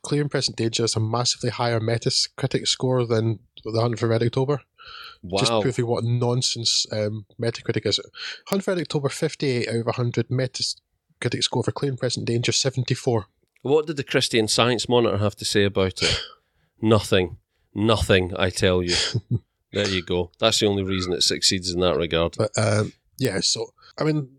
Clear 0.02 0.22
and 0.22 0.32
Present 0.32 0.56
Danger 0.56 0.84
has 0.84 0.96
a 0.96 1.00
massively 1.02 1.50
higher 1.50 1.82
Metacritic 1.82 2.66
score 2.70 3.06
than 3.06 3.40
The 3.66 3.82
Hunt 3.82 4.00
for 4.00 4.08
Red 4.08 4.24
October. 4.24 4.62
Just 5.38 5.52
Wow, 5.52 5.62
proving 5.62 5.88
what 5.88 6.04
nonsense 6.04 6.86
um, 6.92 7.26
Metacritic 7.40 7.86
is. 7.86 8.00
Hunt 8.48 8.64
for 8.64 8.74
October 8.74 9.10
58 9.10 9.68
out 9.68 9.76
of 9.76 9.86
100. 9.86 10.30
Metacritic 10.30 11.44
score 11.44 11.64
for 11.64 11.72
Clear 11.72 11.92
and 11.92 12.00
Present 12.00 12.26
Danger 12.26 12.52
74. 12.52 13.28
what 13.62 13.88
did 13.88 13.98
the 13.98 14.04
Christian 14.04 14.48
Science 14.48 14.88
Monitor 14.88 15.18
have 15.18 15.36
to 15.38 15.46
say 15.46 15.66
about 15.66 16.02
it? 16.02 16.22
Nothing, 16.82 17.38
nothing. 17.76 18.34
I 18.38 18.50
tell 18.50 18.82
you. 18.82 18.96
there 19.74 19.90
you 19.90 20.02
go. 20.02 20.32
That's 20.40 20.62
the 20.62 20.68
only 20.68 20.84
reason 20.84 21.12
it 21.12 21.24
succeeds 21.24 21.70
in 21.74 21.82
that 21.82 21.98
regard. 21.98 22.36
But 22.38 22.52
um, 22.58 22.94
yeah, 23.18 23.42
so 23.42 23.74
I 23.98 24.06
mean, 24.06 24.30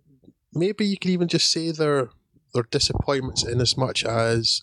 maybe 0.55 0.87
you 0.87 0.97
could 0.97 1.11
even 1.11 1.29
just 1.29 1.51
say 1.51 1.71
they're 1.71 2.09
they're 2.55 2.63
disappointments 2.71 3.45
in 3.45 3.61
as 3.61 3.77
much 3.77 4.05
as 4.07 4.63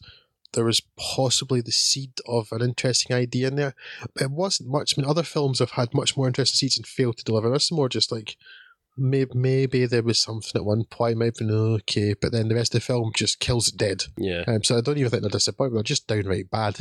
there 0.54 0.66
was 0.66 0.82
possibly 0.98 1.62
the 1.62 1.72
seed 1.72 2.12
of 2.28 2.48
an 2.52 2.62
interesting 2.62 3.16
idea 3.16 3.48
in 3.48 3.56
there. 3.56 3.76
But 4.14 4.24
it 4.24 4.32
wasn't 4.32 4.70
much. 4.70 4.94
I 4.98 5.02
mean, 5.02 5.10
other 5.10 5.24
films 5.24 5.60
have 5.60 5.72
had 5.72 5.94
much 5.94 6.16
more 6.18 6.28
interesting 6.28 6.58
seeds 6.58 6.78
and 6.78 6.88
failed 6.88 7.18
to 7.18 7.24
deliver. 7.24 7.50
This 7.50 7.66
is 7.66 7.72
more 7.72 7.90
just 7.90 8.12
like 8.12 8.38
maybe 8.98 9.32
maybe 9.36 9.86
there 9.86 10.04
was 10.04 10.20
something 10.20 10.52
at 10.56 10.66
one 10.66 10.84
point, 10.86 11.18
maybe 11.18 11.46
okay, 11.52 12.16
but 12.20 12.32
then 12.32 12.48
the 12.48 12.56
rest 12.56 12.74
of 12.74 12.82
the 12.82 12.86
film 12.86 13.12
just 13.16 13.40
kills 13.40 13.68
it 13.68 13.78
dead. 13.78 14.04
Yeah. 14.18 14.44
Um, 14.48 14.64
so 14.64 14.78
I 14.78 14.82
don't 14.82 14.98
even 14.98 15.12
think 15.12 15.22
they're 15.22 15.30
disappointment. 15.30 15.76
They're 15.78 15.96
just 15.96 16.08
downright 16.08 16.50
bad. 16.50 16.78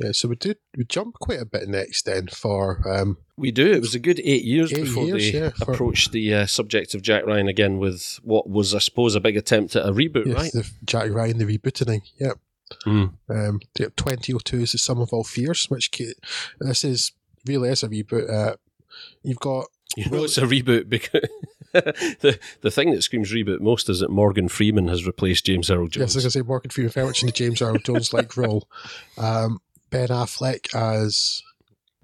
Yeah, 0.00 0.12
so 0.12 0.28
we 0.28 0.36
do 0.36 0.54
we 0.76 0.84
jump 0.84 1.16
quite 1.20 1.40
a 1.40 1.44
bit 1.44 1.68
next 1.68 2.06
then 2.06 2.28
for 2.28 2.80
um, 2.88 3.18
We 3.36 3.50
do. 3.50 3.70
It 3.70 3.80
was 3.80 3.94
a 3.94 3.98
good 3.98 4.20
eight 4.24 4.42
years 4.42 4.72
Eight 4.72 4.84
before 4.84 5.04
years, 5.04 5.30
they 5.30 5.38
yeah, 5.38 5.50
for- 5.50 5.72
approached 5.72 6.12
the 6.12 6.34
uh, 6.34 6.46
subject 6.46 6.94
of 6.94 7.02
Jack 7.02 7.26
Ryan 7.26 7.46
again 7.46 7.78
with 7.78 8.18
what 8.22 8.48
was, 8.48 8.74
I 8.74 8.78
suppose, 8.78 9.14
a 9.14 9.20
big 9.20 9.36
attempt 9.36 9.76
at 9.76 9.86
a 9.86 9.92
reboot, 9.92 10.26
yes, 10.26 10.36
right? 10.36 10.52
the 10.52 10.68
Jack 10.84 11.10
Ryan 11.10 11.38
the 11.38 11.44
rebooting. 11.58 12.00
Yep. 12.18 12.38
Mm. 12.84 13.12
Um, 13.28 13.60
the 13.74 13.90
2002 13.96 14.60
is 14.60 14.72
the 14.72 14.78
sum 14.78 15.00
of 15.00 15.12
all 15.12 15.24
fears, 15.24 15.66
which 15.66 15.90
this 16.60 16.84
is 16.84 17.12
really 17.46 17.68
is 17.70 17.82
a 17.82 17.88
reboot. 17.88 18.30
Uh, 18.30 18.56
you've 19.22 19.40
got 19.40 19.66
You 19.96 20.10
know, 20.10 20.24
it's 20.24 20.38
a 20.38 20.42
reboot 20.42 20.88
because 20.88 21.28
the 21.72 22.38
the 22.60 22.70
thing 22.70 22.92
that 22.92 23.02
screams 23.02 23.32
reboot 23.32 23.60
most 23.60 23.88
is 23.88 24.00
that 24.00 24.10
Morgan 24.10 24.48
Freeman 24.48 24.88
has 24.88 25.06
replaced 25.06 25.46
James 25.46 25.70
Earl 25.70 25.88
Jones. 25.88 25.96
yes, 25.96 26.12
Jones. 26.14 26.26
as 26.26 26.36
I 26.36 26.40
say, 26.40 26.42
Morgan 26.42 26.70
Freeman 26.70 26.92
very 26.92 27.06
much 27.06 27.22
in 27.22 27.26
the 27.26 27.32
James 27.32 27.62
Earl 27.62 27.78
Jones 27.78 28.12
like 28.12 28.36
role. 28.36 28.68
Um, 29.18 29.60
Ben 29.90 30.08
Affleck 30.08 30.74
as. 30.74 31.42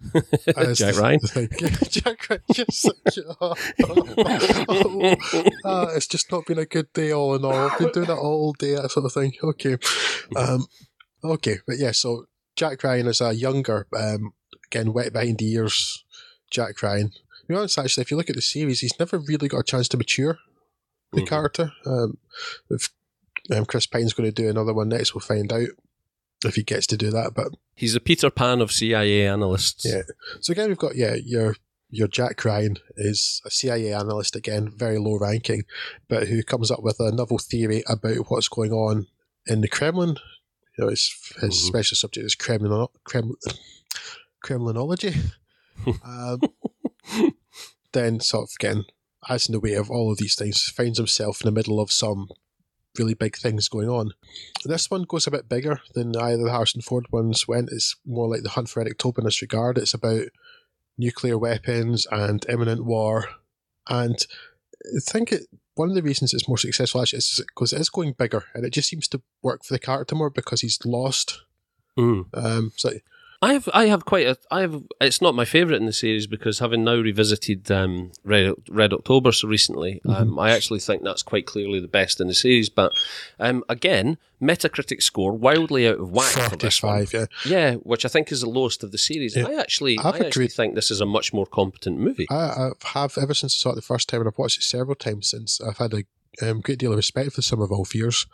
Jack 0.74 0.96
Ryan? 0.96 1.18
Jack 1.88 2.26
Ryan. 2.30 2.42
Just 2.52 2.82
such 2.82 3.18
a, 3.18 3.28
uh, 5.64 5.86
it's 5.94 6.06
just 6.06 6.30
not 6.30 6.46
been 6.46 6.58
a 6.58 6.66
good 6.66 6.92
day 6.92 7.12
all 7.12 7.34
in 7.34 7.44
all. 7.44 7.52
I've 7.52 7.78
been 7.78 7.90
doing 7.92 8.10
it 8.10 8.18
all 8.18 8.52
day, 8.52 8.74
that 8.74 8.90
sort 8.90 9.06
of 9.06 9.12
thing. 9.12 9.32
Okay. 9.42 9.76
Um, 10.36 10.66
okay, 11.24 11.58
but 11.66 11.78
yeah, 11.78 11.92
so 11.92 12.26
Jack 12.56 12.82
Ryan 12.84 13.06
is 13.08 13.20
a 13.20 13.32
younger, 13.34 13.86
um, 13.96 14.32
again, 14.66 14.92
wet 14.92 15.12
behind 15.12 15.38
the 15.38 15.50
ears 15.52 16.04
Jack 16.50 16.82
Ryan. 16.82 17.10
To 17.10 17.46
be 17.48 17.54
honest, 17.54 17.78
actually, 17.78 18.02
if 18.02 18.10
you 18.10 18.16
look 18.16 18.30
at 18.30 18.36
the 18.36 18.42
series, 18.42 18.80
he's 18.80 18.98
never 18.98 19.18
really 19.18 19.48
got 19.48 19.60
a 19.60 19.64
chance 19.64 19.88
to 19.88 19.96
mature 19.96 20.38
the 21.12 21.22
Mhm. 21.22 21.28
character. 21.28 21.72
Um, 21.86 22.18
if 22.70 22.90
um, 23.50 23.64
Chris 23.64 23.86
Pine's 23.86 24.12
going 24.12 24.28
to 24.30 24.42
do 24.42 24.48
another 24.50 24.74
one 24.74 24.88
next, 24.90 25.14
we'll 25.14 25.22
find 25.22 25.50
out 25.52 25.68
if 26.44 26.54
he 26.56 26.62
gets 26.62 26.86
to 26.88 26.96
do 26.98 27.10
that. 27.10 27.32
But 27.34 27.48
He's 27.78 27.94
a 27.94 28.00
Peter 28.00 28.28
Pan 28.28 28.60
of 28.60 28.72
CIA 28.72 29.26
analysts. 29.26 29.84
yeah, 29.84 30.02
so 30.40 30.50
again, 30.52 30.68
we've 30.68 30.76
got 30.78 30.96
yeah, 30.96 31.14
your 31.14 31.54
your 31.90 32.08
Jack 32.08 32.44
Ryan 32.44 32.76
is 32.96 33.40
a 33.46 33.50
CIA 33.50 33.92
analyst 33.94 34.34
again, 34.36 34.68
very 34.68 34.98
low 34.98 35.16
ranking, 35.18 35.62
but 36.08 36.26
who 36.28 36.42
comes 36.42 36.70
up 36.70 36.82
with 36.82 36.98
a 36.98 37.12
novel 37.12 37.38
theory 37.38 37.82
about 37.88 38.30
what's 38.30 38.48
going 38.48 38.72
on 38.72 39.06
in 39.46 39.60
the 39.60 39.68
Kremlin. 39.68 40.16
You 40.76 40.84
know, 40.84 40.90
his 40.90 41.14
his 41.40 41.54
Mhm. 41.54 41.66
special 41.68 41.94
subject 41.96 42.26
is 42.26 42.34
Kremlin 42.34 42.86
Kremlin 43.04 43.36
Kremlinology. 44.44 45.30
um, 46.04 46.40
then 47.92 48.20
sort 48.20 48.44
of 48.44 48.50
again, 48.60 48.84
as 49.28 49.48
in 49.48 49.52
the 49.52 49.60
way 49.60 49.74
of 49.74 49.90
all 49.90 50.10
of 50.10 50.18
these 50.18 50.34
things, 50.34 50.62
finds 50.68 50.98
himself 50.98 51.40
in 51.40 51.46
the 51.46 51.52
middle 51.52 51.80
of 51.80 51.90
some 51.92 52.28
really 52.98 53.14
big 53.14 53.36
things 53.36 53.68
going 53.68 53.88
on. 53.88 54.12
This 54.64 54.90
one 54.90 55.02
goes 55.02 55.26
a 55.26 55.30
bit 55.30 55.48
bigger 55.48 55.80
than 55.94 56.16
either 56.16 56.44
the 56.44 56.50
Harrison 56.52 56.82
Ford 56.82 57.06
ones 57.10 57.46
went. 57.46 57.70
It's 57.72 57.96
more 58.06 58.28
like 58.28 58.42
the 58.42 58.50
Hunt 58.50 58.68
for 58.68 58.80
Red 58.80 58.90
October 58.90 59.20
in 59.20 59.24
this 59.24 59.42
regard. 59.42 59.78
It's 59.78 59.94
about 59.94 60.26
nuclear 60.96 61.38
weapons 61.38 62.06
and 62.10 62.44
imminent 62.48 62.84
war. 62.84 63.26
And 63.88 64.16
I 64.84 65.00
think 65.00 65.32
it, 65.32 65.42
one 65.74 65.88
of 65.88 65.94
the 65.94 66.02
reasons 66.02 66.34
it's 66.34 66.48
more 66.48 66.58
successful 66.58 67.00
actually 67.00 67.18
is 67.18 67.42
because 67.46 67.72
it 67.72 67.80
is 67.80 67.88
going 67.88 68.12
bigger 68.12 68.44
and 68.54 68.64
it 68.64 68.70
just 68.70 68.88
seems 68.88 69.08
to 69.08 69.22
work 69.42 69.64
for 69.64 69.74
the 69.74 69.78
character 69.78 70.14
more 70.14 70.30
because 70.30 70.60
he's 70.60 70.78
lost. 70.84 71.42
Mm. 71.98 72.26
Um, 72.34 72.72
so 72.76 72.90
I 73.40 73.52
have 73.52 73.68
I 73.72 73.86
have 73.86 74.04
quite 74.04 74.26
a 74.26 74.36
I 74.50 74.62
have 74.62 74.82
it's 75.00 75.22
not 75.22 75.34
my 75.34 75.44
favourite 75.44 75.78
in 75.78 75.86
the 75.86 75.92
series 75.92 76.26
because 76.26 76.58
having 76.58 76.82
now 76.82 76.96
revisited 76.96 77.70
um, 77.70 78.10
Red 78.24 78.54
Red 78.68 78.92
October 78.92 79.30
so 79.30 79.46
recently, 79.46 80.00
um, 80.08 80.38
I 80.40 80.50
actually 80.50 80.80
think 80.80 81.04
that's 81.04 81.22
quite 81.22 81.46
clearly 81.46 81.78
the 81.78 81.86
best 81.86 82.20
in 82.20 82.26
the 82.26 82.34
series. 82.34 82.68
But 82.68 82.92
um, 83.38 83.62
again, 83.68 84.18
Metacritic 84.42 85.02
score 85.02 85.32
wildly 85.32 85.86
out 85.86 86.00
of 86.00 86.10
whack 86.10 86.32
for 86.32 86.56
this 86.56 86.82
one. 86.82 87.06
45, 87.06 87.12
yeah. 87.46 87.50
Yeah, 87.50 87.74
which 87.76 88.04
I 88.04 88.08
think 88.08 88.32
is 88.32 88.40
the 88.40 88.48
lowest 88.48 88.82
of 88.82 88.90
the 88.90 88.98
series. 88.98 89.36
Yeah. 89.36 89.46
I 89.46 89.60
actually 89.60 89.98
I've 90.00 90.06
I 90.06 90.08
actually 90.08 90.26
agreed. 90.28 90.52
think 90.52 90.74
this 90.74 90.90
is 90.90 91.00
a 91.00 91.06
much 91.06 91.32
more 91.32 91.46
competent 91.46 91.98
movie. 91.98 92.26
I, 92.30 92.34
I 92.34 92.70
have 92.86 93.16
ever 93.18 93.34
since 93.34 93.54
I 93.54 93.58
saw 93.58 93.70
it 93.70 93.76
the 93.76 93.82
first 93.82 94.08
time, 94.08 94.20
and 94.20 94.28
I've 94.28 94.38
watched 94.38 94.58
it 94.58 94.64
several 94.64 94.96
times 94.96 95.30
since. 95.30 95.60
I've 95.60 95.78
had 95.78 95.94
a 95.94 96.02
um, 96.42 96.60
great 96.60 96.78
deal 96.78 96.92
of 96.92 96.96
respect 96.96 97.32
for 97.32 97.42
Sum 97.42 97.60
of 97.60 97.72
All 97.72 97.84
Fears. 97.84 98.26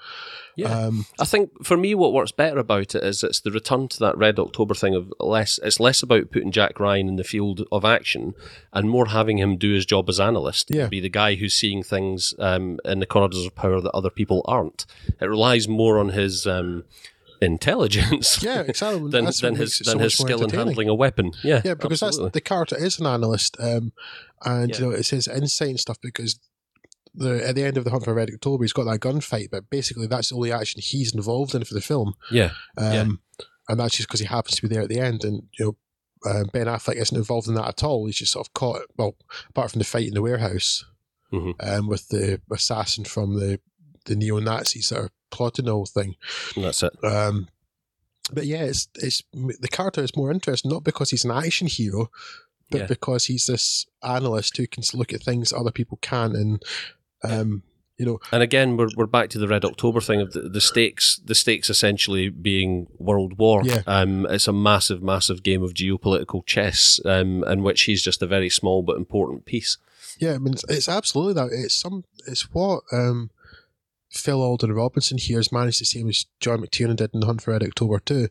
Yeah. 0.57 0.69
Um, 0.69 1.07
I 1.19 1.25
think 1.25 1.65
for 1.65 1.77
me, 1.77 1.95
what 1.95 2.13
works 2.13 2.33
better 2.33 2.59
about 2.59 2.95
it 2.95 3.03
is 3.03 3.23
it's 3.25 3.41
the 3.41 3.51
return 3.51 3.89
to 3.89 3.99
that 4.01 4.17
Red 4.17 4.39
October 4.39 4.75
thing 4.75 4.95
of 4.95 5.13
less. 5.19 5.59
It's 5.63 5.81
less 5.81 6.03
about 6.03 6.31
putting 6.31 6.53
Jack 6.53 6.79
Ryan 6.79 7.09
in 7.09 7.17
the 7.17 7.25
field 7.25 7.67
of 7.73 7.85
action 7.85 8.35
and 8.73 8.89
more 8.89 9.07
having 9.07 9.39
him 9.39 9.57
do 9.57 9.73
his 9.73 9.87
job 9.87 10.09
as 10.09 10.21
analyst. 10.21 10.71
Yeah. 10.71 10.87
Be 10.89 11.01
the 11.01 11.09
guy 11.09 11.35
who's 11.35 11.55
seeing 11.55 11.83
things 11.83 12.35
um, 12.39 12.79
in 12.85 13.01
the 13.01 13.07
corridors 13.07 13.45
of 13.45 13.55
power 13.55 13.81
that 13.81 13.91
other 13.93 14.11
people 14.11 14.43
aren't. 14.47 14.87
It 15.21 15.27
relies 15.27 15.67
more 15.67 15.99
on 15.99 16.11
his 16.11 16.47
um, 16.47 16.85
intelligence. 17.41 18.43
yeah, 18.43 18.61
exactly. 18.63 19.01
Than, 19.11 19.25
than 19.41 19.55
his 19.57 19.79
than 19.79 19.95
so 19.95 19.99
his 19.99 20.15
skill 20.15 20.43
in 20.43 20.51
handling 20.51 20.89
a 20.89 20.95
weapon. 20.95 21.33
Yeah, 21.43 21.63
Yeah, 21.65 21.75
because 21.75 22.03
absolutely. 22.03 22.27
that's 22.27 22.35
the 22.35 22.41
character 22.41 22.77
is 22.77 22.99
an 23.01 23.07
analyst, 23.07 23.57
um, 23.61 23.93
and 24.45 24.71
Yeah. 24.71 24.79
you 24.79 24.85
know 24.87 24.91
it's 24.93 25.11
his 25.11 25.29
insight 25.29 25.71
and 25.71 25.81
stuff. 25.81 25.99
Because 26.01 26.39
the 27.15 27.47
at 27.47 27.55
the 27.55 27.65
end 27.65 27.77
of 27.77 27.85
the 27.85 27.91
Hunt 27.91 28.05
for 28.05 28.15
Red 28.15 28.31
October, 28.33 28.65
he's 28.65 28.73
got 28.73 28.85
that 28.85 29.01
gunfight, 29.01 29.51
but 29.51 29.71
basically 29.71 30.07
that's 30.07 30.31
the 30.31 30.35
only 30.37 30.53
action 30.53 30.81
he's 30.83 31.15
involved 31.15 31.55
in 31.55 31.65
for 31.65 31.75
the 31.75 31.81
film. 31.81 32.15
yeah. 32.31 32.51
Um, 32.77 32.93
Yeah. 32.93 33.05
And 33.69 33.81
that's 33.81 33.97
just 33.97 34.09
because 34.09 34.21
he 34.21 34.27
happens 34.27 34.57
to 34.57 34.63
be 34.63 34.69
there 34.69 34.83
at 34.83 34.89
the 34.91 35.01
end, 35.01 35.25
and 35.25 35.45
you 35.59 35.65
know. 35.65 35.77
Uh, 36.27 36.45
ben 36.55 36.67
Affleck 36.67 36.95
isn't 36.97 37.19
involved 37.19 37.49
in 37.49 37.55
that 37.55 37.69
at 37.69 37.85
all. 37.85 38.07
He's 38.07 38.17
just 38.17 38.33
sort 38.33 38.47
of 38.49 38.55
caught. 38.55 38.81
Well, 38.97 39.15
apart 39.51 39.71
from 39.71 39.81
the 39.81 39.85
fight 39.85 40.07
in 40.09 40.15
the 40.15 40.23
warehouse, 40.23 40.83
Mhm. 41.31 41.55
um, 41.61 41.87
with 41.87 42.09
the 42.09 42.41
assassin 42.51 43.05
from 43.05 43.39
the 43.39 43.61
the 44.07 44.17
neo 44.17 44.39
Nazis 44.39 44.89
that 44.89 44.99
are 45.01 45.11
plotting 45.31 45.67
the 45.67 45.73
whole 45.73 45.85
thing. 45.85 46.15
And 46.57 46.65
that's 46.65 46.83
it. 46.83 46.93
Um, 47.05 47.49
but 48.33 48.47
yeah, 48.47 48.65
it's 48.65 48.89
it's 48.95 49.23
the 49.35 49.69
character 49.71 50.03
is 50.03 50.17
more 50.17 50.31
interesting 50.31 50.71
not 50.71 50.83
because 50.83 51.11
he's 51.11 51.27
an 51.27 51.31
action 51.31 51.67
hero, 51.67 52.11
but 52.71 52.81
Yeah. 52.83 52.87
because 52.87 53.27
he's 53.27 53.45
this 53.45 53.85
analyst 54.03 54.57
who 54.57 54.67
can 54.67 54.83
look 54.95 55.13
at 55.13 55.23
things 55.23 55.53
other 55.53 55.71
people 55.73 55.99
can 56.01 56.35
and 56.35 56.63
um, 57.25 57.63
You 57.97 58.07
know, 58.07 58.19
And 58.33 58.43
again, 58.43 58.77
we're, 58.77 58.89
we're 58.97 59.07
back 59.07 59.31
to 59.31 59.39
the 59.39 59.47
Red 59.47 59.65
October 59.65 60.01
thing 60.01 60.21
of 60.21 60.33
the, 60.33 60.49
the 60.49 60.61
stakes. 60.61 61.21
The 61.25 61.35
stakes 61.35 61.71
essentially 61.71 62.29
being 62.29 62.89
world 62.99 63.39
war. 63.39 63.63
Yeah. 63.65 63.83
Um, 63.87 64.27
it's 64.29 64.49
a 64.49 64.53
massive, 64.53 65.01
massive 65.03 65.43
game 65.45 65.63
of 65.63 65.75
geopolitical 65.75 66.45
chess, 66.45 67.01
um, 67.05 67.45
in 67.45 67.63
which 67.63 67.83
he's 67.83 68.03
just 68.03 68.21
a 68.23 68.27
very 68.27 68.51
small 68.51 68.83
but 68.83 68.97
important 68.97 69.45
piece. 69.47 69.79
yeah, 70.19 70.35
I 70.35 70.39
mean, 70.39 70.55
it's, 70.55 70.65
it's 70.69 70.89
absolutely 70.89 71.35
that. 71.35 71.51
It's 71.53 71.75
some, 71.75 72.05
it's 72.27 72.53
what 72.53 72.83
um, 72.93 73.31
Phil 74.11 74.43
Alden 74.43 74.73
Robinson 74.73 75.19
here 75.19 75.39
has 75.39 75.53
managed 75.53 75.79
to 75.79 75.85
same 75.85 76.09
as 76.09 76.27
John 76.41 76.61
McTiernan 76.61 76.97
did 76.97 77.11
in 77.15 77.23
Hunt 77.23 77.43
for 77.43 77.53
Red 77.53 77.63
October 77.63 78.01
too, 78.01 78.29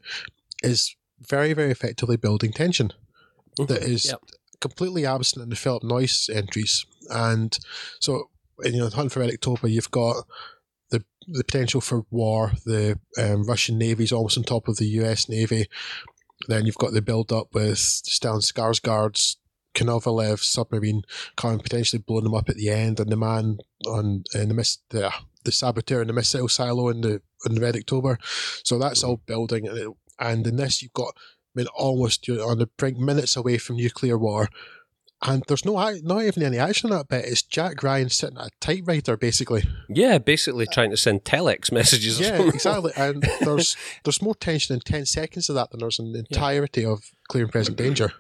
is 0.62 0.96
very, 1.22 1.54
very 1.54 1.72
effectively 1.72 2.18
building 2.18 2.52
tension 2.52 2.92
that 3.58 3.82
is 3.84 4.06
Yep. 4.06 4.20
completely 4.60 5.06
absent 5.06 5.44
in 5.44 5.50
the 5.50 5.56
Philip 5.56 5.84
Noyce 5.84 6.30
entries. 6.30 6.86
And 7.10 7.58
so, 8.00 8.30
you 8.66 8.80
know, 8.80 8.90
Hunt 8.90 9.12
for 9.12 9.20
Red 9.20 9.32
October, 9.32 9.68
you've 9.68 9.92
got 9.92 10.26
the 10.90 11.04
the 11.28 11.44
potential 11.44 11.82
for 11.82 12.06
war. 12.12 12.54
The 12.66 13.00
um, 13.18 13.46
Russian 13.46 13.78
Navy's 13.78 14.12
almost 14.12 14.38
on 14.38 14.44
top 14.44 14.68
of 14.68 14.78
the 14.78 14.88
US 15.00 15.30
Navy. 15.30 15.68
Then 16.48 16.66
you've 16.66 16.78
got 16.78 16.94
the 16.94 17.02
build 17.02 17.32
up 17.32 17.54
with 17.54 17.78
Stellan 17.78 18.42
Skarsgård's 18.42 19.38
Konovalov 19.74 20.40
submarine 20.40 21.04
of 21.44 21.64
potentially 21.64 22.04
blowing 22.06 22.24
them 22.24 22.36
up 22.36 22.50
at 22.50 22.56
the 22.56 22.70
end, 22.70 23.00
and 23.00 23.12
the 23.12 23.18
man 23.18 23.58
on 23.88 24.24
in 24.34 24.50
the 24.50 24.54
miss 24.54 24.78
the 24.90 25.12
the 25.44 25.52
saboteur 25.52 26.02
in 26.02 26.08
the 26.08 26.14
missile 26.14 26.48
silo 26.48 26.90
in 26.90 27.02
the 27.02 27.22
in 27.46 27.56
Red 27.56 27.76
October. 27.76 28.20
So 28.64 28.78
that's 28.78 29.04
all 29.04 29.18
building, 29.18 29.68
and, 29.68 29.96
and 30.20 30.46
in 30.46 30.58
this 30.58 30.82
you've 30.82 30.94
got 30.94 31.14
I 31.18 31.60
mean 31.60 31.68
almost 31.76 32.28
you're 32.28 32.48
on 32.48 32.60
the 32.60 32.68
brink 32.78 32.98
minutes 32.98 33.36
away 33.36 33.58
from 33.58 33.78
nuclear 33.78 34.18
war. 34.18 34.50
And 35.26 35.44
there's 35.48 35.64
no 35.66 35.74
not 36.04 36.24
even 36.24 36.44
any 36.44 36.58
action 36.58 36.92
in 36.92 36.98
that 36.98 37.08
bit. 37.08 37.26
It's 37.26 37.42
Jack 37.42 37.82
Ryan 37.82 38.10
sitting 38.10 38.38
at 38.38 38.48
a 38.48 38.52
typewriter, 38.60 39.16
basically. 39.18 39.64
Yeah, 39.90 40.18
basically 40.18 40.68
trying 40.68 40.90
to 40.92 40.98
send 40.98 41.24
telex 41.24 41.72
messages. 41.80 42.20
Yeah, 42.20 42.42
exactly. 42.42 42.92
And 42.98 43.24
there's 43.42 43.78
there's 44.04 44.22
more 44.22 44.36
tension 44.36 44.74
in 44.76 44.82
ten 44.82 45.06
seconds 45.06 45.50
of 45.50 45.56
that 45.56 45.72
than 45.72 45.80
there's 45.80 46.00
in 46.00 46.12
the 46.14 46.20
entirety 46.20 46.86
of 46.86 47.12
Clear 47.30 47.44
and 47.46 47.52
Present 47.52 47.78
Danger. 47.78 48.12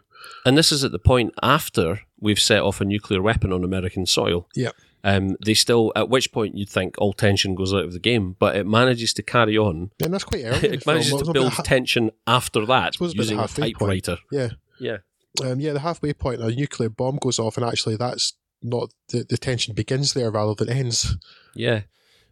And 0.45 0.57
this 0.57 0.71
is 0.71 0.83
at 0.83 0.91
the 0.93 0.99
point 0.99 1.33
after 1.43 2.01
we've 2.19 2.39
set 2.39 2.61
off 2.61 2.79
a 2.79 2.85
nuclear 2.85 3.21
weapon 3.21 3.51
on 3.51 3.63
American 3.63 4.05
soil. 4.05 4.47
Yeah. 4.55 4.71
Um, 5.05 5.35
they 5.43 5.53
still, 5.53 5.91
at 5.97 6.07
which 6.07 6.31
point 6.31 6.55
you'd 6.55 6.69
think 6.69 6.95
all 6.97 7.11
tension 7.11 7.55
goes 7.55 7.73
out 7.73 7.83
of 7.83 7.91
the 7.91 7.99
game, 7.99 8.37
but 8.39 8.55
it 8.55 8.65
manages 8.65 9.13
to 9.15 9.21
carry 9.23 9.57
on. 9.57 9.91
And 10.01 10.13
that's 10.13 10.23
quite 10.23 10.43
early. 10.45 10.69
It 10.69 10.87
manages 10.87 11.09
film. 11.09 11.23
to 11.25 11.31
build 11.33 11.51
ha- 11.53 11.63
tension 11.63 12.11
after 12.25 12.65
that 12.67 12.93
suppose 12.93 13.13
it's 13.13 13.29
about 13.31 13.49
using 13.49 13.65
a 13.65 13.67
typewriter. 13.73 14.17
yeah. 14.31 14.49
Yeah. 14.79 14.97
Um, 15.43 15.59
yeah, 15.59 15.73
the 15.73 15.79
halfway 15.79 16.13
point, 16.13 16.41
a 16.41 16.51
nuclear 16.51 16.89
bomb 16.89 17.17
goes 17.21 17.39
off, 17.39 17.57
and 17.57 17.65
actually, 17.65 17.95
that's 17.95 18.33
not 18.61 18.91
the, 19.09 19.25
the 19.27 19.37
tension 19.37 19.73
begins 19.73 20.13
there 20.13 20.29
rather 20.31 20.53
than 20.53 20.69
ends. 20.69 21.15
Yeah, 21.55 21.81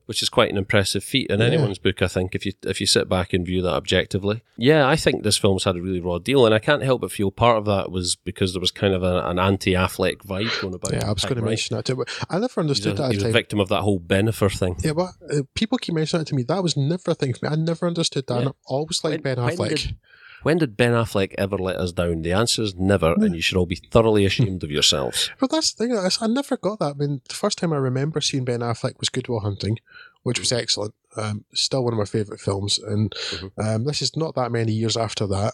which 0.05 0.21
is 0.21 0.29
quite 0.29 0.51
an 0.51 0.57
impressive 0.57 1.03
feat 1.03 1.29
in 1.29 1.39
Yeah. 1.39 1.45
anyone's 1.47 1.79
book. 1.79 2.01
I 2.01 2.07
think 2.07 2.35
if 2.35 2.45
you 2.45 2.53
if 2.63 2.79
you 2.79 2.85
sit 2.87 3.09
back 3.09 3.33
and 3.33 3.45
view 3.45 3.61
that 3.63 3.73
objectively, 3.73 4.41
yeah, 4.55 4.87
I 4.87 4.95
think 4.95 5.23
this 5.23 5.37
film's 5.37 5.63
had 5.63 5.75
a 5.75 5.81
really 5.81 5.99
raw 5.99 6.19
deal, 6.19 6.45
and 6.45 6.53
I 6.53 6.59
can't 6.59 6.83
help 6.83 7.01
but 7.01 7.11
feel 7.11 7.31
part 7.31 7.57
of 7.57 7.65
that 7.65 7.91
was 7.91 8.15
because 8.17 8.53
there 8.53 8.61
was 8.61 8.71
kind 8.71 8.93
of 8.93 9.01
a, 9.03 9.27
an 9.27 9.39
anti-Affleck 9.39 10.17
vibe 10.19 10.61
going 10.61 10.73
about. 10.75 10.93
Yeah, 10.93 11.07
I 11.09 11.11
was 11.13 11.23
going 11.23 11.35
to 11.37 11.41
mention 11.41 11.75
that 11.75 11.85
too. 11.85 11.95
But 11.95 12.09
I 12.29 12.35
never 12.35 12.47
He's 12.49 12.57
understood 12.57 12.93
a, 12.93 12.95
that 12.97 13.03
at 13.05 13.11
he 13.11 13.17
was 13.17 13.23
the 13.23 13.29
a 13.29 13.33
victim 13.33 13.59
of 13.59 13.69
that 13.69 13.81
whole 13.81 13.99
Bennifer 13.99 14.55
thing. 14.55 14.75
Yeah, 14.83 14.93
but 14.93 15.09
uh, 15.33 15.41
people 15.55 15.77
keep 15.79 15.95
mentioning 15.95 16.21
that 16.21 16.27
to 16.29 16.35
me. 16.35 16.43
That 16.43 16.61
was 16.61 16.77
never 16.77 17.11
a 17.11 17.15
thing 17.15 17.33
for 17.33 17.47
me. 17.47 17.51
I 17.51 17.55
never 17.55 17.87
understood 17.87 18.27
that. 18.27 18.33
Yeah. 18.35 18.39
And 18.41 18.49
I 18.49 18.53
always 18.65 19.03
liked 19.03 19.23
When- 19.23 19.35
Ben 19.35 19.37
Affleck. 19.43 19.69
did- 19.69 19.95
When 20.43 20.57
did 20.57 20.77
Ben 20.77 20.93
Affleck 20.93 21.33
ever 21.37 21.57
let 21.57 21.77
us 21.77 21.91
down? 21.91 22.21
The 22.23 22.33
answer 22.33 22.63
is 22.63 22.75
never, 22.75 23.13
and 23.13 23.35
you 23.35 23.41
should 23.41 23.57
all 23.57 23.65
be 23.65 23.75
thoroughly 23.91 24.25
ashamed 24.25 24.63
of 24.63 24.71
yourselves. 24.71 25.29
Well, 25.39 25.47
that's 25.49 25.73
the 25.73 25.87
thing. 25.87 25.97
I, 25.97 26.27
never 26.27 26.57
got 26.57 26.79
that. 26.79 26.91
I 26.91 26.93
mean, 26.93 27.21
the 27.27 27.35
first 27.35 27.57
time 27.57 27.73
I 27.73 27.77
remember 27.77 28.21
seeing 28.21 28.45
Ben 28.45 28.61
Affleck 28.61 28.99
was 28.99 29.09
Good 29.09 29.27
Will 29.27 29.41
Hunting, 29.41 29.77
which 30.23 30.39
was 30.39 30.51
excellent. 30.51 30.93
Um, 31.15 31.45
still 31.53 31.83
one 31.83 31.93
of 31.93 31.99
my 31.99 32.05
favourite 32.05 32.39
films. 32.41 32.79
And 32.79 33.11
Mhm. 33.13 33.51
um, 33.75 33.83
this 33.85 34.01
is 34.01 34.15
not 34.15 34.35
that 34.35 34.51
many 34.51 34.71
years 34.71 34.97
after 34.97 35.27
that. 35.27 35.53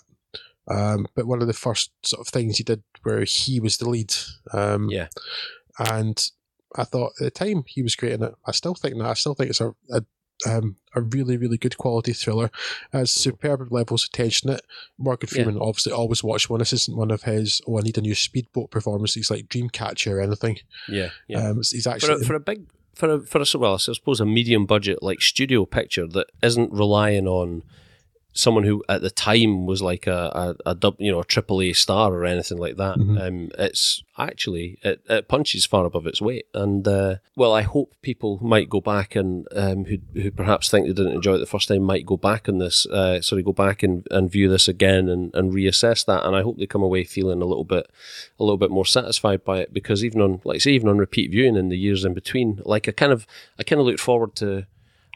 Um, 0.69 1.07
but 1.15 1.25
one 1.27 1.41
of 1.41 1.47
the 1.47 1.53
first 1.53 1.91
sort 2.03 2.19
of 2.19 2.31
things 2.31 2.57
he 2.57 2.63
did 2.63 2.83
where 3.03 3.23
he 3.23 3.59
was 3.59 3.77
the 3.77 3.89
lead. 3.89 4.13
Um, 4.53 4.89
Yeah. 4.89 5.07
And 5.79 6.21
I 6.75 6.83
thought 6.83 7.13
at 7.19 7.23
the 7.23 7.31
time 7.31 7.63
he 7.67 7.81
was 7.81 7.95
great 7.95 8.11
in 8.13 8.23
it. 8.23 8.33
I 8.45 8.51
still 8.51 8.75
think 8.75 8.97
that. 8.97 9.05
I 9.07 9.13
still 9.13 9.33
think 9.33 9.49
it's 9.49 9.61
a, 9.61 9.73
a 9.91 10.01
um, 10.45 10.75
a 10.95 11.01
really, 11.01 11.37
really 11.37 11.57
good 11.57 11.77
quality 11.77 12.13
thriller. 12.13 12.51
Has 12.93 13.11
superb 13.11 13.71
levels 13.71 14.03
of 14.05 14.11
tension 14.11 14.49
in 14.49 14.55
it. 14.55 14.65
Morgan 14.97 15.29
Yeah. 15.31 15.43
Freeman 15.43 15.61
obviously 15.61 15.91
always 15.91 16.23
watch 16.23 16.49
one. 16.49 16.59
This 16.59 16.73
isn't 16.73 16.97
one 16.97 17.11
of 17.11 17.23
his, 17.23 17.61
oh, 17.67 17.79
I 17.79 17.81
need 17.81 17.97
a 17.97 18.01
new 18.01 18.15
speedboat 18.15 18.71
performances 18.71 19.31
like 19.31 19.47
Dreamcatcher 19.47 20.13
or 20.13 20.21
anything. 20.21 20.59
Yeah, 20.87 21.09
yeah. 21.27 21.49
Um, 21.49 21.57
he's 21.57 21.83
for 21.83 21.89
actually. 21.89 22.21
a, 22.21 22.25
for 22.25 22.35
a 22.35 22.39
big 22.39 22.65
for 22.93 23.13
a 23.13 23.19
for 23.21 23.41
a 23.41 23.59
well, 23.59 23.75
I 23.75 23.77
suppose 23.77 24.19
a 24.19 24.25
medium 24.25 24.65
budget 24.65 25.03
like 25.03 25.21
studio 25.21 25.65
picture 25.65 26.07
that 26.07 26.27
isn't 26.41 26.71
relying 26.71 27.27
on 27.27 27.63
someone 28.33 28.63
who 28.63 28.83
at 28.87 29.01
the 29.01 29.09
time 29.09 29.65
was 29.65 29.81
like 29.81 30.05
a 30.05 30.55
a, 30.65 30.75
a 30.75 30.93
you 30.99 31.11
know 31.11 31.21
a 31.21 31.25
triple 31.25 31.61
A 31.61 31.73
star 31.73 32.13
or 32.13 32.25
anything 32.25 32.57
like 32.57 32.77
that. 32.77 32.97
Mhm. 32.97 33.19
Um, 33.19 33.51
it's 33.57 34.03
actually 34.17 34.77
it, 34.83 35.01
it 35.09 35.27
punches 35.27 35.65
far 35.65 35.85
above 35.85 36.05
its 36.05 36.21
weight, 36.21 36.45
and 36.53 36.87
uh, 36.87 37.15
well, 37.35 37.53
I 37.53 37.63
hope 37.63 37.93
people 38.01 38.39
might 38.41 38.69
go 38.69 38.79
back 38.81 39.15
and 39.15 39.47
um, 39.55 39.85
who 39.85 39.97
who 40.13 40.29
perhaps 40.31 40.69
think 40.69 40.85
they 40.87 40.93
didn't 40.93 41.15
enjoy 41.15 41.35
it 41.35 41.39
the 41.39 41.45
first 41.45 41.67
time 41.67 41.81
might 41.83 42.05
go 42.05 42.17
back 42.17 42.47
on 42.47 42.59
this. 42.59 42.85
Uh, 42.85 43.21
sorry, 43.21 43.43
go 43.43 43.53
back 43.53 43.81
and, 43.83 44.05
and 44.11 44.31
view 44.31 44.49
this 44.49 44.67
again 44.67 45.09
and, 45.09 45.33
and 45.33 45.53
reassess 45.53 46.05
that, 46.05 46.23
and 46.25 46.35
I 46.35 46.41
hope 46.43 46.57
they 46.57 46.67
come 46.67 46.83
away 46.83 47.03
feeling 47.03 47.41
a 47.41 47.45
little 47.45 47.63
bit 47.63 47.89
a 48.39 48.43
little 48.43 48.57
bit 48.57 48.71
more 48.71 48.85
satisfied 48.85 49.43
by 49.43 49.59
it 49.59 49.73
because 49.73 50.03
even 50.03 50.21
on 50.21 50.41
like 50.43 50.61
say 50.61 50.71
even 50.71 50.89
on 50.89 50.97
repeat 50.97 51.31
viewing 51.31 51.55
in 51.55 51.69
the 51.69 51.77
years 51.77 52.05
in 52.05 52.13
between 52.13 52.61
like 52.65 52.87
I 52.87 52.91
kind 52.91 53.11
of 53.11 53.25
I 53.59 53.63
kind 53.63 53.79
of 53.79 53.87
looked 53.87 53.99
forward 53.99 54.35
to 54.35 54.67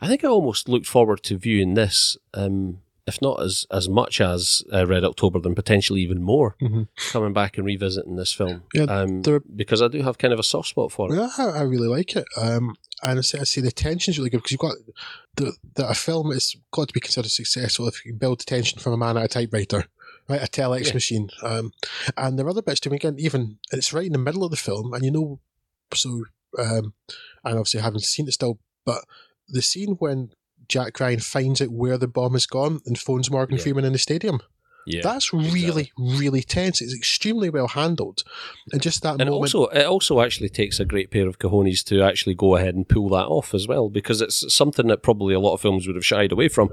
I 0.02 0.08
think 0.08 0.24
I 0.24 0.28
almost 0.28 0.68
looked 0.68 0.88
forward 0.88 1.22
to 1.24 1.38
viewing 1.38 1.76
this 1.76 2.18
um 2.34 2.80
if 3.08 3.22
not 3.22 3.42
as 3.42 3.66
as 3.72 3.90
much 3.90 4.22
as 4.22 4.64
uh, 4.74 4.86
Red 4.86 5.04
October 5.04 5.40
then 5.40 5.56
potentially 5.56 6.02
even 6.02 6.22
more 6.22 6.56
Mhm. 6.62 6.88
coming 7.12 7.34
back 7.34 7.58
and 7.58 7.66
revisiting 7.66 8.16
this 8.16 8.32
film 8.34 8.64
Yeah, 8.74 8.84
um 8.84 9.22
there- 9.24 9.40
because 9.56 9.82
I 9.82 9.88
do 9.88 10.02
have 10.04 10.18
kind 10.18 10.34
of 10.34 10.40
a 10.40 10.44
soft 10.44 10.70
spot 10.70 10.92
for 10.92 11.12
it 11.12 11.18
Yeah, 11.18 11.30
I, 11.38 11.62
really 11.62 11.88
like 11.88 12.16
it. 12.16 12.26
Um, 12.38 12.76
and 13.04 13.20
I 13.20 13.22
see, 13.22 13.40
I 13.40 13.44
see 13.46 13.62
the 13.62 13.72
tension's 13.72 14.18
really 14.20 14.30
good 14.30 14.38
because 14.38 14.52
you've 14.52 14.60
got 14.60 14.76
the, 15.36 15.54
the 15.76 15.90
a 15.90 15.94
film 15.96 16.32
is 16.32 16.56
got 16.72 16.88
to 16.90 16.94
be 16.94 17.00
considered 17.00 17.32
successful 17.32 17.88
if 17.88 18.06
you 18.06 18.12
can 18.12 18.20
build 18.20 18.40
tension 18.46 18.78
from 18.80 18.94
a 18.94 18.98
man 18.98 19.18
at 19.18 19.26
a 19.26 19.28
typewriter, 19.28 19.86
right? 20.30 20.44
A 20.44 20.46
telex 20.48 20.88
Yeah. 20.88 20.94
machine. 20.94 21.30
Um, 21.42 21.72
and 22.18 22.38
there 22.38 22.46
are 22.46 22.50
other 22.52 22.62
bits 22.62 22.80
to 22.82 22.90
me 22.92 22.98
again. 22.98 23.16
Even 23.18 23.58
it's 23.72 23.92
right 23.94 24.06
in 24.06 24.12
the 24.14 24.20
middle 24.20 24.44
of 24.44 24.52
the 24.52 24.58
film, 24.58 24.94
and 24.94 25.04
you 25.04 25.10
know, 25.12 25.40
so 25.94 26.26
um, 26.60 26.94
and 27.44 27.58
obviously 27.58 27.80
I 27.80 27.84
haven't 27.84 28.04
seen 28.04 28.28
it 28.28 28.34
still, 28.34 28.60
but 28.86 29.04
the 29.48 29.62
scene 29.62 29.96
when 30.00 30.32
Jack 30.72 31.00
Ryan 31.00 31.20
finds 31.20 31.62
out 31.62 31.70
where 31.72 31.98
the 31.98 32.08
bomb 32.08 32.34
has 32.34 32.46
gone 32.46 32.80
and 32.86 32.98
phones 32.98 33.30
Morgan 33.30 33.58
Yeah. 33.58 33.64
Freeman 33.64 33.86
in 33.86 33.94
the 33.94 34.00
stadium. 34.00 34.40
yeah 34.88 35.02
That's 35.04 35.32
really, 35.32 35.92
really 35.98 36.42
tense. 36.42 36.82
It's 36.82 36.96
extremely 36.96 37.50
well 37.52 37.68
handled, 37.68 38.24
and 38.72 38.82
just 38.82 39.04
that 39.04 39.20
and 39.22 39.30
moment. 39.30 39.54
also 39.54 39.68
it 39.68 39.86
also 39.86 40.22
actually 40.22 40.50
takes 40.50 40.80
a 40.80 40.86
great 40.86 41.12
pair 41.12 41.28
of 41.28 41.38
cojones 41.38 41.84
to 41.90 42.02
actually 42.02 42.34
go 42.34 42.56
ahead 42.56 42.74
and 42.74 42.90
pull 42.90 43.08
that 43.10 43.28
off 43.28 43.54
as 43.54 43.68
well 43.68 43.90
because 43.90 44.22
it's 44.22 44.40
something 44.62 44.88
that 44.88 45.04
probably 45.04 45.36
a 45.36 45.40
lot 45.40 45.54
of 45.54 45.62
films 45.62 45.86
would 45.86 45.96
have 45.96 46.06
shied 46.14 46.32
away 46.32 46.48
from 46.48 46.70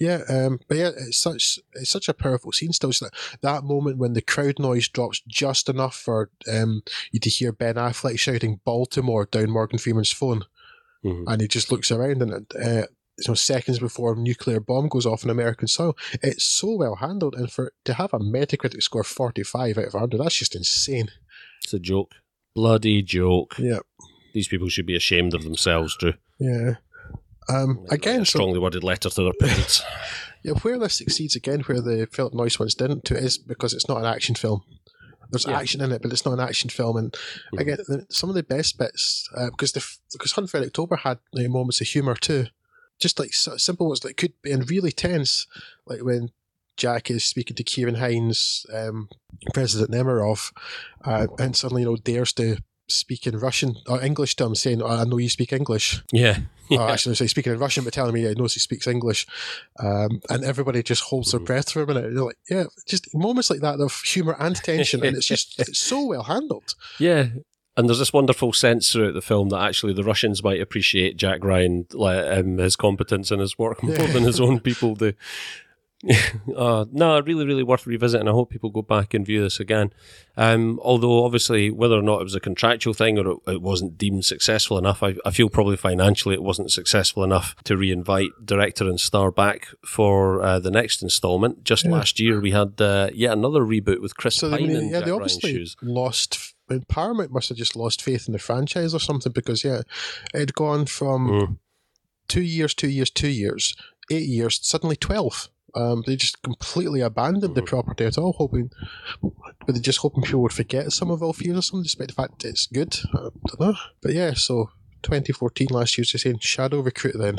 Yeah, 0.00 0.20
um, 0.30 0.60
but 0.68 0.78
yeah, 0.78 0.90
it's 0.96 1.18
such 1.18 1.58
it's 1.74 1.90
such 1.90 2.08
a 2.08 2.14
powerful 2.14 2.52
scene. 2.52 2.72
Still, 2.72 2.92
that 3.00 3.12
that 3.42 3.64
moment 3.64 3.98
when 3.98 4.14
the 4.14 4.22
crowd 4.22 4.58
noise 4.58 4.88
drops 4.88 5.20
just 5.28 5.68
enough 5.68 5.96
for 5.96 6.30
um, 6.50 6.82
you 7.12 7.20
to 7.20 7.30
hear 7.30 7.52
Ben 7.52 7.74
Affleck 7.74 8.18
shouting 8.18 8.60
"Baltimore" 8.64 9.26
down 9.26 9.50
Morgan 9.50 9.78
Freeman's 9.78 10.12
phone, 10.12 10.44
Mhm. 11.04 11.24
and 11.26 11.40
he 11.42 11.46
just 11.48 11.70
looks 11.70 11.90
around 11.92 12.22
and 12.22 12.32
uh, 12.56 12.86
you 13.18 13.24
know 13.28 13.34
seconds 13.34 13.78
before 13.78 14.12
a 14.14 14.16
nuclear 14.16 14.60
bomb 14.60 14.88
goes 14.88 15.06
off 15.06 15.24
in 15.24 15.30
American 15.30 15.68
soil. 15.68 15.96
It's 16.22 16.44
so 16.44 16.76
well 16.76 16.96
handled, 16.96 17.34
and 17.34 17.50
for 17.50 17.72
to 17.84 17.94
have 17.94 18.12
a 18.14 18.18
Metacritic 18.18 18.82
score 18.82 19.04
forty 19.04 19.42
five 19.42 19.76
out 19.78 19.86
of 19.86 19.92
hundred, 19.92 20.20
that's 20.20 20.36
just 20.36 20.54
insane. 20.56 21.08
it's 21.62 21.74
a 21.74 21.78
joke 21.78 22.12
bloody 22.54 23.02
joke 23.02 23.54
Yeah, 23.58 23.80
these 24.34 24.48
people 24.48 24.68
should 24.68 24.86
be 24.86 24.96
ashamed 24.96 25.34
of 25.34 25.42
themselves 25.44 25.96
Drew 25.98 26.14
yeah. 26.38 26.74
Um, 27.48 27.78
Like 27.90 28.00
again, 28.00 28.24
so 28.24 28.38
strongly 28.38 28.58
worded 28.58 28.84
letter 28.84 29.08
to 29.10 29.22
their 29.22 29.32
parents 29.40 29.82
Yeah, 30.44 30.52
where 30.62 30.78
this 30.78 30.94
succeeds 30.98 31.34
again, 31.36 31.60
where 31.62 31.80
the 31.80 32.06
Philip 32.12 32.32
Noyce 32.34 32.58
ones 32.60 32.74
didn't, 32.74 33.04
to 33.06 33.16
is 33.16 33.38
because 33.38 33.72
it's 33.74 33.88
not 33.88 33.98
an 33.98 34.04
action 34.04 34.34
film. 34.36 34.62
There's 35.30 35.46
Yeah. 35.46 35.58
action 35.58 35.80
in 35.82 35.90
it, 35.92 36.00
but 36.00 36.12
it's 36.12 36.24
not 36.24 36.34
an 36.34 36.40
action 36.40 36.70
film. 36.70 36.96
And 36.96 37.12
Mhm. 37.52 37.60
again, 37.60 37.78
the, 37.88 38.06
some 38.08 38.28
of 38.30 38.36
the 38.36 38.42
best 38.44 38.78
bits 38.78 39.28
uh, 39.36 39.50
because 39.50 39.72
the 39.72 39.84
because 40.12 40.32
Hunt 40.32 40.48
for 40.50 40.58
October 40.60 40.96
had 40.96 41.18
like, 41.32 41.48
moments 41.48 41.80
of 41.80 41.88
humor 41.88 42.14
too, 42.14 42.46
just 42.98 43.18
like 43.18 43.32
simple 43.32 43.86
ones 43.88 44.00
that 44.00 44.16
could 44.16 44.32
be 44.42 44.50
and 44.52 44.68
really 44.70 44.92
tense, 44.92 45.46
like 45.86 46.02
when 46.02 46.30
Jack 46.76 47.10
is 47.10 47.24
speaking 47.24 47.56
to 47.56 47.64
Ciarán 47.64 47.96
Hinds, 47.98 48.66
um, 48.72 49.08
President 49.54 49.90
Nemerov, 49.90 50.52
uh, 51.04 51.26
and 51.38 51.56
suddenly 51.56 51.82
you 51.82 51.88
know 51.88 51.96
dares 51.96 52.32
to 52.34 52.58
speak 52.90 53.26
in 53.26 53.38
Russian 53.38 53.76
or 53.86 54.02
English 54.02 54.36
to 54.36 54.44
him, 54.44 54.54
saying, 54.54 54.82
"I 54.82 55.04
know 55.04 55.18
you 55.18 55.28
speak 55.28 55.52
English." 55.52 56.02
yeah 56.12 56.38
oh, 56.70 56.88
actually, 56.88 57.14
say 57.14 57.26
speaking 57.26 57.52
in 57.52 57.58
Russian, 57.58 57.82
but 57.84 57.92
telling 57.94 58.14
me 58.14 58.22
he 58.28 58.34
knows 58.34 58.54
he 58.54 58.60
speaks 58.60 58.86
English, 58.86 59.26
um, 59.80 60.20
and 60.30 60.44
everybody 60.44 60.82
just 60.82 61.02
holds 61.04 61.30
their 61.32 61.40
Mhm. 61.40 61.46
breath 61.46 61.70
for 61.70 61.82
a 61.82 61.86
minute. 61.86 62.12
You're 62.12 62.26
like, 62.26 62.38
yeah, 62.50 62.64
just 62.86 63.12
moments 63.14 63.50
like 63.50 63.60
that 63.60 63.80
of 63.80 63.92
humor 64.02 64.36
and 64.38 64.54
tension, 64.56 65.04
and 65.04 65.16
it's 65.16 65.26
just 65.26 65.58
it's 65.58 65.78
so 65.78 66.04
well 66.04 66.24
handled. 66.24 66.74
Yeah. 66.98 67.28
And 67.78 67.88
there's 67.88 68.00
this 68.00 68.12
wonderful 68.12 68.52
sense 68.52 68.92
throughout 68.92 69.14
the 69.14 69.22
film 69.22 69.50
that 69.50 69.62
actually 69.62 69.92
the 69.92 70.02
Russians 70.02 70.42
might 70.42 70.60
appreciate 70.60 71.16
Jack 71.16 71.44
Ryan, 71.44 71.86
um, 71.96 72.58
his 72.58 72.74
competence 72.74 73.30
and 73.30 73.40
his 73.40 73.56
work 73.56 73.84
more 73.84 73.94
than 73.96 74.24
his 74.24 74.40
own 74.40 74.58
people 74.58 74.96
do. 74.96 75.12
uh, 76.56 76.86
no, 76.90 77.20
really, 77.20 77.46
really 77.46 77.62
worth 77.62 77.86
revisiting. 77.86 78.26
I 78.26 78.32
hope 78.32 78.50
people 78.50 78.70
go 78.70 78.82
back 78.82 79.14
and 79.14 79.24
view 79.24 79.42
this 79.42 79.60
again. 79.60 79.92
Um, 80.36 80.80
although, 80.82 81.24
obviously, 81.24 81.70
whether 81.70 81.94
or 81.94 82.02
not 82.02 82.20
it 82.20 82.24
was 82.24 82.34
a 82.34 82.40
contractual 82.40 82.94
thing 82.94 83.16
or 83.16 83.30
it, 83.30 83.38
it 83.46 83.62
wasn't 83.62 83.96
deemed 83.96 84.24
successful 84.24 84.76
enough, 84.76 85.00
I, 85.00 85.14
I, 85.24 85.30
feel 85.30 85.48
probably 85.48 85.76
financially 85.76 86.34
it 86.34 86.42
wasn't 86.42 86.72
successful 86.72 87.22
enough 87.22 87.54
to 87.62 87.76
reinvite 87.76 88.30
director 88.44 88.88
and 88.88 88.98
star 88.98 89.30
back 89.30 89.68
for 89.86 90.42
uh, 90.42 90.58
the 90.58 90.72
next 90.72 91.00
installment. 91.00 91.62
Just 91.62 91.84
yeah. 91.84 91.92
last 91.92 92.18
year, 92.18 92.40
we 92.40 92.50
had 92.50 92.80
uh, 92.80 93.10
yet 93.14 93.34
another 93.34 93.60
reboot 93.60 94.02
with 94.02 94.16
Chris 94.16 94.34
so 94.34 94.50
Pine 94.50 94.66
they, 94.66 94.74
and 94.74 94.90
yeah, 94.90 94.98
Jack 94.98 95.06
they 95.06 95.12
obviously 95.12 95.52
Ryan 95.82 96.56
lost. 96.68 96.88
Paramount 96.88 97.32
must 97.32 97.48
have 97.48 97.58
just 97.58 97.76
lost 97.76 98.02
faith 98.02 98.26
in 98.26 98.32
the 98.32 98.38
franchise 98.38 98.94
or 98.94 99.00
something 99.00 99.32
because 99.32 99.64
yeah, 99.64 99.82
it'd 100.34 100.54
gone 100.54 100.86
from 100.86 101.28
mm. 101.28 101.58
two 102.28 102.42
years, 102.42 102.74
two 102.74 102.88
years, 102.88 103.10
two 103.10 103.28
years, 103.28 103.76
eight 104.10 104.28
years, 104.28 104.60
suddenly 104.62 104.96
twelve. 104.96 105.48
Um, 105.74 106.02
they 106.06 106.16
just 106.16 106.42
completely 106.42 107.02
abandoned 107.02 107.54
the 107.54 107.62
property 107.62 108.04
at 108.04 108.16
all, 108.16 108.32
hoping, 108.32 108.70
but 109.20 109.74
they 109.74 109.80
just 109.80 109.98
hoping 109.98 110.22
people 110.22 110.40
would 110.42 110.52
forget 110.52 110.90
Sum 110.92 111.10
of 111.10 111.22
All 111.22 111.34
Fears 111.34 111.58
or 111.58 111.62
something, 111.62 111.82
despite 111.82 112.08
the 112.08 112.14
fact 112.14 112.44
it's 112.44 112.66
good. 112.66 112.96
I 113.14 113.18
don't 113.18 113.60
know, 113.60 113.74
but 114.00 114.14
yeah. 114.14 114.32
So 114.34 114.70
2014 115.02 115.68
last 115.70 115.96
year, 115.98 116.04
just 116.04 116.24
saying 116.24 116.38
Shadow 116.40 116.80
Recruit. 116.80 117.16
Then, 117.18 117.38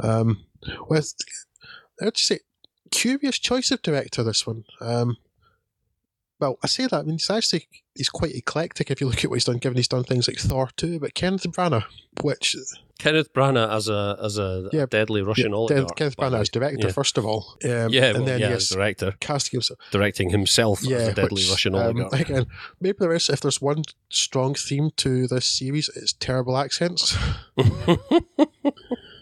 um, 0.00 0.44
with 0.88 1.12
I'd 2.00 2.16
say 2.16 2.38
curious 2.90 3.38
choice 3.38 3.70
of 3.70 3.82
director. 3.82 4.22
This 4.22 4.46
one. 4.46 4.64
Um, 4.80 5.16
well, 6.44 6.58
I 6.62 6.66
say 6.66 6.86
that. 6.86 7.00
I 7.00 7.02
mean, 7.02 7.14
he's 7.14 7.30
actually 7.30 7.68
he's 7.94 8.10
quite 8.10 8.34
eclectic 8.34 8.90
if 8.90 9.00
you 9.00 9.08
look 9.08 9.24
at 9.24 9.30
what 9.30 9.36
he's 9.36 9.44
done. 9.44 9.58
Given 9.58 9.76
he's 9.76 9.88
done 9.88 10.04
things 10.04 10.28
like 10.28 10.38
Thor 10.38 10.68
two, 10.76 11.00
but 11.00 11.14
Kenneth 11.14 11.44
Branagh, 11.44 11.84
which 12.22 12.54
Kenneth 12.98 13.32
Branagh 13.32 13.70
as 13.70 13.88
a 13.88 14.18
as 14.22 14.38
a 14.38 14.68
yeah, 14.72 14.84
deadly 14.86 15.22
Russian 15.22 15.52
yeah, 15.52 15.56
oligarch. 15.56 15.96
Kenneth 15.96 16.16
Branagh 16.16 16.40
as 16.40 16.50
director, 16.50 16.88
yeah. 16.88 16.92
first 16.92 17.16
of 17.16 17.24
all. 17.24 17.56
Um, 17.64 17.88
yeah, 17.88 18.06
and 18.06 18.18
well, 18.18 18.24
then 18.26 18.40
yeah, 18.40 18.50
yes, 18.50 18.68
director, 18.68 19.14
casting 19.20 19.56
himself, 19.58 19.78
directing 19.90 20.30
himself 20.30 20.82
yeah, 20.82 20.96
as 20.98 21.08
a 21.08 21.14
deadly 21.14 21.42
which, 21.42 21.50
Russian 21.50 21.74
um, 21.74 21.80
oligarch. 21.80 22.12
Um, 22.12 22.20
again, 22.20 22.46
maybe 22.80 22.98
there 23.00 23.14
is. 23.14 23.30
If 23.30 23.40
there's 23.40 23.62
one 23.62 23.84
strong 24.10 24.54
theme 24.54 24.90
to 24.98 25.26
this 25.26 25.46
series, 25.46 25.88
it's 25.96 26.12
terrible 26.12 26.58
accents. 26.58 27.16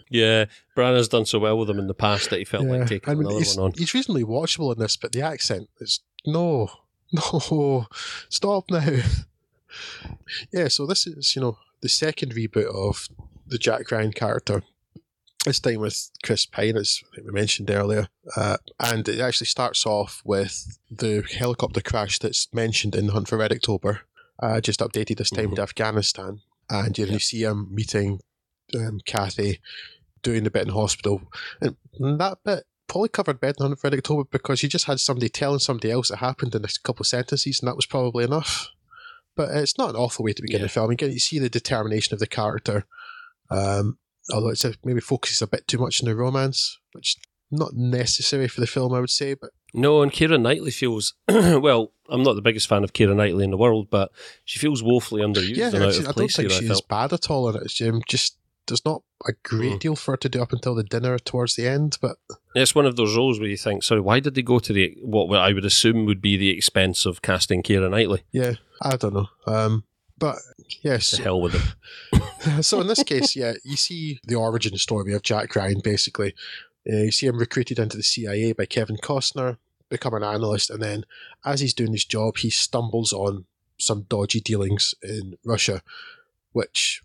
Yeah, 0.09 0.45
Branagh's 0.77 1.07
done 1.07 1.25
so 1.25 1.39
well 1.39 1.57
with 1.57 1.67
them 1.67 1.79
in 1.79 1.87
the 1.87 1.95
past 1.95 2.29
that 2.29 2.37
he 2.37 2.45
felt 2.45 2.65
yeah. 2.65 2.73
like 2.73 2.87
taking 2.87 3.09
I 3.09 3.15
mean, 3.15 3.25
another 3.25 3.43
one 3.55 3.65
on. 3.65 3.73
He's 3.75 3.95
reasonably 3.95 4.23
watchable 4.23 4.71
in 4.71 4.77
this, 4.77 4.95
but 4.95 5.11
the 5.11 5.23
accent 5.23 5.69
is 5.79 6.01
no, 6.23 6.69
no, 7.51 7.87
stop 8.29 8.65
now. 8.69 9.01
yeah, 10.51 10.67
so 10.67 10.85
this 10.85 11.05
is 11.05 11.35
you 11.35 11.41
know 11.41 11.57
the 11.81 11.89
second 11.89 12.33
reboot 12.33 12.73
of 12.73 13.07
the 13.45 13.57
Jack 13.57 13.91
Ryan 13.91 14.11
character. 14.11 14.63
This 15.45 15.59
time 15.59 15.81
with 15.81 16.09
Chris 16.23 16.45
Pine, 16.45 16.77
as 16.77 17.03
we 17.17 17.31
mentioned 17.31 17.69
earlier, 17.69 18.07
uh, 18.37 18.57
and 18.79 19.07
it 19.09 19.19
actually 19.19 19.47
starts 19.47 19.85
off 19.85 20.21
with 20.23 20.79
the 20.89 21.21
helicopter 21.37 21.81
crash 21.81 22.17
that's 22.19 22.51
mentioned 22.53 22.95
in 22.95 23.09
Hunt 23.09 23.27
for 23.27 23.37
Red 23.37 23.51
October, 23.51 24.01
uh, 24.41 24.61
just 24.61 24.79
updated 24.79 25.17
this 25.17 25.29
time 25.29 25.47
mm-hmm. 25.47 25.55
to 25.55 25.61
Afghanistan, 25.63 26.39
and 26.69 26.97
you, 26.97 27.05
know, 27.05 27.13
you 27.13 27.19
see 27.19 27.43
him 27.43 27.67
meeting 27.69 28.21
um, 28.73 29.01
Kathy, 29.05 29.59
doing 30.21 30.45
the 30.45 30.51
bit 30.51 30.63
in 30.63 30.73
hospital, 30.73 31.21
and 31.59 31.75
that 31.99 32.37
bit 32.45 32.63
probably 32.93 33.09
covered 33.09 33.41
better 33.41 33.55
than 33.57 33.67
Hunt 33.67 33.79
for 33.79 33.87
Red 33.89 33.97
October 33.97 34.23
because 34.31 34.63
you 34.63 34.69
just 34.69 34.85
had 34.85 34.99
somebody 34.99 35.27
telling 35.27 35.59
somebody 35.59 35.91
else 35.91 36.09
it 36.09 36.17
happened 36.17 36.55
in 36.55 36.63
a 36.63 36.69
couple 36.83 37.03
of 37.03 37.07
sentences, 37.07 37.59
and 37.59 37.67
that 37.67 37.75
was 37.75 37.85
probably 37.85 38.23
enough. 38.23 38.69
But 39.35 39.49
it's 39.51 39.77
not 39.77 39.89
an 39.89 39.95
awful 39.95 40.23
way 40.23 40.33
to 40.33 40.41
begin 40.41 40.59
yeah. 40.59 40.65
the 40.65 40.69
film. 40.69 40.93
Get, 40.95 41.11
you 41.11 41.19
see 41.19 41.39
the 41.39 41.49
determination 41.49 42.13
of 42.13 42.19
the 42.19 42.27
character 42.27 42.85
um, 43.49 43.97
although 44.31 44.49
it's 44.49 44.65
a, 44.65 44.73
maybe 44.83 45.01
focuses 45.01 45.41
a 45.41 45.47
bit 45.47 45.67
too 45.67 45.77
much 45.77 46.01
on 46.01 46.09
the 46.09 46.15
romance, 46.15 46.79
which 46.93 47.17
not 47.51 47.73
necessary 47.73 48.47
for 48.47 48.61
the 48.61 48.67
film, 48.67 48.93
I 48.93 48.99
would 48.99 49.09
say. 49.09 49.33
But 49.33 49.51
no, 49.73 50.01
and 50.01 50.11
Keira 50.11 50.41
Knightley 50.41 50.71
feels 50.71 51.13
well. 51.27 51.91
I'm 52.09 52.21
not 52.21 52.35
the 52.35 52.41
biggest 52.41 52.67
fan 52.67 52.83
of 52.83 52.91
Keira 52.91 53.15
Knightley 53.15 53.45
in 53.45 53.49
the 53.51 53.57
world, 53.57 53.87
but 53.89 54.11
she 54.43 54.59
feels 54.59 54.83
woefully 54.83 55.21
underused 55.21 55.55
yeah, 55.55 55.67
and 55.67 55.77
out 55.77 55.97
of 55.97 56.09
I 56.09 56.11
place 56.11 56.35
don't 56.35 56.49
think 56.49 56.51
here, 56.51 56.69
she's 56.69 56.81
bad 56.81 57.13
at 57.13 57.31
all 57.31 57.49
in 57.49 57.55
it. 57.55 57.81
Um, 57.87 58.01
just 58.07 58.37
there's 58.67 58.85
not 58.85 59.03
a 59.27 59.33
great 59.43 59.73
mm. 59.73 59.79
deal 59.79 59.95
for 59.95 60.11
her 60.11 60.17
to 60.17 60.29
do 60.29 60.41
up 60.41 60.51
until 60.51 60.75
the 60.75 60.83
dinner 60.83 61.17
towards 61.17 61.55
the 61.55 61.67
end, 61.67 61.97
but 62.01 62.17
it's 62.55 62.75
one 62.75 62.85
of 62.85 62.95
those 62.95 63.15
roles 63.15 63.39
where 63.39 63.49
you 63.49 63.57
think, 63.57 63.83
sorry, 63.83 64.01
why 64.01 64.19
did 64.19 64.35
they 64.35 64.41
go 64.41 64.59
to 64.59 64.73
the 64.73 64.95
what 65.01 65.39
I 65.39 65.53
would 65.53 65.65
assume 65.65 66.05
would 66.05 66.21
be 66.21 66.37
the 66.37 66.49
expense 66.49 67.05
of 67.05 67.21
casting 67.21 67.63
Keira 67.63 67.89
Knightley? 67.89 68.23
Yeah, 68.31 68.53
I 68.81 68.95
don't 68.95 69.13
know. 69.13 69.29
Um, 69.47 69.83
but 70.17 70.37
yes, 70.81 71.17
hell 71.17 71.41
with 71.41 71.55
it. 71.55 72.61
so 72.63 72.79
in 72.81 72.87
this 72.87 73.03
case, 73.03 73.35
yeah, 73.35 73.53
you 73.63 73.75
see 73.75 74.19
the 74.23 74.35
origin 74.35 74.77
story 74.77 75.13
of 75.13 75.21
Jack 75.21 75.55
Ryan. 75.55 75.81
Basically, 75.83 76.33
uh, 76.89 76.97
you 76.97 77.11
see 77.11 77.27
him 77.27 77.37
recruited 77.37 77.79
into 77.79 77.97
the 77.97 78.03
CIA 78.03 78.53
by 78.53 78.65
Kevin 78.65 78.97
Costner, 78.97 79.57
become 79.89 80.13
an 80.13 80.23
analyst, 80.23 80.69
and 80.69 80.81
then 80.81 81.05
as 81.45 81.59
he's 81.59 81.73
doing 81.73 81.91
his 81.91 82.05
job, 82.05 82.37
he 82.37 82.49
stumbles 82.49 83.13
on 83.13 83.45
some 83.77 84.03
dodgy 84.03 84.39
dealings 84.39 84.95
in 85.01 85.37
Russia, 85.43 85.81
which. 86.51 87.01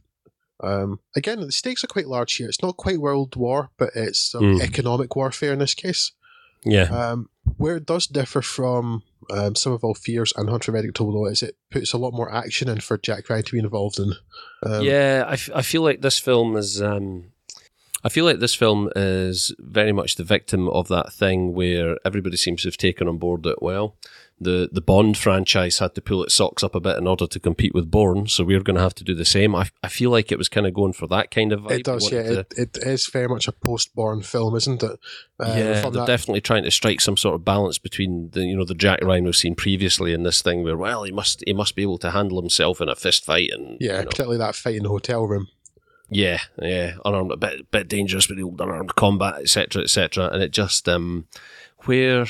Um, 0.61 1.01
again, 1.15 1.41
the 1.41 1.53
stakes 1.53 1.85
are 1.85 1.89
quite 1.89 2.09
large 2.09 2.35
here. 2.35 2.49
It's 2.49 2.63
not 2.63 2.77
quite 2.77 3.01
World 3.01 3.37
War, 3.37 3.71
but 3.79 3.91
it's 3.95 4.35
mm. 4.35 4.61
economic 4.61 5.15
warfare 5.15 5.53
in 5.53 5.59
this 5.59 5.75
case. 5.75 6.13
Yeah. 6.65 6.85
Um, 6.85 7.29
where 7.57 7.77
it 7.77 7.87
does 7.87 8.07
differ 8.07 8.43
from 8.43 9.03
um, 9.31 9.55
Sum 9.55 9.73
of 9.73 9.85
All 9.85 9.95
Fears 9.95 10.33
and 10.37 10.49
Hunt 10.49 10.65
for 10.65 10.73
Red 10.73 10.85
October 10.85 11.31
is 11.31 11.43
it 11.43 11.57
puts 11.71 11.93
a 11.93 11.99
lot 11.99 12.13
more 12.13 12.33
action 12.33 12.69
in 12.69 12.81
for 12.81 12.99
Jack 12.99 13.29
Ryan 13.31 13.45
to 13.45 13.53
be 13.53 13.59
involved 13.59 13.99
in. 13.99 14.13
Um, 14.63 14.83
yeah, 14.83 15.25
I, 15.27 15.35
f- 15.35 15.51
I 15.55 15.63
feel 15.63 15.83
like 15.83 16.01
this 16.01 16.19
film 16.19 16.57
is. 16.57 16.83
Um, 16.83 17.33
I 18.05 18.11
feel 18.11 18.25
like 18.25 18.39
this 18.39 18.55
film 18.55 18.91
is 18.95 19.53
very 19.59 19.91
much 19.91 20.15
the 20.15 20.25
victim 20.25 20.69
of 20.69 20.87
that 20.87 21.13
thing 21.13 21.53
where 21.53 21.97
everybody 22.05 22.37
seems 22.37 22.63
to 22.63 22.69
have 22.69 22.77
taken 22.77 23.09
on 23.09 23.19
board 23.19 23.45
it 23.45 23.61
well 23.61 23.97
the 24.41 24.69
the 24.71 24.81
Bond 24.81 25.17
franchise 25.17 25.79
had 25.79 25.95
to 25.95 26.01
pull 26.01 26.23
its 26.23 26.35
socks 26.35 26.63
up 26.63 26.75
a 26.75 26.81
bit 26.81 26.97
in 26.97 27.07
order 27.07 27.27
to 27.27 27.41
compete 27.41 27.75
with 27.75 27.91
Bourne, 27.91 28.27
so 28.27 28.45
we're 28.45 28.63
going 28.63 28.77
to 28.77 28.83
have 28.83 28.95
to 28.97 29.05
do 29.05 29.15
the 29.15 29.25
same. 29.25 29.55
I, 29.55 29.69
I 29.83 29.89
feel 29.89 30.11
like 30.11 30.31
it 30.31 30.39
was 30.39 30.49
kind 30.49 30.67
of 30.67 30.75
going 30.75 30.93
for 30.93 31.07
that 31.09 31.31
kind 31.31 31.53
of 31.53 31.61
vibe. 31.61 31.81
It 31.81 31.85
does, 31.85 32.13
yeah. 32.13 32.23
To, 32.23 32.39
it, 32.41 32.57
it 32.57 32.79
is 32.79 33.07
very 33.07 33.29
much 33.29 33.49
a 33.49 33.53
post 33.53 33.95
Bourne 33.95 34.23
film, 34.23 34.55
isn't 34.57 34.83
it? 34.83 34.99
Uh, 35.41 35.47
yeah, 35.57 35.81
they're 35.81 35.91
that... 35.91 36.07
definitely 36.07 36.41
trying 36.41 36.65
to 36.65 36.71
strike 36.71 37.01
some 37.01 37.17
sort 37.17 37.35
of 37.35 37.45
balance 37.45 37.79
between 37.79 38.31
the 38.31 38.45
you 38.45 38.57
know 38.57 38.65
the 38.65 38.75
Jack 38.75 39.01
Ryan 39.03 39.25
we've 39.25 39.37
seen 39.37 39.55
previously 39.55 40.15
and 40.15 40.25
this 40.25 40.43
thing, 40.43 40.63
where 40.63 40.77
well 40.77 41.05
he 41.05 41.13
must 41.13 41.43
he 41.47 41.53
must 41.53 41.75
be 41.75 41.83
able 41.83 41.99
to 41.99 42.11
handle 42.11 42.41
himself 42.41 42.81
in 42.81 42.89
a 42.89 42.97
fist 42.97 43.25
fight, 43.25 43.51
and 43.53 43.77
yeah, 43.81 43.87
you 43.87 43.99
know. 43.99 44.05
particularly 44.05 44.39
that 44.39 44.55
fight 44.55 44.77
in 44.77 44.85
the 44.85 44.89
hotel 44.89 45.27
room. 45.27 45.49
Yeah, 46.11 46.41
yeah, 46.61 46.95
unarmed, 47.05 47.33
a 47.33 47.37
bit 47.37 47.71
bit 47.71 47.89
dangerous, 47.89 48.27
but 48.27 48.39
unarmed 48.39 48.95
combat, 48.95 49.41
etc., 49.41 49.83
etc., 49.83 50.31
and 50.33 50.43
it 50.43 50.53
just 50.53 50.89
um 50.89 51.27
where 51.85 52.27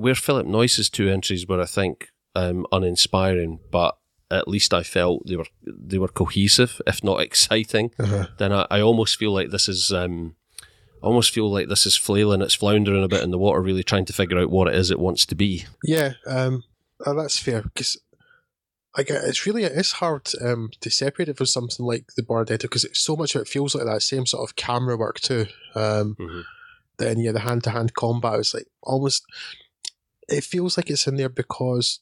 where 0.00 0.14
Philip 0.14 0.46
Noyce's 0.46 0.90
two 0.90 1.08
entries 1.08 1.46
were, 1.46 1.60
I 1.60 1.66
think, 1.66 2.08
um, 2.34 2.66
uninspiring, 2.72 3.60
but 3.70 3.96
at 4.30 4.48
least 4.48 4.72
I 4.72 4.82
felt 4.82 5.26
they 5.26 5.36
were 5.36 5.46
they 5.62 5.98
were 5.98 6.08
cohesive, 6.08 6.80
if 6.86 7.02
not 7.02 7.20
exciting. 7.20 7.92
Uh-huh. 7.98 8.26
Then 8.38 8.52
I, 8.52 8.66
I 8.70 8.80
almost 8.80 9.16
feel 9.16 9.32
like 9.32 9.50
this 9.50 9.68
is 9.68 9.92
um, 9.92 10.36
almost 11.02 11.32
feel 11.32 11.50
like 11.50 11.68
this 11.68 11.86
is 11.86 11.96
flailing, 11.96 12.42
it's 12.42 12.54
floundering 12.54 13.04
a 13.04 13.08
bit 13.08 13.22
in 13.22 13.30
the 13.30 13.38
water, 13.38 13.60
really 13.60 13.82
trying 13.82 14.04
to 14.06 14.12
figure 14.12 14.38
out 14.38 14.50
what 14.50 14.68
it 14.68 14.74
is 14.74 14.90
it 14.90 14.98
wants 14.98 15.26
to 15.26 15.34
be. 15.34 15.64
Yeah, 15.84 16.12
um, 16.26 16.64
oh, 17.04 17.14
that's 17.14 17.38
fair 17.38 17.62
because. 17.62 17.98
I 18.92 19.04
get, 19.04 19.22
it's 19.22 19.46
really 19.46 19.62
it 19.62 19.70
is 19.70 19.92
hard 19.92 20.28
um, 20.44 20.70
to 20.80 20.90
separate 20.90 21.28
it 21.28 21.36
from 21.36 21.46
something 21.46 21.86
like 21.86 22.06
the 22.16 22.24
Bardetto 22.24 22.62
because 22.62 22.82
it's 22.82 22.98
so 22.98 23.14
much 23.14 23.36
of 23.36 23.42
it 23.42 23.46
feels 23.46 23.72
like 23.72 23.84
that 23.84 24.02
same 24.02 24.26
sort 24.26 24.42
of 24.42 24.56
camera 24.56 24.96
work 24.96 25.20
too. 25.20 25.46
Um, 25.76 26.16
mm-hmm. 26.18 26.40
Then 26.98 27.20
yeah, 27.20 27.30
the 27.30 27.38
hand 27.38 27.62
to 27.64 27.70
hand 27.70 27.94
combat 27.94 28.40
is 28.40 28.52
like 28.52 28.66
almost 28.82 29.24
it 30.30 30.44
feels 30.44 30.76
like 30.76 30.90
it's 30.90 31.06
in 31.06 31.16
there 31.16 31.28
because 31.28 32.00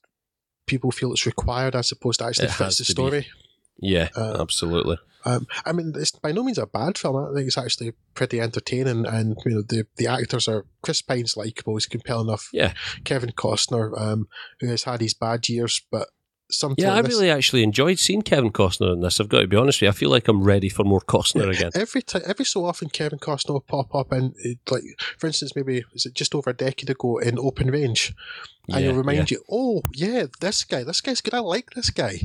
people 0.66 0.90
feel 0.90 1.12
it's 1.12 1.26
required 1.26 1.74
as 1.74 1.90
opposed 1.92 2.20
to 2.20 2.26
actually 2.26 2.46
it 2.46 2.52
fits 2.52 2.78
the 2.78 2.84
story. 2.84 3.20
Be. 3.20 3.26
Yeah, 3.80 4.08
uh, 4.16 4.38
absolutely. 4.40 4.98
Um, 5.24 5.46
I 5.66 5.72
mean, 5.72 5.92
it's 5.96 6.12
by 6.12 6.32
no 6.32 6.42
means 6.42 6.58
a 6.58 6.66
bad 6.66 6.96
film. 6.96 7.16
I 7.16 7.34
think 7.34 7.48
it's 7.48 7.58
actually 7.58 7.92
pretty 8.14 8.40
entertaining, 8.40 9.04
and 9.06 9.36
you 9.44 9.52
know 9.52 9.62
the 9.62 9.86
the 9.96 10.06
actors 10.06 10.48
are 10.48 10.64
Chris 10.82 11.02
Pine's 11.02 11.36
likable, 11.36 11.76
he's 11.76 11.86
compelling 11.86 12.28
enough. 12.28 12.48
Yeah, 12.52 12.72
Kevin 13.04 13.32
Costner, 13.32 13.98
um, 14.00 14.28
who 14.60 14.68
has 14.68 14.84
had 14.84 15.00
his 15.00 15.14
bad 15.14 15.48
years, 15.48 15.82
but 15.90 16.08
something. 16.50 16.84
Yeah, 16.84 16.94
I 16.94 17.00
really 17.00 17.30
actually 17.30 17.62
enjoyed 17.62 17.98
seeing 17.98 18.22
Kevin 18.22 18.50
Costner 18.50 18.92
in 18.92 19.00
this. 19.00 19.20
I've 19.20 19.28
got 19.28 19.40
to 19.40 19.46
be 19.46 19.56
honest 19.56 19.78
with 19.78 19.86
you. 19.86 19.88
I 19.88 19.92
feel 19.92 20.10
like 20.10 20.28
I'm 20.28 20.42
ready 20.42 20.68
for 20.68 20.84
more 20.84 21.00
Costner 21.00 21.46
yeah, 21.46 21.58
again. 21.58 21.70
Every 21.74 22.02
time, 22.02 22.22
every 22.26 22.44
so 22.44 22.64
often, 22.64 22.88
Kevin 22.88 23.18
Costner 23.18 23.50
will 23.50 23.60
pop 23.60 23.94
up, 23.94 24.12
and 24.12 24.34
like 24.70 24.82
for 25.18 25.26
instance, 25.26 25.54
maybe 25.54 25.84
is 25.94 26.06
it 26.06 26.14
just 26.14 26.34
over 26.34 26.50
a 26.50 26.54
decade 26.54 26.90
ago 26.90 27.18
in 27.18 27.38
Open 27.38 27.70
Range, 27.70 28.14
and 28.68 28.80
yeah, 28.80 28.90
he'll 28.90 28.98
remind 28.98 29.30
yeah. 29.30 29.38
you, 29.38 29.44
oh 29.50 29.82
yeah, 29.94 30.26
this 30.40 30.64
guy, 30.64 30.84
this 30.84 31.00
guy's 31.00 31.20
good. 31.20 31.34
I 31.34 31.40
like 31.40 31.70
this 31.70 31.90
guy. 31.90 32.20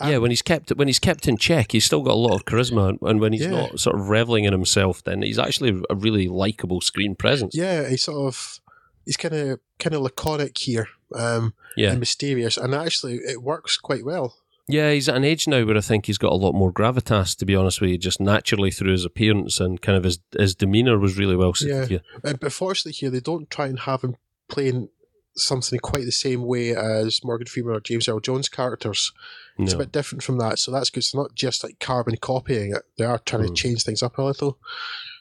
Um, 0.00 0.10
yeah, 0.10 0.18
when 0.18 0.30
he's 0.30 0.42
kept 0.42 0.70
when 0.70 0.88
he's 0.88 1.00
kept 1.00 1.26
in 1.26 1.36
check, 1.36 1.72
he's 1.72 1.84
still 1.84 2.02
got 2.02 2.12
a 2.12 2.14
lot 2.14 2.34
of 2.34 2.44
charisma, 2.44 2.96
and 3.02 3.20
when 3.20 3.32
he's 3.32 3.42
yeah. 3.42 3.50
not 3.50 3.80
sort 3.80 3.96
of 3.96 4.08
reveling 4.08 4.44
in 4.44 4.52
himself, 4.52 5.02
then 5.02 5.22
he's 5.22 5.38
actually 5.38 5.82
a 5.90 5.94
really 5.94 6.28
likable 6.28 6.80
screen 6.80 7.16
presence. 7.16 7.54
Yeah, 7.56 7.88
he's 7.88 8.04
sort 8.04 8.28
of 8.28 8.60
he's 9.04 9.16
kind 9.16 9.34
of 9.34 9.60
kind 9.80 9.94
of 9.94 10.02
laconic 10.02 10.56
here, 10.56 10.88
um, 11.14 11.54
yeah, 11.76 11.90
and 11.90 12.00
mysterious, 12.00 12.56
and 12.56 12.74
actually 12.74 13.16
it 13.16 13.42
works 13.42 13.76
quite 13.76 14.04
well. 14.04 14.36
Yeah, 14.70 14.92
he's 14.92 15.08
at 15.08 15.16
an 15.16 15.24
age 15.24 15.48
now 15.48 15.64
where 15.64 15.78
I 15.78 15.80
think 15.80 16.04
he's 16.06 16.18
got 16.18 16.32
a 16.32 16.36
lot 16.36 16.54
more 16.54 16.70
gravitas. 16.72 17.34
To 17.38 17.46
be 17.46 17.56
honest 17.56 17.80
with 17.80 17.88
you, 17.90 17.96
just 17.98 18.20
naturally 18.20 18.70
through 18.70 18.92
his 18.92 19.04
appearance 19.06 19.60
and 19.60 19.80
kind 19.80 19.96
of 19.96 20.04
his 20.04 20.18
his 20.38 20.54
demeanor 20.54 20.98
was 20.98 21.16
really 21.16 21.36
well. 21.36 21.54
Yeah. 21.60 21.98
Uh, 22.22 22.34
But 22.40 22.52
fortunately, 22.52 22.92
here 22.92 23.10
they 23.10 23.20
don't 23.20 23.48
try 23.48 23.66
and 23.66 23.78
have 23.80 24.02
him 24.02 24.16
playing 24.48 24.88
something 25.36 25.78
quite 25.78 26.04
the 26.04 26.12
same 26.12 26.42
way 26.44 26.74
as 26.74 27.20
Morgan 27.24 27.46
Freeman 27.46 27.76
or 27.76 27.80
James 27.80 28.08
Earl 28.08 28.20
Jones 28.20 28.48
characters. 28.48 29.12
It's 29.60 29.72
a 29.72 29.78
bit 29.78 29.90
different 29.92 30.22
from 30.22 30.38
that, 30.38 30.58
so 30.60 30.70
that's 30.70 30.90
good. 30.90 30.98
It's 31.00 31.14
not 31.14 31.34
just 31.34 31.64
like 31.64 31.80
carbon 31.80 32.16
copying 32.16 32.72
it; 32.74 32.82
they 32.96 33.04
are 33.04 33.18
trying 33.18 33.42
Mm. 33.44 33.48
to 33.48 33.54
change 33.54 33.82
things 33.84 34.02
up 34.02 34.18
a 34.18 34.22
little. 34.22 34.58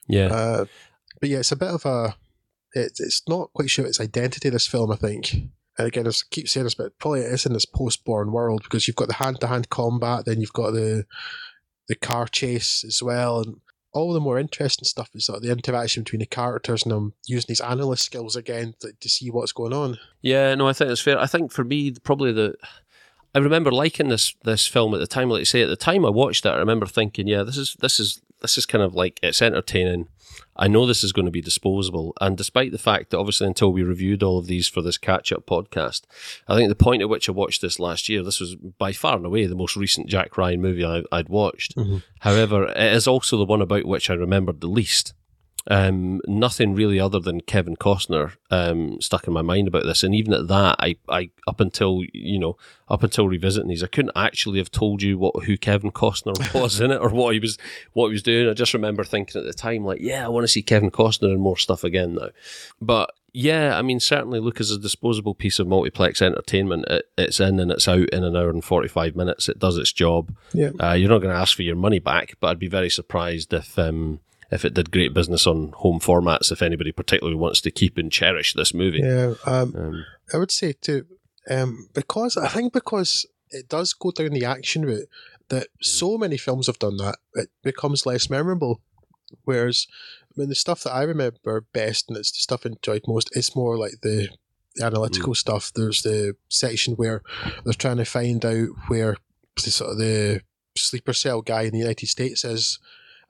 yeah, 0.08 0.28
Uh, 0.28 0.66
but 1.20 1.30
yeah, 1.30 1.40
it's 1.40 1.52
a 1.52 1.56
bit 1.56 1.70
of 1.70 1.86
a. 1.86 2.16
It, 2.74 2.94
it's 3.00 3.24
not 3.28 3.52
quite 3.54 3.70
sure 3.70 3.86
its 3.88 4.00
identity. 4.02 4.50
This 4.50 4.68
film, 4.68 4.92
I 4.92 4.96
think. 4.98 5.36
Again, 5.78 6.08
I 6.08 6.12
keep 6.32 6.50
saying 6.50 6.64
this, 6.66 6.76
but 6.76 6.98
probably 6.98 7.22
it 7.22 7.32
is 7.32 7.46
in 7.46 7.54
this 7.54 7.66
post-Bourne 7.66 8.32
world 8.32 8.64
because 8.64 8.88
you've 8.88 8.96
got 8.96 9.08
the 9.08 9.16
hand-to-hand 9.16 9.70
combat, 9.70 10.26
then 10.26 10.42
you've 10.42 10.54
got 10.54 10.72
the 10.72 11.06
the 11.88 11.96
car 11.96 12.28
chase 12.28 12.84
as 12.86 13.02
well, 13.02 13.40
and 13.40 13.62
all 13.94 14.14
the 14.14 14.20
more 14.20 14.38
interesting 14.38 14.86
stuff 14.86 15.10
is 15.14 15.26
sort 15.26 15.42
the 15.42 15.52
interaction 15.52 16.04
between 16.04 16.20
the 16.20 16.26
characters 16.26 16.84
and 16.84 16.92
them 16.92 17.14
using 17.26 17.48
these 17.48 17.62
analyst 17.62 18.04
skills 18.04 18.36
again 18.36 18.74
to, 18.80 18.92
to 19.00 19.10
see 19.10 19.30
what's 19.30 19.54
going 19.54 19.74
on. 19.74 19.98
yeah. 20.22 20.54
No, 20.56 20.68
I 20.68 20.74
think 20.74 20.92
it's 20.92 21.02
fair. 21.02 21.20
I 21.20 21.26
think 21.28 21.52
for 21.52 21.64
me, 21.64 21.92
probably 22.04 22.32
the. 22.32 22.56
I 23.36 23.40
remember 23.40 23.72
liking 23.72 24.10
this 24.10 24.36
this 24.44 24.68
film 24.68 24.94
at 24.94 25.00
the 25.00 25.08
time. 25.08 25.30
Like 25.30 25.40
you 25.40 25.46
say, 25.46 25.62
at 25.62 25.70
the 25.70 25.76
time 25.76 26.06
I 26.06 26.10
watched 26.10 26.46
it, 26.46 26.50
I 26.50 26.58
remember 26.58 26.86
thinking, 26.86 27.28
yeah, 27.28 27.44
this 27.44 27.58
is 27.58 27.76
this 27.80 28.00
is 28.00 28.22
this 28.42 28.58
is 28.58 28.66
kind 28.66 28.84
of 28.84 28.96
like 28.96 29.20
it's 29.24 29.42
entertaining. 29.42 30.08
I 30.60 30.68
know 30.68 30.86
this 30.86 31.04
is 31.04 31.14
going 31.14 31.26
to 31.26 31.32
be 31.32 31.42
disposable, 31.42 32.14
and 32.20 32.36
despite 32.36 32.72
the 32.72 32.78
fact 32.78 33.10
that 33.12 33.18
obviously 33.18 33.48
until 33.48 33.72
we 33.72 33.84
reviewed 33.84 34.24
all 34.24 34.40
of 34.40 34.48
these 34.48 34.68
for 34.68 34.82
this 34.82 34.98
catch 34.98 35.32
up 35.32 35.46
podcast, 35.46 36.02
I 36.48 36.56
think 36.56 36.70
the 36.70 36.76
point 36.76 37.02
at 37.02 37.10
which 37.10 37.30
I 37.30 37.32
watched 37.32 37.62
this 37.62 37.80
last 37.80 38.10
year, 38.10 38.24
this 38.24 38.40
was 38.40 38.56
by 38.56 38.92
far 38.92 39.18
and 39.18 39.26
away 39.26 39.46
the 39.46 39.56
most 39.56 39.76
recent 39.76 40.08
Jack 40.10 40.38
Ryan 40.38 40.62
movie 40.62 40.84
I, 40.86 41.04
I'd 41.12 41.30
watched. 41.30 41.76
Mhm. 41.76 42.04
However, 42.20 42.66
it 42.70 42.94
is 42.94 43.08
also 43.08 43.38
the 43.38 43.46
one 43.46 43.62
about 43.62 43.86
which 43.86 44.10
I 44.10 44.14
remembered 44.16 44.60
the 44.62 44.68
least. 44.68 45.14
Um, 45.70 46.22
nothing 46.28 46.76
really 46.76 47.00
other 47.00 47.20
than 47.20 47.42
Kevin 47.42 47.76
Costner 47.76 48.34
um, 48.50 49.02
stuck 49.02 49.28
in 49.28 49.34
my 49.34 49.42
mind 49.42 49.68
about 49.68 49.84
this, 49.84 50.02
and 50.02 50.16
even 50.16 50.34
at 50.34 50.48
that, 50.48 50.78
I, 50.80 50.96
I 51.10 51.30
up 51.46 51.60
until 51.60 52.04
you 52.14 52.40
know 52.40 52.58
up 52.88 53.04
until 53.04 53.28
revisiting 53.28 53.68
these, 53.68 53.84
I 53.84 53.88
couldn't 53.88 54.16
actually 54.16 54.60
have 54.60 54.72
told 54.72 55.02
you 55.02 55.18
what 55.18 55.44
who 55.44 55.58
Kevin 55.58 55.92
Costner 55.92 56.54
was 56.62 56.80
in 56.80 56.92
it 56.92 57.02
or 57.02 57.10
what 57.10 57.34
he 57.34 57.40
was 57.40 57.58
what 57.94 58.08
he 58.08 58.14
was 58.14 58.24
doing. 58.24 58.50
I 58.50 58.54
just 58.54 58.74
remember 58.74 59.04
thinking 59.04 59.40
at 59.40 59.46
the 59.46 59.54
time, 59.54 59.84
like, 59.84 60.00
yeah, 60.02 60.26
I 60.26 60.30
want 60.30 60.46
to 60.46 60.48
see 60.48 60.62
Kevin 60.62 60.92
Costner 60.92 61.32
and 61.32 61.42
more 61.42 61.58
stuff 61.58 61.84
again 61.84 62.16
now. 62.16 62.30
But 62.82 63.12
yeah, 63.34 63.78
I 63.78 63.82
mean, 63.82 64.00
certainly 64.00 64.40
look 64.40 64.62
as 64.62 64.72
a 64.72 64.80
disposable 64.80 65.36
piece 65.36 65.60
of 65.60 65.68
multiplex 65.68 66.22
entertainment. 66.22 66.86
It, 66.88 67.10
it's 67.18 67.40
in 67.40 67.60
and 67.60 67.72
it's 67.72 67.88
out 67.88 68.10
in 68.10 68.24
an 68.24 68.36
hour 68.38 68.50
and 68.50 68.64
forty 68.64 68.88
five 68.88 69.16
minutes. 69.18 69.50
It 69.50 69.60
does 69.60 69.78
its 69.78 69.92
job. 69.92 70.34
Yeah. 70.54 70.72
Uh, 70.82 70.94
you're 70.94 71.10
not 71.10 71.20
going 71.20 71.34
to 71.34 71.40
ask 71.40 71.56
for 71.56 71.64
your 71.64 71.76
money 71.76 72.00
back, 72.00 72.36
but 72.40 72.48
I'd 72.48 72.60
be 72.60 72.70
very 72.70 72.90
surprised 72.90 73.54
if 73.54 73.78
um, 73.78 74.22
if 74.52 74.66
it 74.66 74.74
did 74.74 74.92
great 74.92 75.14
business 75.14 75.46
on 75.46 75.74
home 75.78 76.00
formats. 76.00 76.52
If 76.52 76.62
anybody 76.62 76.92
particularly 76.92 77.38
wants 77.38 77.62
to 77.62 77.72
keep 77.72 77.98
and 77.98 78.12
cherish 78.12 78.54
this 78.54 78.74
movie, 78.74 79.00
Yeah, 79.00 79.34
um, 79.46 79.76
um, 79.76 80.06
I 80.34 80.38
would 80.38 80.52
say 80.52 80.74
too, 80.74 81.06
um, 81.50 81.90
because 81.94 82.38
I 82.38 82.48
think 82.48 82.74
because 82.74 83.26
it 83.50 83.70
does 83.70 83.94
go 83.94 84.12
down 84.12 84.32
the 84.32 84.46
action 84.46 84.86
route 84.86 85.08
that 85.50 85.68
so 85.82 86.18
many 86.18 86.38
films 86.38 86.68
have 86.68 86.80
done 86.80 86.98
that, 86.98 87.18
it 87.34 87.50
becomes 87.64 88.06
less 88.06 88.30
memorable. 88.30 88.82
Whereas, 89.44 89.88
I 90.24 90.34
mean, 90.40 90.50
the 90.50 90.56
stuff 90.56 90.84
that 90.84 90.94
I 90.94 91.04
remember 91.04 91.66
best 91.74 92.10
and 92.10 92.18
it's 92.18 92.32
the 92.32 92.40
stuff 92.40 92.66
I 92.66 92.70
enjoyed 92.70 93.04
most, 93.08 93.30
it's 93.34 93.56
more 93.56 93.78
like 93.78 94.02
the, 94.02 94.30
the 94.76 94.86
analytical 94.86 95.36
stuff. 95.36 95.72
There's 95.74 96.02
the 96.02 96.36
section 96.50 96.96
where 96.96 97.22
they're 97.64 97.74
trying 97.74 97.98
to 97.98 98.06
find 98.06 98.44
out 98.46 98.70
where 98.88 99.18
the 99.56 99.72
sort 99.72 99.92
of 99.92 99.98
the 99.98 100.42
sleeper 100.78 101.14
cell 101.14 101.42
guy 101.42 101.64
in 101.64 101.72
the 101.72 101.80
United 101.80 102.08
States 102.08 102.44
is. 102.46 102.80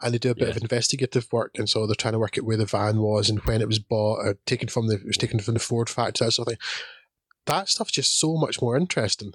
And 0.02 0.14
they 0.14 0.20
do 0.20 0.30
a 0.32 0.36
bit 0.36 0.44
Yeah. 0.50 0.56
of 0.56 0.62
investigative 0.62 1.28
work, 1.32 1.52
and 1.58 1.68
so 1.68 1.88
they're 1.88 1.96
trying 1.96 2.12
to 2.14 2.20
work 2.20 2.38
out 2.38 2.46
where 2.46 2.58
the 2.58 2.66
van 2.66 3.00
was 3.00 3.30
and 3.30 3.40
when 3.46 3.62
it 3.62 3.68
was 3.68 3.80
bought, 3.80 4.20
or 4.20 4.38
taken 4.46 4.68
from 4.70 4.88
the 4.88 4.96
it 4.96 5.06
was 5.08 5.18
taken 5.18 5.40
from 5.40 5.56
the 5.56 5.60
Ford 5.60 5.90
factory, 5.90 6.26
that 6.28 6.32
sort 6.34 6.48
of 6.48 6.52
thing 6.54 6.60
that 7.46 7.70
stuff's 7.70 7.92
just 7.94 8.20
so 8.20 8.36
much 8.36 8.62
more 8.62 8.76
interesting 8.78 9.34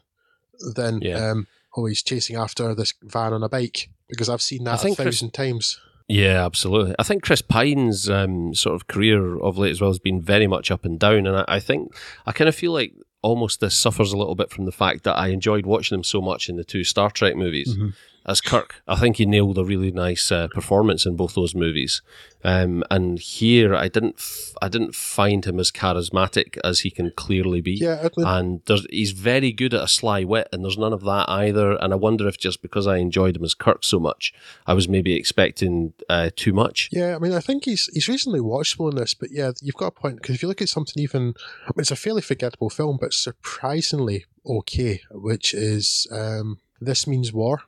than 0.74 1.00
Yeah. 1.00 1.30
um, 1.30 1.46
oh 1.76 1.86
he's 1.86 2.02
chasing 2.02 2.36
after 2.36 2.74
this 2.74 2.92
van 3.02 3.32
on 3.32 3.42
a 3.42 3.48
bike 3.48 3.88
because 4.08 4.28
I've 4.28 4.42
seen 4.42 4.68
I 4.68 4.72
that 4.72 4.80
a 4.80 4.82
think 4.82 4.96
Chris- 4.96 5.16
thousand 5.16 5.32
times. 5.34 5.80
Yeah, 6.08 6.44
absolutely. 6.44 6.94
I 6.98 7.04
think 7.04 7.22
Chris 7.22 7.40
Pine's 7.42 8.10
um, 8.10 8.54
sort 8.54 8.74
of 8.74 8.86
career 8.86 9.38
of 9.40 9.56
late 9.56 9.70
as 9.70 9.80
well 9.80 9.88
has 9.90 9.98
been 9.98 10.20
very 10.20 10.46
much 10.46 10.70
up 10.70 10.84
and 10.84 10.98
down, 10.98 11.26
and 11.26 11.38
I, 11.38 11.44
I 11.48 11.58
think 11.60 11.94
I 12.26 12.32
kind 12.32 12.48
of 12.48 12.54
feel 12.54 12.72
like 12.72 12.92
almost 13.22 13.60
this 13.60 13.76
suffers 13.76 14.12
a 14.12 14.16
little 14.18 14.34
bit 14.34 14.50
from 14.50 14.64
the 14.66 14.72
fact 14.72 15.04
that 15.04 15.16
I 15.16 15.28
enjoyed 15.28 15.64
watching 15.64 15.96
him 15.96 16.04
so 16.04 16.20
much 16.20 16.48
in 16.48 16.56
the 16.56 16.64
two 16.64 16.84
Star 16.84 17.10
Trek 17.10 17.34
movies. 17.36 17.74
Mhm. 17.76 17.94
As 18.24 18.40
Kirk, 18.40 18.82
I 18.86 18.96
think 18.96 19.16
he 19.16 19.26
nailed 19.26 19.58
a 19.58 19.64
really 19.64 19.90
nice 19.90 20.30
uh, 20.30 20.48
performance 20.48 21.04
in 21.06 21.16
both 21.16 21.34
those 21.34 21.54
movies. 21.54 22.02
Um, 22.44 22.84
and 22.90 23.18
here, 23.18 23.74
I 23.74 23.88
didn't, 23.88 24.16
f- 24.18 24.54
I 24.60 24.68
didn't 24.68 24.94
find 24.94 25.44
him 25.44 25.58
as 25.58 25.70
charismatic 25.70 26.58
as 26.64 26.80
he 26.80 26.90
can 26.90 27.12
clearly 27.16 27.60
be. 27.60 27.72
Yeah, 27.72 28.08
I 28.16 28.36
And 28.38 28.62
there's, 28.66 28.86
he's 28.90 29.12
very 29.12 29.52
good 29.52 29.74
at 29.74 29.82
a 29.82 29.88
sly 29.88 30.24
wit, 30.24 30.48
and 30.52 30.64
there's 30.64 30.78
none 30.78 30.92
of 30.92 31.02
that 31.02 31.28
either. 31.28 31.72
And 31.72 31.92
I 31.92 31.96
wonder 31.96 32.28
if 32.28 32.38
just 32.38 32.62
because 32.62 32.86
I 32.86 32.98
enjoyed 32.98 33.36
him 33.36 33.44
as 33.44 33.54
Kirk 33.54 33.84
so 33.84 33.98
much, 33.98 34.32
I 34.66 34.74
was 34.74 34.88
maybe 34.88 35.14
expecting 35.14 35.92
uh, 36.08 36.30
too 36.34 36.52
much. 36.52 36.88
yeah, 36.92 37.16
I 37.16 37.18
mean, 37.18 37.32
I 37.32 37.40
think 37.40 37.64
he's 37.64 37.88
he's 37.92 38.08
reasonably 38.08 38.40
watchable 38.40 38.90
in 38.90 38.96
this, 38.96 39.14
but 39.14 39.30
yeah, 39.32 39.52
you've 39.60 39.76
got 39.76 39.88
a 39.88 39.92
point 39.92 40.16
because 40.16 40.34
if 40.34 40.42
you 40.42 40.48
look 40.48 40.62
at 40.62 40.68
something 40.68 41.02
even, 41.02 41.34
I 41.64 41.70
mean, 41.74 41.80
it's 41.80 41.90
a 41.90 41.96
fairly 41.96 42.22
forgettable 42.22 42.70
film, 42.70 42.98
but 43.00 43.12
surprisingly 43.12 44.26
okay, 44.44 45.00
which 45.10 45.54
is 45.54 46.06
um, 46.10 46.58
this 46.80 47.06
means 47.06 47.32
war. 47.32 47.62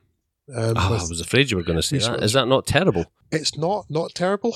Um, 0.53 0.73
Oh, 0.77 0.93
I 0.93 1.09
was 1.09 1.21
afraid 1.21 1.49
you 1.51 1.57
were 1.57 1.63
going 1.63 1.77
to 1.77 1.81
say 1.83 1.97
that. 1.97 2.21
Is 2.23 2.33
that 2.33 2.47
not 2.47 2.67
terrible? 2.67 3.05
it's 3.31 3.57
not 3.57 3.85
not 3.89 4.13
terrible. 4.13 4.55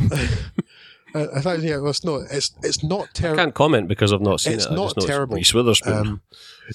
I, 0.00 1.26
I 1.36 1.40
thought 1.40 1.60
yeah, 1.60 1.76
well, 1.78 1.90
it's 1.90 2.04
not. 2.04 2.22
It's 2.30 2.52
it's 2.62 2.82
not 2.84 3.08
terrible. 3.14 3.40
I 3.40 3.44
can't 3.44 3.54
comment 3.54 3.88
because 3.88 4.12
I've 4.12 4.20
not 4.20 4.40
seen 4.40 4.54
It's 4.54 4.66
it. 4.66 4.72
I 4.72 4.74
not 4.74 4.94
terrible. 5.00 5.36
Reese 5.36 5.54
Witherspoon. 5.54 5.92
Um, 5.94 6.22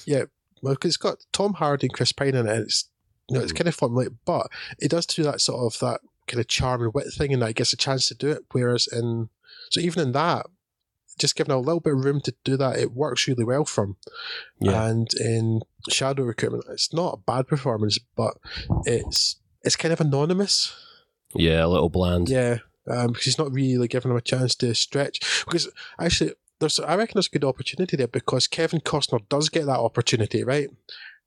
yeah, 0.06 0.24
well, 0.62 0.74
'cause 0.76 0.90
it's 0.90 0.96
got 0.96 1.18
Tom 1.32 1.54
Hardy 1.54 1.86
and 1.86 1.94
Chris 1.94 2.12
Pine 2.12 2.28
in 2.34 2.46
it. 2.46 2.50
And 2.52 2.62
it's 2.64 2.88
you 3.28 3.36
know, 3.38 3.42
it's 3.42 3.52
Mm. 3.52 3.56
kind 3.56 3.68
of 3.68 3.76
formulaic, 3.76 4.14
but 4.24 4.48
it 4.78 4.90
does 4.90 5.06
do 5.06 5.22
that 5.22 5.40
sort 5.40 5.72
of 5.72 5.78
that 5.80 6.00
kind 6.26 6.40
of 6.40 6.48
charm 6.48 6.82
and 6.82 6.92
wit 6.94 7.12
thing, 7.12 7.32
and 7.32 7.42
that 7.42 7.50
it 7.50 7.56
gets 7.56 7.72
a 7.72 7.76
chance 7.76 8.08
to 8.08 8.14
do 8.14 8.28
it. 8.30 8.44
Whereas 8.52 8.86
in 8.88 9.30
so 9.70 9.80
even 9.80 10.02
in 10.02 10.12
that, 10.12 10.46
just 11.18 11.36
giving 11.36 11.52
a 11.52 11.58
little 11.58 11.80
bit 11.80 11.94
of 11.94 12.04
room 12.04 12.20
to 12.22 12.34
do 12.44 12.56
that, 12.56 12.78
it 12.78 12.92
works 12.92 13.26
really 13.28 13.44
well 13.44 13.64
for 13.64 13.84
him. 13.84 13.96
Yeah. 14.60 14.86
And 14.86 15.08
in 15.14 15.60
Shadow 15.88 16.24
Recruitment, 16.24 16.64
it's 16.70 16.92
not 16.92 17.14
a 17.14 17.16
bad 17.18 17.46
performance, 17.46 17.98
but 18.16 18.34
it's 18.84 19.36
it's 19.62 19.76
kind 19.76 19.92
of 19.92 20.00
anonymous. 20.00 20.74
yeah, 21.34 21.64
a 21.64 21.68
little 21.68 21.88
bland. 21.88 22.28
Yeah, 22.28 22.58
um, 22.90 23.08
because 23.08 23.24
he's 23.24 23.38
not 23.38 23.52
really 23.52 23.88
giving 23.88 24.10
him 24.10 24.16
a 24.16 24.20
chance 24.22 24.54
to 24.56 24.74
stretch. 24.74 25.44
Because 25.44 25.70
actually, 25.98 26.32
there's 26.60 26.78
I 26.80 26.96
reckon 26.96 27.14
there's 27.14 27.26
a 27.28 27.30
good 27.38 27.44
opportunity 27.44 27.96
there 27.96 28.08
because 28.08 28.46
Kevin 28.46 28.80
Costner 28.80 29.20
does 29.28 29.48
get 29.48 29.66
that 29.66 29.78
opportunity, 29.80 30.44
right? 30.44 30.68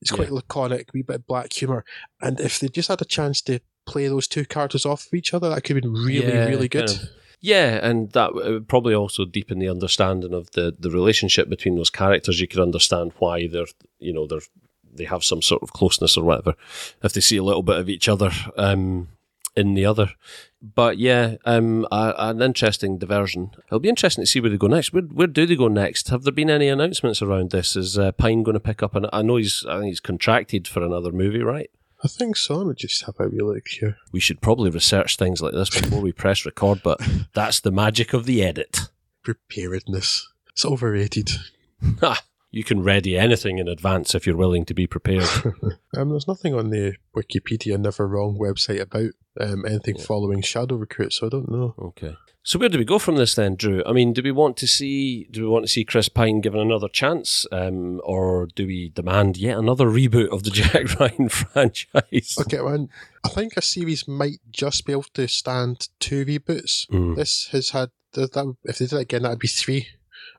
It's 0.01 0.11
quite 0.11 0.31
laconic, 0.31 0.93
wee 0.93 1.01
bit 1.01 1.15
of 1.15 1.27
black 1.27 1.51
humor, 1.53 1.83
and 2.21 2.39
if 2.39 2.59
they 2.59 2.67
just 2.67 2.89
had 2.89 3.01
a 3.01 3.05
chance 3.05 3.41
to 3.43 3.59
play 3.87 4.07
those 4.07 4.27
two 4.27 4.45
characters 4.45 4.85
off 4.85 5.07
of 5.07 5.13
each 5.15 5.33
other, 5.33 5.49
that 5.49 5.63
could 5.63 5.75
have 5.77 5.83
been 5.83 5.93
really, 5.93 6.27
Yeah, 6.27 6.45
really 6.45 6.67
good. 6.67 6.87
kind 6.87 6.99
of. 7.01 7.09
Yeah, 7.39 7.79
and 7.87 8.11
that 8.13 8.33
would 8.33 8.67
probably 8.67 8.95
also 8.95 9.23
deepen 9.25 9.59
the 9.59 9.69
understanding 9.69 10.33
of 10.33 10.51
the, 10.51 10.75
the 10.77 10.89
relationship 10.89 11.49
between 11.49 11.75
those 11.75 11.91
characters. 11.91 12.39
You 12.39 12.47
could 12.47 12.59
understand 12.59 13.13
why 13.19 13.47
they're, 13.47 13.67
you 13.99 14.13
know, 14.13 14.25
they're 14.25 14.41
they 14.97 15.05
have 15.05 15.23
some 15.23 15.41
sort 15.41 15.63
of 15.63 15.73
closeness 15.73 16.17
or 16.17 16.23
whatever 16.23 16.55
if 17.03 17.13
they 17.13 17.21
see 17.21 17.37
a 17.37 17.43
little 17.43 17.61
bit 17.61 17.77
of 17.77 17.87
each 17.87 18.09
other 18.09 18.31
um, 18.57 19.09
in 19.55 19.75
the 19.75 19.85
other. 19.85 20.09
But 20.61 20.97
yeah, 20.97 21.35
um, 21.45 21.87
a, 21.91 22.15
an 22.17 22.41
interesting 22.41 22.97
diversion. 22.97 23.51
It'll 23.67 23.79
be 23.79 23.89
interesting 23.89 24.23
to 24.23 24.27
see 24.27 24.41
where 24.41 24.49
they 24.49 24.57
go 24.57 24.67
next. 24.67 24.91
Where, 24.91 25.03
where 25.03 25.27
do 25.27 25.45
they 25.45 25.55
go 25.55 25.67
next? 25.67 26.09
Have 26.09 26.23
there 26.23 26.33
been 26.33 26.49
any 26.49 26.67
announcements 26.67 27.21
around 27.21 27.51
this? 27.51 27.75
Is 27.75 27.97
uh, 27.97 28.11
Pine 28.13 28.43
going 28.43 28.53
to 28.53 28.59
pick 28.59 28.81
up? 28.81 28.95
An, 28.95 29.05
I 29.13 29.21
know 29.21 29.35
he's 29.35 29.63
I 29.69 29.79
think 29.79 29.89
he's 29.89 29.99
contracted 29.99 30.67
for 30.67 30.83
another 30.83 31.11
movie, 31.11 31.43
right? 31.43 31.69
I 32.03 32.07
think 32.07 32.35
so. 32.37 32.63
Me 32.63 32.75
just 32.75 33.05
have 33.05 33.15
a 33.19 33.27
wee 33.27 33.39
look 33.39 33.67
here. 33.67 33.97
We 34.11 34.19
should 34.19 34.41
probably 34.41 34.69
research 34.69 35.17
things 35.17 35.41
like 35.41 35.53
this 35.53 35.69
before 35.69 36.01
we 36.01 36.11
press 36.11 36.45
record, 36.45 36.81
but 36.83 36.99
that's 37.33 37.59
the 37.59 37.71
magic 37.71 38.13
of 38.13 38.25
the 38.25 38.43
edit. 38.43 38.81
Preparedness. 39.23 40.31
It's 40.51 40.63
overrated. 40.65 41.31
You 42.51 42.63
can 42.63 42.81
ready 42.81 43.17
anything 43.17 43.57
in 43.59 43.67
advance 43.67 44.15
if 44.15 44.25
you're 44.25 44.37
willing 44.37 44.65
to 44.65 44.73
be 44.73 44.87
prepared. 44.87 45.27
Um, 45.95 46.09
there's 46.09 46.27
nothing 46.27 46.53
on 46.53 46.69
the 46.69 46.95
Wikipedia 47.15 47.79
Never 47.79 48.07
Wrong 48.07 48.37
website 48.37 48.81
about 48.81 49.11
um, 49.39 49.65
anything 49.65 49.97
following 49.97 50.43
Shadow 50.43 50.75
Recruit, 50.75 51.11
so 51.11 51.25
I 51.25 51.29
don't 51.29 51.49
know. 51.49 51.73
okay. 51.79 52.15
So 52.47 52.57
where 52.57 52.69
do 52.69 52.77
we 52.77 52.85
go 52.85 52.97
from 52.97 53.17
this 53.17 53.35
then, 53.35 53.57
Drew? 53.57 53.83
I 53.85 53.91
mean, 53.91 54.13
do 54.13 54.21
we 54.23 54.31
want 54.31 54.55
to 54.55 54.67
see 54.67 55.25
do 55.29 55.41
we 55.41 55.49
want 55.49 55.65
to 55.65 55.69
see 55.69 55.83
Chris 55.83 56.07
Pine 56.07 56.39
given 56.39 56.61
another 56.61 56.87
chance, 56.87 57.45
um, 57.51 57.99
or 58.05 58.47
do 58.55 58.65
we 58.65 58.87
demand 58.87 59.35
yet 59.35 59.57
another 59.57 59.87
reboot 59.87 60.29
of 60.29 60.43
the 60.43 60.49
Jack 60.61 60.97
Ryan 60.97 61.27
franchise? 61.43 62.37
Okay, 62.39 62.61
well, 62.61 62.87
I 63.25 63.27
think 63.27 63.57
a 63.57 63.61
series 63.61 64.07
might 64.07 64.39
just 64.49 64.85
be 64.85 64.93
able 64.93 65.03
to 65.15 65.27
stand 65.27 65.89
two 65.99 66.23
reboots. 66.23 66.87
Mm. 66.89 67.17
This 67.17 67.49
has 67.51 67.71
had 67.71 67.89
that, 68.13 68.31
that 68.31 68.55
if 68.63 68.77
they 68.77 68.85
did 68.85 68.95
it 68.95 69.01
again, 69.01 69.23
that'd 69.23 69.39
be 69.39 69.49
three. 69.49 69.87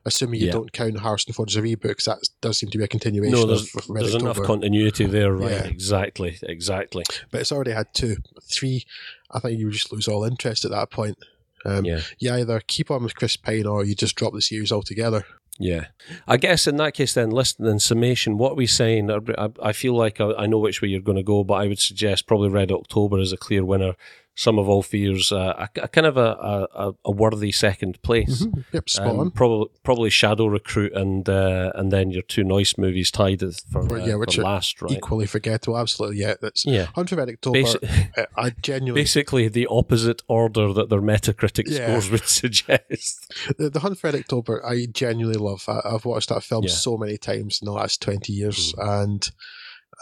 assuming 0.03 0.39
you 0.39 0.47
Yeah. 0.47 0.53
don't 0.53 0.73
count 0.73 0.99
Harrison 1.01 1.33
Ford 1.33 1.49
as 1.49 1.57
a 1.57 1.61
reboot, 1.61 1.81
because 1.81 2.05
that 2.05 2.27
does 2.41 2.57
seem 2.57 2.71
to 2.71 2.77
be 2.79 2.85
a 2.85 2.87
continuation 2.87 3.37
No, 3.39 3.45
there's, 3.45 3.75
of 3.75 3.87
Red 3.87 4.05
there's 4.05 4.15
enough 4.15 4.41
continuity 4.41 5.05
there, 5.05 5.31
right? 5.31 5.51
Yeah. 5.51 5.65
Exactly, 5.65 6.39
exactly. 6.41 7.03
but 7.29 7.41
it's 7.41 7.51
already 7.51 7.73
had 7.73 7.93
two, 7.93 8.15
three. 8.49 8.83
I 9.29 9.39
think 9.39 9.59
you 9.59 9.65
would 9.67 9.75
just 9.75 9.91
lose 9.93 10.07
all 10.07 10.23
interest 10.23 10.65
at 10.65 10.71
that 10.71 10.89
point. 10.89 11.19
Um, 11.65 11.85
Yeah. 11.85 12.01
You 12.19 12.33
either 12.33 12.61
keep 12.67 12.89
on 12.91 13.03
with 13.03 13.15
Chris 13.15 13.35
Pine 13.37 13.65
or 13.65 13.83
you 13.85 13.95
just 13.95 14.15
drop 14.15 14.33
the 14.33 14.41
series 14.41 14.71
altogether. 14.71 15.25
Yeah, 15.61 15.87
I 16.25 16.37
guess 16.37 16.67
in 16.67 16.77
that 16.77 16.93
case, 16.93 17.13
then, 17.15 17.31
listen, 17.31 17.65
in 17.65 17.79
summation, 17.79 18.37
what 18.37 18.53
are 18.53 18.55
we 18.55 18.65
saying? 18.65 19.11
I, 19.11 19.17
I- 19.37 19.49
I 19.69 19.73
feel 19.73 19.93
like 19.93 20.21
I, 20.21 20.31
I 20.37 20.45
know 20.45 20.57
which 20.59 20.81
way 20.81 20.87
you're 20.87 21.01
going 21.01 21.17
to 21.17 21.23
go, 21.23 21.43
but 21.43 21.55
I 21.55 21.67
would 21.67 21.79
suggest 21.79 22.27
probably 22.27 22.47
Red 22.47 22.71
October 22.71 23.19
is 23.19 23.33
a 23.33 23.37
clear 23.37 23.65
winner. 23.65 23.95
Sum 24.41 24.57
of 24.57 24.69
All 24.69 24.81
Fears, 24.81 25.33
uh, 25.33 25.67
a, 25.75 25.81
a 25.81 25.87
kind 25.89 26.07
of 26.07 26.15
a, 26.15 26.67
a, 26.73 26.91
a 27.03 27.11
worthy 27.11 27.51
second 27.51 28.01
place. 28.03 28.47
Yep, 28.71 28.89
spot 28.89 29.07
Um, 29.07 29.19
on. 29.19 29.31
Probably, 29.31 29.67
probably 29.83 30.09
Shadow 30.09 30.45
Recruit 30.45 30.93
and 30.93 31.27
uh, 31.27 31.73
and 31.75 31.91
then 31.91 32.09
your 32.09 32.21
two 32.21 32.43
Noyce 32.45 32.77
movies 32.77 33.11
tied 33.11 33.41
for, 33.69 33.81
uh, 33.99 34.05
yeah, 34.05 34.15
which 34.15 34.37
for 34.37 34.43
last, 34.43 34.81
right? 34.81 34.93
Equally 34.93 35.25
forgettable, 35.25 35.77
absolutely. 35.77 36.19
Yeah, 36.19 36.35
that's 36.41 36.65
Yeah. 36.65 36.85
Hunter 36.95 37.17
Red 37.17 37.27
October. 37.27 37.57
Basi- 37.59 38.17
uh, 38.17 38.25
I 38.37 38.51
genuinely 38.61 39.01
Basically, 39.01 39.49
the 39.49 39.67
opposite 39.67 40.21
order 40.29 40.71
that 40.71 40.87
their 40.87 41.01
Metacritic 41.01 41.65
Yeah. 41.67 41.87
scores 41.99 42.09
would 42.09 42.25
suggest. 42.41 43.33
the, 43.57 43.69
the 43.69 43.81
Hunt 43.81 43.99
for 43.99 44.07
Red 44.07 44.15
October, 44.15 44.65
I 44.65 44.85
genuinely 44.89 45.37
love. 45.37 45.65
I, 45.67 45.81
I've 45.83 46.05
watched 46.05 46.29
that 46.29 46.43
film 46.43 46.63
Yeah. 46.63 46.71
so 46.71 46.95
many 46.97 47.17
times 47.17 47.59
in 47.61 47.65
the 47.65 47.73
last 47.73 48.01
twenty 48.01 48.31
years, 48.31 48.73
and 48.77 49.29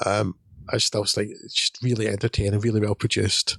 um, 0.05 0.35
I 0.71 0.77
still 0.77 1.05
think 1.05 1.31
it's 1.43 1.55
just 1.55 1.81
really 1.81 2.07
entertaining, 2.07 2.59
really 2.59 2.81
well 2.81 2.93
produced. 2.93 3.57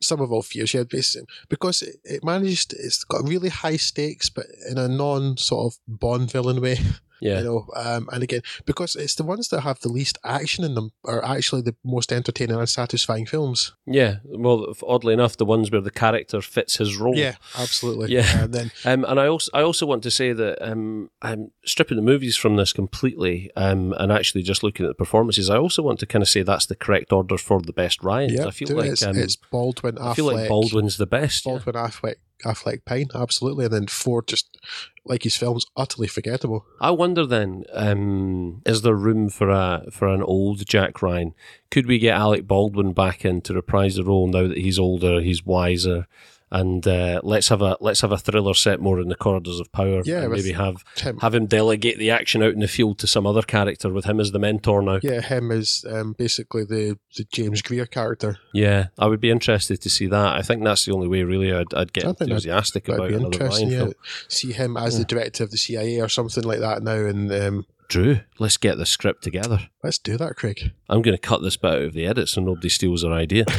Sum 0.00 0.20
of 0.20 0.32
All 0.32 0.42
Fears, 0.42 0.74
yeah, 0.74 0.84
basically, 0.84 1.26
because 1.48 1.82
it, 1.82 1.96
it 2.04 2.24
manages. 2.24 2.66
To, 2.66 2.76
it's 2.76 3.04
got 3.04 3.28
really 3.28 3.48
high 3.48 3.76
stakes, 3.76 4.30
but 4.30 4.46
in 4.68 4.78
a 4.78 4.88
non 4.88 5.36
sort 5.36 5.72
of 5.72 5.78
Bond 5.86 6.30
villain 6.30 6.60
way. 6.60 6.78
Yeah, 7.20 7.38
You 7.38 7.44
know, 7.44 7.66
um, 7.76 8.08
and 8.12 8.22
again, 8.22 8.42
because 8.64 8.96
it's 8.96 9.14
the 9.14 9.24
ones 9.24 9.48
that 9.48 9.60
have 9.60 9.80
the 9.80 9.88
least 9.88 10.18
action 10.24 10.64
in 10.64 10.74
them 10.74 10.90
are 11.04 11.24
actually 11.24 11.62
the 11.62 11.74
most 11.84 12.12
entertaining 12.12 12.56
and 12.56 12.68
satisfying 12.68 13.26
films. 13.26 13.72
yeah. 13.86 14.16
Well, 14.24 14.74
oddly 14.86 15.12
enough, 15.12 15.36
the 15.36 15.44
ones 15.44 15.70
where 15.70 15.80
the 15.80 15.90
character 15.90 16.40
fits 16.40 16.76
his 16.76 16.96
role. 16.96 17.16
Yeah, 17.16 17.34
absolutely. 17.58 18.12
Yeah. 18.12 18.44
and 18.44 18.54
then 18.54 18.70
Um, 18.84 19.04
and 19.04 19.20
I 19.20 19.26
also 19.26 19.50
I 19.54 19.62
also 19.62 19.86
want 19.86 20.02
to 20.04 20.10
say 20.10 20.32
that 20.32 20.58
um, 20.62 21.10
I'm 21.22 21.50
stripping 21.64 21.96
the 21.96 22.02
movies 22.02 22.36
from 22.36 22.56
this 22.56 22.72
completely, 22.72 23.50
um, 23.56 23.92
and 23.98 24.10
actually 24.10 24.42
just 24.42 24.62
looking 24.62 24.86
at 24.86 24.88
the 24.88 24.94
performances. 24.94 25.50
I 25.50 25.56
also 25.58 25.82
want 25.82 25.98
to 26.00 26.06
kind 26.06 26.22
of 26.22 26.28
say 26.28 26.42
that's 26.42 26.66
the 26.66 26.74
correct 26.76 27.12
order 27.12 27.36
for 27.38 27.60
the 27.60 27.72
best 27.72 28.02
Ryans. 28.02 28.32
yeah, 28.32 28.46
I 28.46 28.50
feel 28.50 28.68
do 28.68 28.74
it. 28.78 28.82
like 28.82 28.90
it's, 28.92 29.02
um, 29.02 29.16
it's 29.16 29.36
Baldwin. 29.36 29.96
Affleck, 29.96 30.10
I 30.10 30.14
feel 30.14 30.26
like 30.26 30.48
Baldwin's 30.48 30.96
the 30.96 31.06
best. 31.06 31.44
yeah. 31.44 31.52
Baldwin, 31.52 31.74
Affleck, 31.74 32.16
Affleck, 32.44 32.84
Pine, 32.84 33.08
absolutely, 33.14 33.66
and 33.66 33.74
then 33.74 33.86
Ford 33.86 34.26
just 34.26 34.58
like 35.04 35.22
his 35.22 35.36
films 35.36 35.66
utterly 35.76 36.08
forgettable. 36.08 36.66
I 36.80 36.90
wonder 36.90 37.26
then, 37.26 37.64
um, 37.72 38.62
is 38.66 38.82
there 38.82 38.94
room 38.94 39.28
for 39.28 39.48
a 39.50 39.84
for 39.90 40.08
an 40.08 40.22
old 40.22 40.66
Jack 40.66 41.02
Ryan? 41.02 41.34
Could 41.70 41.86
we 41.86 41.98
get 41.98 42.16
Alec 42.16 42.46
Baldwin 42.46 42.92
back 42.92 43.24
in 43.24 43.40
to 43.42 43.54
reprise 43.54 43.96
the 43.96 44.04
role 44.04 44.28
now 44.28 44.48
that 44.48 44.58
he's 44.58 44.78
older, 44.78 45.20
he's 45.20 45.44
wiser, 45.44 46.06
and 46.52 46.86
uh, 46.86 47.20
let's 47.22 47.48
have 47.48 47.62
a 47.62 47.76
let's 47.80 48.00
have 48.00 48.12
a 48.12 48.18
thriller 48.18 48.54
set 48.54 48.80
more 48.80 48.98
in 49.00 49.08
the 49.08 49.14
corridors 49.14 49.60
of 49.60 49.70
power, 49.72 50.02
Yeah, 50.04 50.22
and 50.22 50.32
maybe 50.32 50.52
have 50.52 50.82
Him, 50.96 51.18
have 51.18 51.34
him 51.34 51.46
delegate 51.46 51.98
the 51.98 52.10
action 52.10 52.42
out 52.42 52.52
in 52.52 52.60
the 52.60 52.66
field 52.68 52.98
to 52.98 53.06
some 53.06 53.26
other 53.26 53.42
character 53.42 53.92
with 53.92 54.04
him 54.04 54.18
as 54.20 54.32
the 54.32 54.38
mentor 54.38 54.82
now. 54.82 54.98
yeah, 55.02 55.20
him 55.20 55.50
is 55.52 55.84
um, 55.88 56.12
basically 56.14 56.64
the, 56.64 56.98
the 57.16 57.24
James 57.32 57.62
Greer 57.62 57.86
character. 57.86 58.38
Yeah, 58.52 58.88
I 58.98 59.06
would 59.06 59.20
be 59.20 59.30
interested 59.30 59.80
to 59.82 59.90
see 59.90 60.06
that. 60.08 60.34
I 60.36 60.42
think 60.42 60.64
that's 60.64 60.84
the 60.84 60.92
only 60.92 61.08
way 61.08 61.22
really 61.22 61.52
I'd, 61.52 61.72
I'd 61.74 61.92
get 61.92 62.04
I 62.04 62.06
think 62.08 62.18
that'd- 62.18 62.30
enthusiastic 62.32 62.84
That'd 62.84 62.98
about 63.00 63.08
be 63.08 63.14
another 63.14 63.32
interesting. 63.32 63.68
Ryan 63.68 63.78
Yeah, 63.78 63.84
film. 63.86 63.94
see 64.28 64.52
him 64.52 64.76
as 64.76 64.98
the 64.98 65.04
director 65.04 65.44
of 65.44 65.50
the 65.50 65.58
CIA 65.58 66.00
or 66.00 66.08
something 66.08 66.44
like 66.44 66.60
that 66.60 66.82
now, 66.82 66.92
and 67.04 67.30
um, 67.32 67.66
Drew, 67.90 68.20
let's 68.38 68.56
get 68.56 68.78
the 68.78 68.86
script 68.86 69.24
together. 69.24 69.68
let's 69.82 69.98
do 69.98 70.16
that, 70.16 70.36
Craig. 70.36 70.70
I'm 70.88 71.02
going 71.02 71.16
to 71.16 71.20
cut 71.20 71.42
this 71.42 71.56
bit 71.56 71.72
out 71.72 71.82
of 71.82 71.92
the 71.92 72.06
edit 72.06 72.28
so 72.28 72.40
nobody 72.40 72.68
steals 72.68 73.04
our 73.04 73.12
idea. 73.12 73.44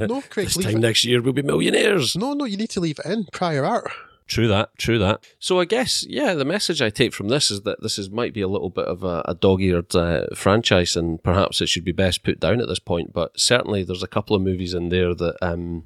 No, 0.00 0.20
Craig, 0.22 0.48
this 0.48 0.56
time 0.56 0.78
it. 0.78 0.80
next 0.80 1.04
year 1.04 1.22
we'll 1.22 1.32
be 1.32 1.42
millionaires. 1.42 2.16
No, 2.16 2.32
no, 2.32 2.44
you 2.44 2.56
need 2.56 2.70
to 2.70 2.80
leave 2.80 2.98
it 2.98 3.06
in 3.06 3.26
prior 3.32 3.64
art. 3.64 3.92
True 4.26 4.48
that, 4.48 4.76
true 4.78 4.98
that. 4.98 5.24
So 5.38 5.60
I 5.60 5.64
guess, 5.64 6.04
yeah, 6.08 6.34
the 6.34 6.44
message 6.44 6.82
I 6.82 6.90
take 6.90 7.12
from 7.12 7.28
this 7.28 7.52
is 7.52 7.62
that 7.62 7.80
this 7.80 7.96
is 7.96 8.10
might 8.10 8.34
be 8.34 8.40
a 8.40 8.48
little 8.48 8.70
bit 8.70 8.86
of 8.86 9.04
a, 9.04 9.22
a 9.26 9.34
dog-eared 9.34 9.94
uh, 9.94 10.26
franchise, 10.34 10.96
and 10.96 11.22
perhaps 11.22 11.60
it 11.60 11.68
should 11.68 11.84
be 11.84 11.92
best 11.92 12.24
put 12.24 12.40
down 12.40 12.60
at 12.60 12.66
this 12.66 12.78
point. 12.80 13.12
But 13.12 13.38
certainly, 13.38 13.84
there's 13.84 14.02
a 14.02 14.08
couple 14.08 14.34
of 14.34 14.42
movies 14.42 14.74
in 14.74 14.88
there 14.88 15.14
that 15.14 15.36
um, 15.42 15.84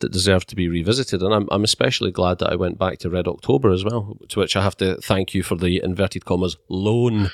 that 0.00 0.12
deserve 0.12 0.46
to 0.46 0.56
be 0.56 0.68
revisited, 0.68 1.22
and 1.22 1.32
I'm 1.32 1.48
I'm 1.50 1.64
especially 1.64 2.10
glad 2.10 2.38
that 2.38 2.52
I 2.52 2.56
went 2.56 2.78
back 2.78 2.98
to 2.98 3.10
Red 3.10 3.28
October 3.28 3.70
as 3.70 3.84
well. 3.84 4.16
To 4.28 4.40
which 4.40 4.56
I 4.56 4.62
have 4.62 4.76
to 4.78 4.96
thank 4.96 5.34
you 5.34 5.42
for 5.42 5.56
the 5.56 5.80
inverted 5.82 6.24
commas 6.24 6.56
loan 6.68 7.30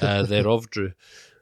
uh, 0.00 0.22
thereof, 0.32 0.70
Drew. 0.70 0.92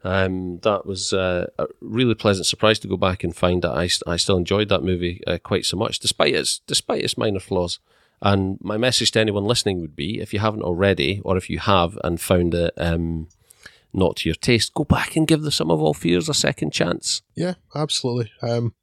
Um, 0.05 0.61
that 0.61 0.87
was 0.87 1.13
uh, 1.13 1.47
a 1.59 1.67
really 1.81 2.15
pleasant 2.15 2.47
surprise 2.47 2.79
to 2.81 2.89
go 2.89 2.97
back 2.97 3.25
and 3.25 3.35
find 3.35 3.63
that 3.63 3.73
I, 3.73 3.89
I 4.11 4.17
still 4.17 4.37
enjoyed 4.37 4.69
that 4.69 4.85
movie 4.85 5.21
uh, 5.27 5.39
quite 5.43 5.65
so 5.67 5.77
much, 5.77 5.99
despite 5.99 6.35
its 6.35 6.61
despite 6.67 7.03
its 7.03 7.19
minor 7.19 7.41
flaws. 7.41 7.81
And 8.21 8.59
my 8.61 8.77
message 8.77 9.13
to 9.13 9.21
anyone 9.21 9.45
listening 9.45 9.81
would 9.81 9.97
be: 9.97 10.21
if 10.21 10.33
you 10.33 10.41
haven't 10.41 10.63
already, 10.63 11.21
or 11.25 11.37
if 11.37 11.51
you 11.51 11.59
have 11.59 11.99
and 12.05 12.21
found 12.21 12.55
it 12.55 12.73
um, 12.77 13.29
not 13.93 14.17
to 14.17 14.29
your 14.29 14.37
taste, 14.37 14.75
go 14.75 14.85
back 14.85 15.17
and 15.17 15.27
give 15.27 15.43
the 15.43 15.53
Sum 15.53 15.71
of 15.71 15.81
All 15.81 15.95
Fears 15.95 16.29
a 16.29 16.35
second 16.35 16.73
chance. 16.73 17.23
Yeah, 17.35 17.55
absolutely. 17.75 18.31
Um, 18.43 18.75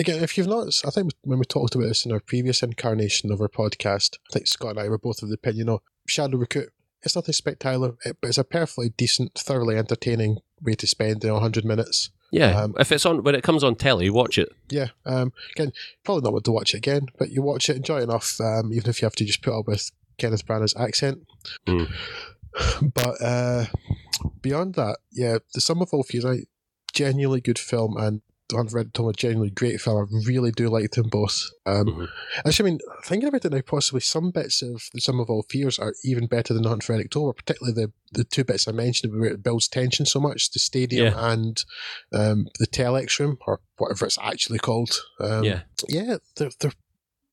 again, 0.00 0.22
if 0.22 0.36
you've 0.36 0.48
not, 0.48 0.66
I 0.84 0.90
think 0.90 1.12
when 1.22 1.38
we 1.38 1.44
talked 1.44 1.74
about 1.74 1.86
this 1.86 2.04
in 2.04 2.10
our 2.12 2.20
previous 2.20 2.62
incarnation 2.62 3.30
of 3.30 3.40
our 3.40 3.48
podcast, 3.48 4.16
I 4.30 4.32
think 4.32 4.46
Scott 4.46 4.70
and 4.70 4.80
I 4.80 4.88
were 4.88 4.98
both 4.98 5.22
of 5.22 5.28
the 5.28 5.34
opinion, 5.34 5.66
know, 5.66 5.82
Shadow 6.08 6.38
Recruit, 6.38 6.72
it's 7.02 7.14
nothing 7.14 7.34
spectacular, 7.34 7.92
but 8.04 8.28
it's 8.28 8.38
a 8.38 8.44
perfectly 8.44 8.90
decent, 8.90 9.34
thoroughly 9.34 9.76
entertaining 9.76 10.38
way 10.60 10.74
to 10.74 10.86
spend 10.86 11.22
you 11.22 11.28
know, 11.28 11.34
100 11.34 11.64
minutes. 11.64 12.10
Yeah, 12.32 12.62
Um, 12.62 12.74
if 12.78 12.92
it's 12.92 13.04
on 13.04 13.24
when 13.24 13.34
it 13.34 13.42
comes 13.42 13.64
on 13.64 13.74
telly, 13.74 14.08
watch 14.08 14.38
it. 14.38 14.50
Yeah, 14.68 14.88
um, 15.04 15.32
again, 15.56 15.72
probably 16.04 16.22
not 16.22 16.32
want 16.32 16.44
to 16.44 16.52
watch 16.52 16.74
it 16.74 16.78
again, 16.78 17.08
but 17.18 17.30
you 17.30 17.42
watch 17.42 17.68
it, 17.68 17.76
enjoy 17.76 18.00
it 18.00 18.04
enough, 18.04 18.40
um, 18.40 18.72
even 18.72 18.88
if 18.88 19.02
you 19.02 19.06
have 19.06 19.16
to 19.16 19.24
just 19.24 19.42
put 19.42 19.58
up 19.58 19.66
with 19.66 19.90
Kenneth 20.16 20.46
Branagh's 20.46 20.76
accent. 20.76 21.26
Mm. 21.66 21.90
But 22.94 23.22
uh, 23.22 23.66
beyond 24.42 24.74
that, 24.74 24.98
yeah, 25.12 25.38
The 25.54 25.60
Sum 25.60 25.82
of 25.82 25.90
All 25.92 26.02
Fears, 26.02 26.24
I 26.24 26.40
genuinely 26.92 27.40
good 27.40 27.60
film, 27.60 27.96
and 27.96 28.22
I've 28.54 28.74
read 28.74 28.92
Tom 28.94 29.08
a 29.08 29.12
genuinely 29.12 29.50
great 29.50 29.80
film. 29.80 30.08
I 30.12 30.28
really 30.28 30.50
do 30.50 30.68
like 30.68 30.90
them 30.92 31.08
both. 31.08 31.42
Um, 31.66 31.86
Mhm. 31.86 32.08
Actually, 32.46 32.68
I 32.68 32.70
mean, 32.72 32.80
thinking 33.04 33.28
about 33.28 33.44
it 33.44 33.52
now, 33.52 33.60
possibly 33.60 34.00
some 34.00 34.30
bits 34.30 34.62
of 34.62 34.82
The 34.92 35.00
Sum 35.00 35.20
of 35.20 35.30
All 35.30 35.44
Fears 35.48 35.78
are 35.78 35.94
even 36.04 36.26
better 36.26 36.52
than 36.54 36.62
The 36.64 36.68
Hunt 36.68 36.82
for 36.84 36.92
Red 36.92 37.02
October, 37.04 37.32
particularly 37.32 37.74
the, 37.74 37.92
the 38.12 38.24
two 38.24 38.44
bits 38.44 38.66
I 38.68 38.72
mentioned 38.72 39.12
where 39.12 39.30
it 39.30 39.42
builds 39.42 39.68
tension 39.68 40.06
so 40.06 40.20
much 40.20 40.50
the 40.50 40.58
stadium 40.58 41.14
and 41.16 41.64
um, 42.12 42.46
the 42.58 42.66
telex 42.66 43.18
room, 43.18 43.38
or 43.46 43.60
whatever 43.78 44.06
it's 44.06 44.18
actually 44.20 44.58
called. 44.58 45.00
Um, 45.20 45.44
yeah, 45.44 45.60
yeah, 45.88 46.16
they're, 46.36 46.50
they're 46.60 46.72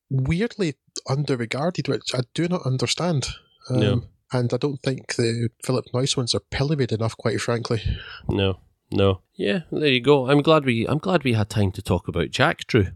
weirdly 0.09 0.75
underregarded, 1.07 1.87
which 1.89 2.13
I 2.13 2.21
do 2.33 2.47
not 2.47 2.65
understand. 2.65 3.27
Um, 3.69 3.79
No. 3.79 4.03
And 4.33 4.53
I 4.53 4.57
don't 4.57 4.81
think 4.83 5.15
the 5.15 5.49
Philip 5.63 5.85
Noyce 5.93 6.17
ones 6.17 6.35
are 6.35 6.41
pilloried 6.51 6.91
enough, 6.91 7.15
quite 7.15 7.39
frankly. 7.39 7.81
no, 8.27 8.59
no, 8.91 9.21
yeah. 9.35 9.61
There 9.71 9.87
you 9.87 10.01
go. 10.01 10.29
I'm 10.29 10.41
glad 10.41 10.65
we 10.65 10.87
I'm 10.87 10.97
glad 10.97 11.23
we 11.23 11.33
had 11.33 11.49
time 11.49 11.71
to 11.73 11.81
talk 11.81 12.07
about 12.07 12.31
Jack. 12.31 12.67
Drew. 12.67 12.87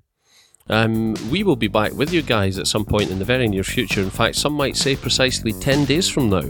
Um, 0.70 1.16
we 1.30 1.44
will 1.44 1.56
be 1.56 1.68
back 1.68 1.94
with 1.94 2.14
you 2.14 2.22
guys 2.22 2.58
at 2.58 2.68
some 2.68 2.86
point 2.86 3.12
in 3.12 3.20
the 3.20 3.26
very 3.26 3.48
near 3.48 3.64
future. 3.64 4.02
In 4.02 4.10
fact, 4.10 4.36
some 4.36 4.54
might 4.54 4.78
say 4.78 4.96
precisely 4.96 5.52
10 5.52 5.86
days 5.86 6.08
from 6.08 6.30
now 6.30 6.44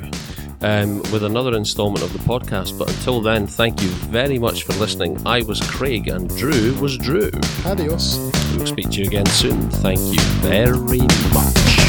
um, 0.62 0.98
with 1.12 1.24
another 1.24 1.56
installment 1.56 2.04
of 2.04 2.14
the 2.14 2.20
podcast. 2.20 2.78
But 2.78 2.90
until 2.90 3.22
then, 3.22 3.48
thank 3.48 3.82
you 3.82 3.90
very 3.90 4.38
much 4.38 4.64
for 4.64 4.74
listening. 4.74 5.26
I 5.26 5.42
was 5.44 5.60
Craig 5.62 6.08
and 6.08 6.30
Drew 6.38 6.74
was 6.76 6.98
Drew. 6.98 7.32
Adios. 7.66 8.18
We 8.52 8.60
will 8.60 8.68
speak 8.68 8.92
to 8.92 9.02
you 9.02 9.08
again 9.08 9.26
soon. 9.28 9.70
Thank 9.72 10.00
you 10.00 10.22
very 10.42 11.00
much. 11.34 11.81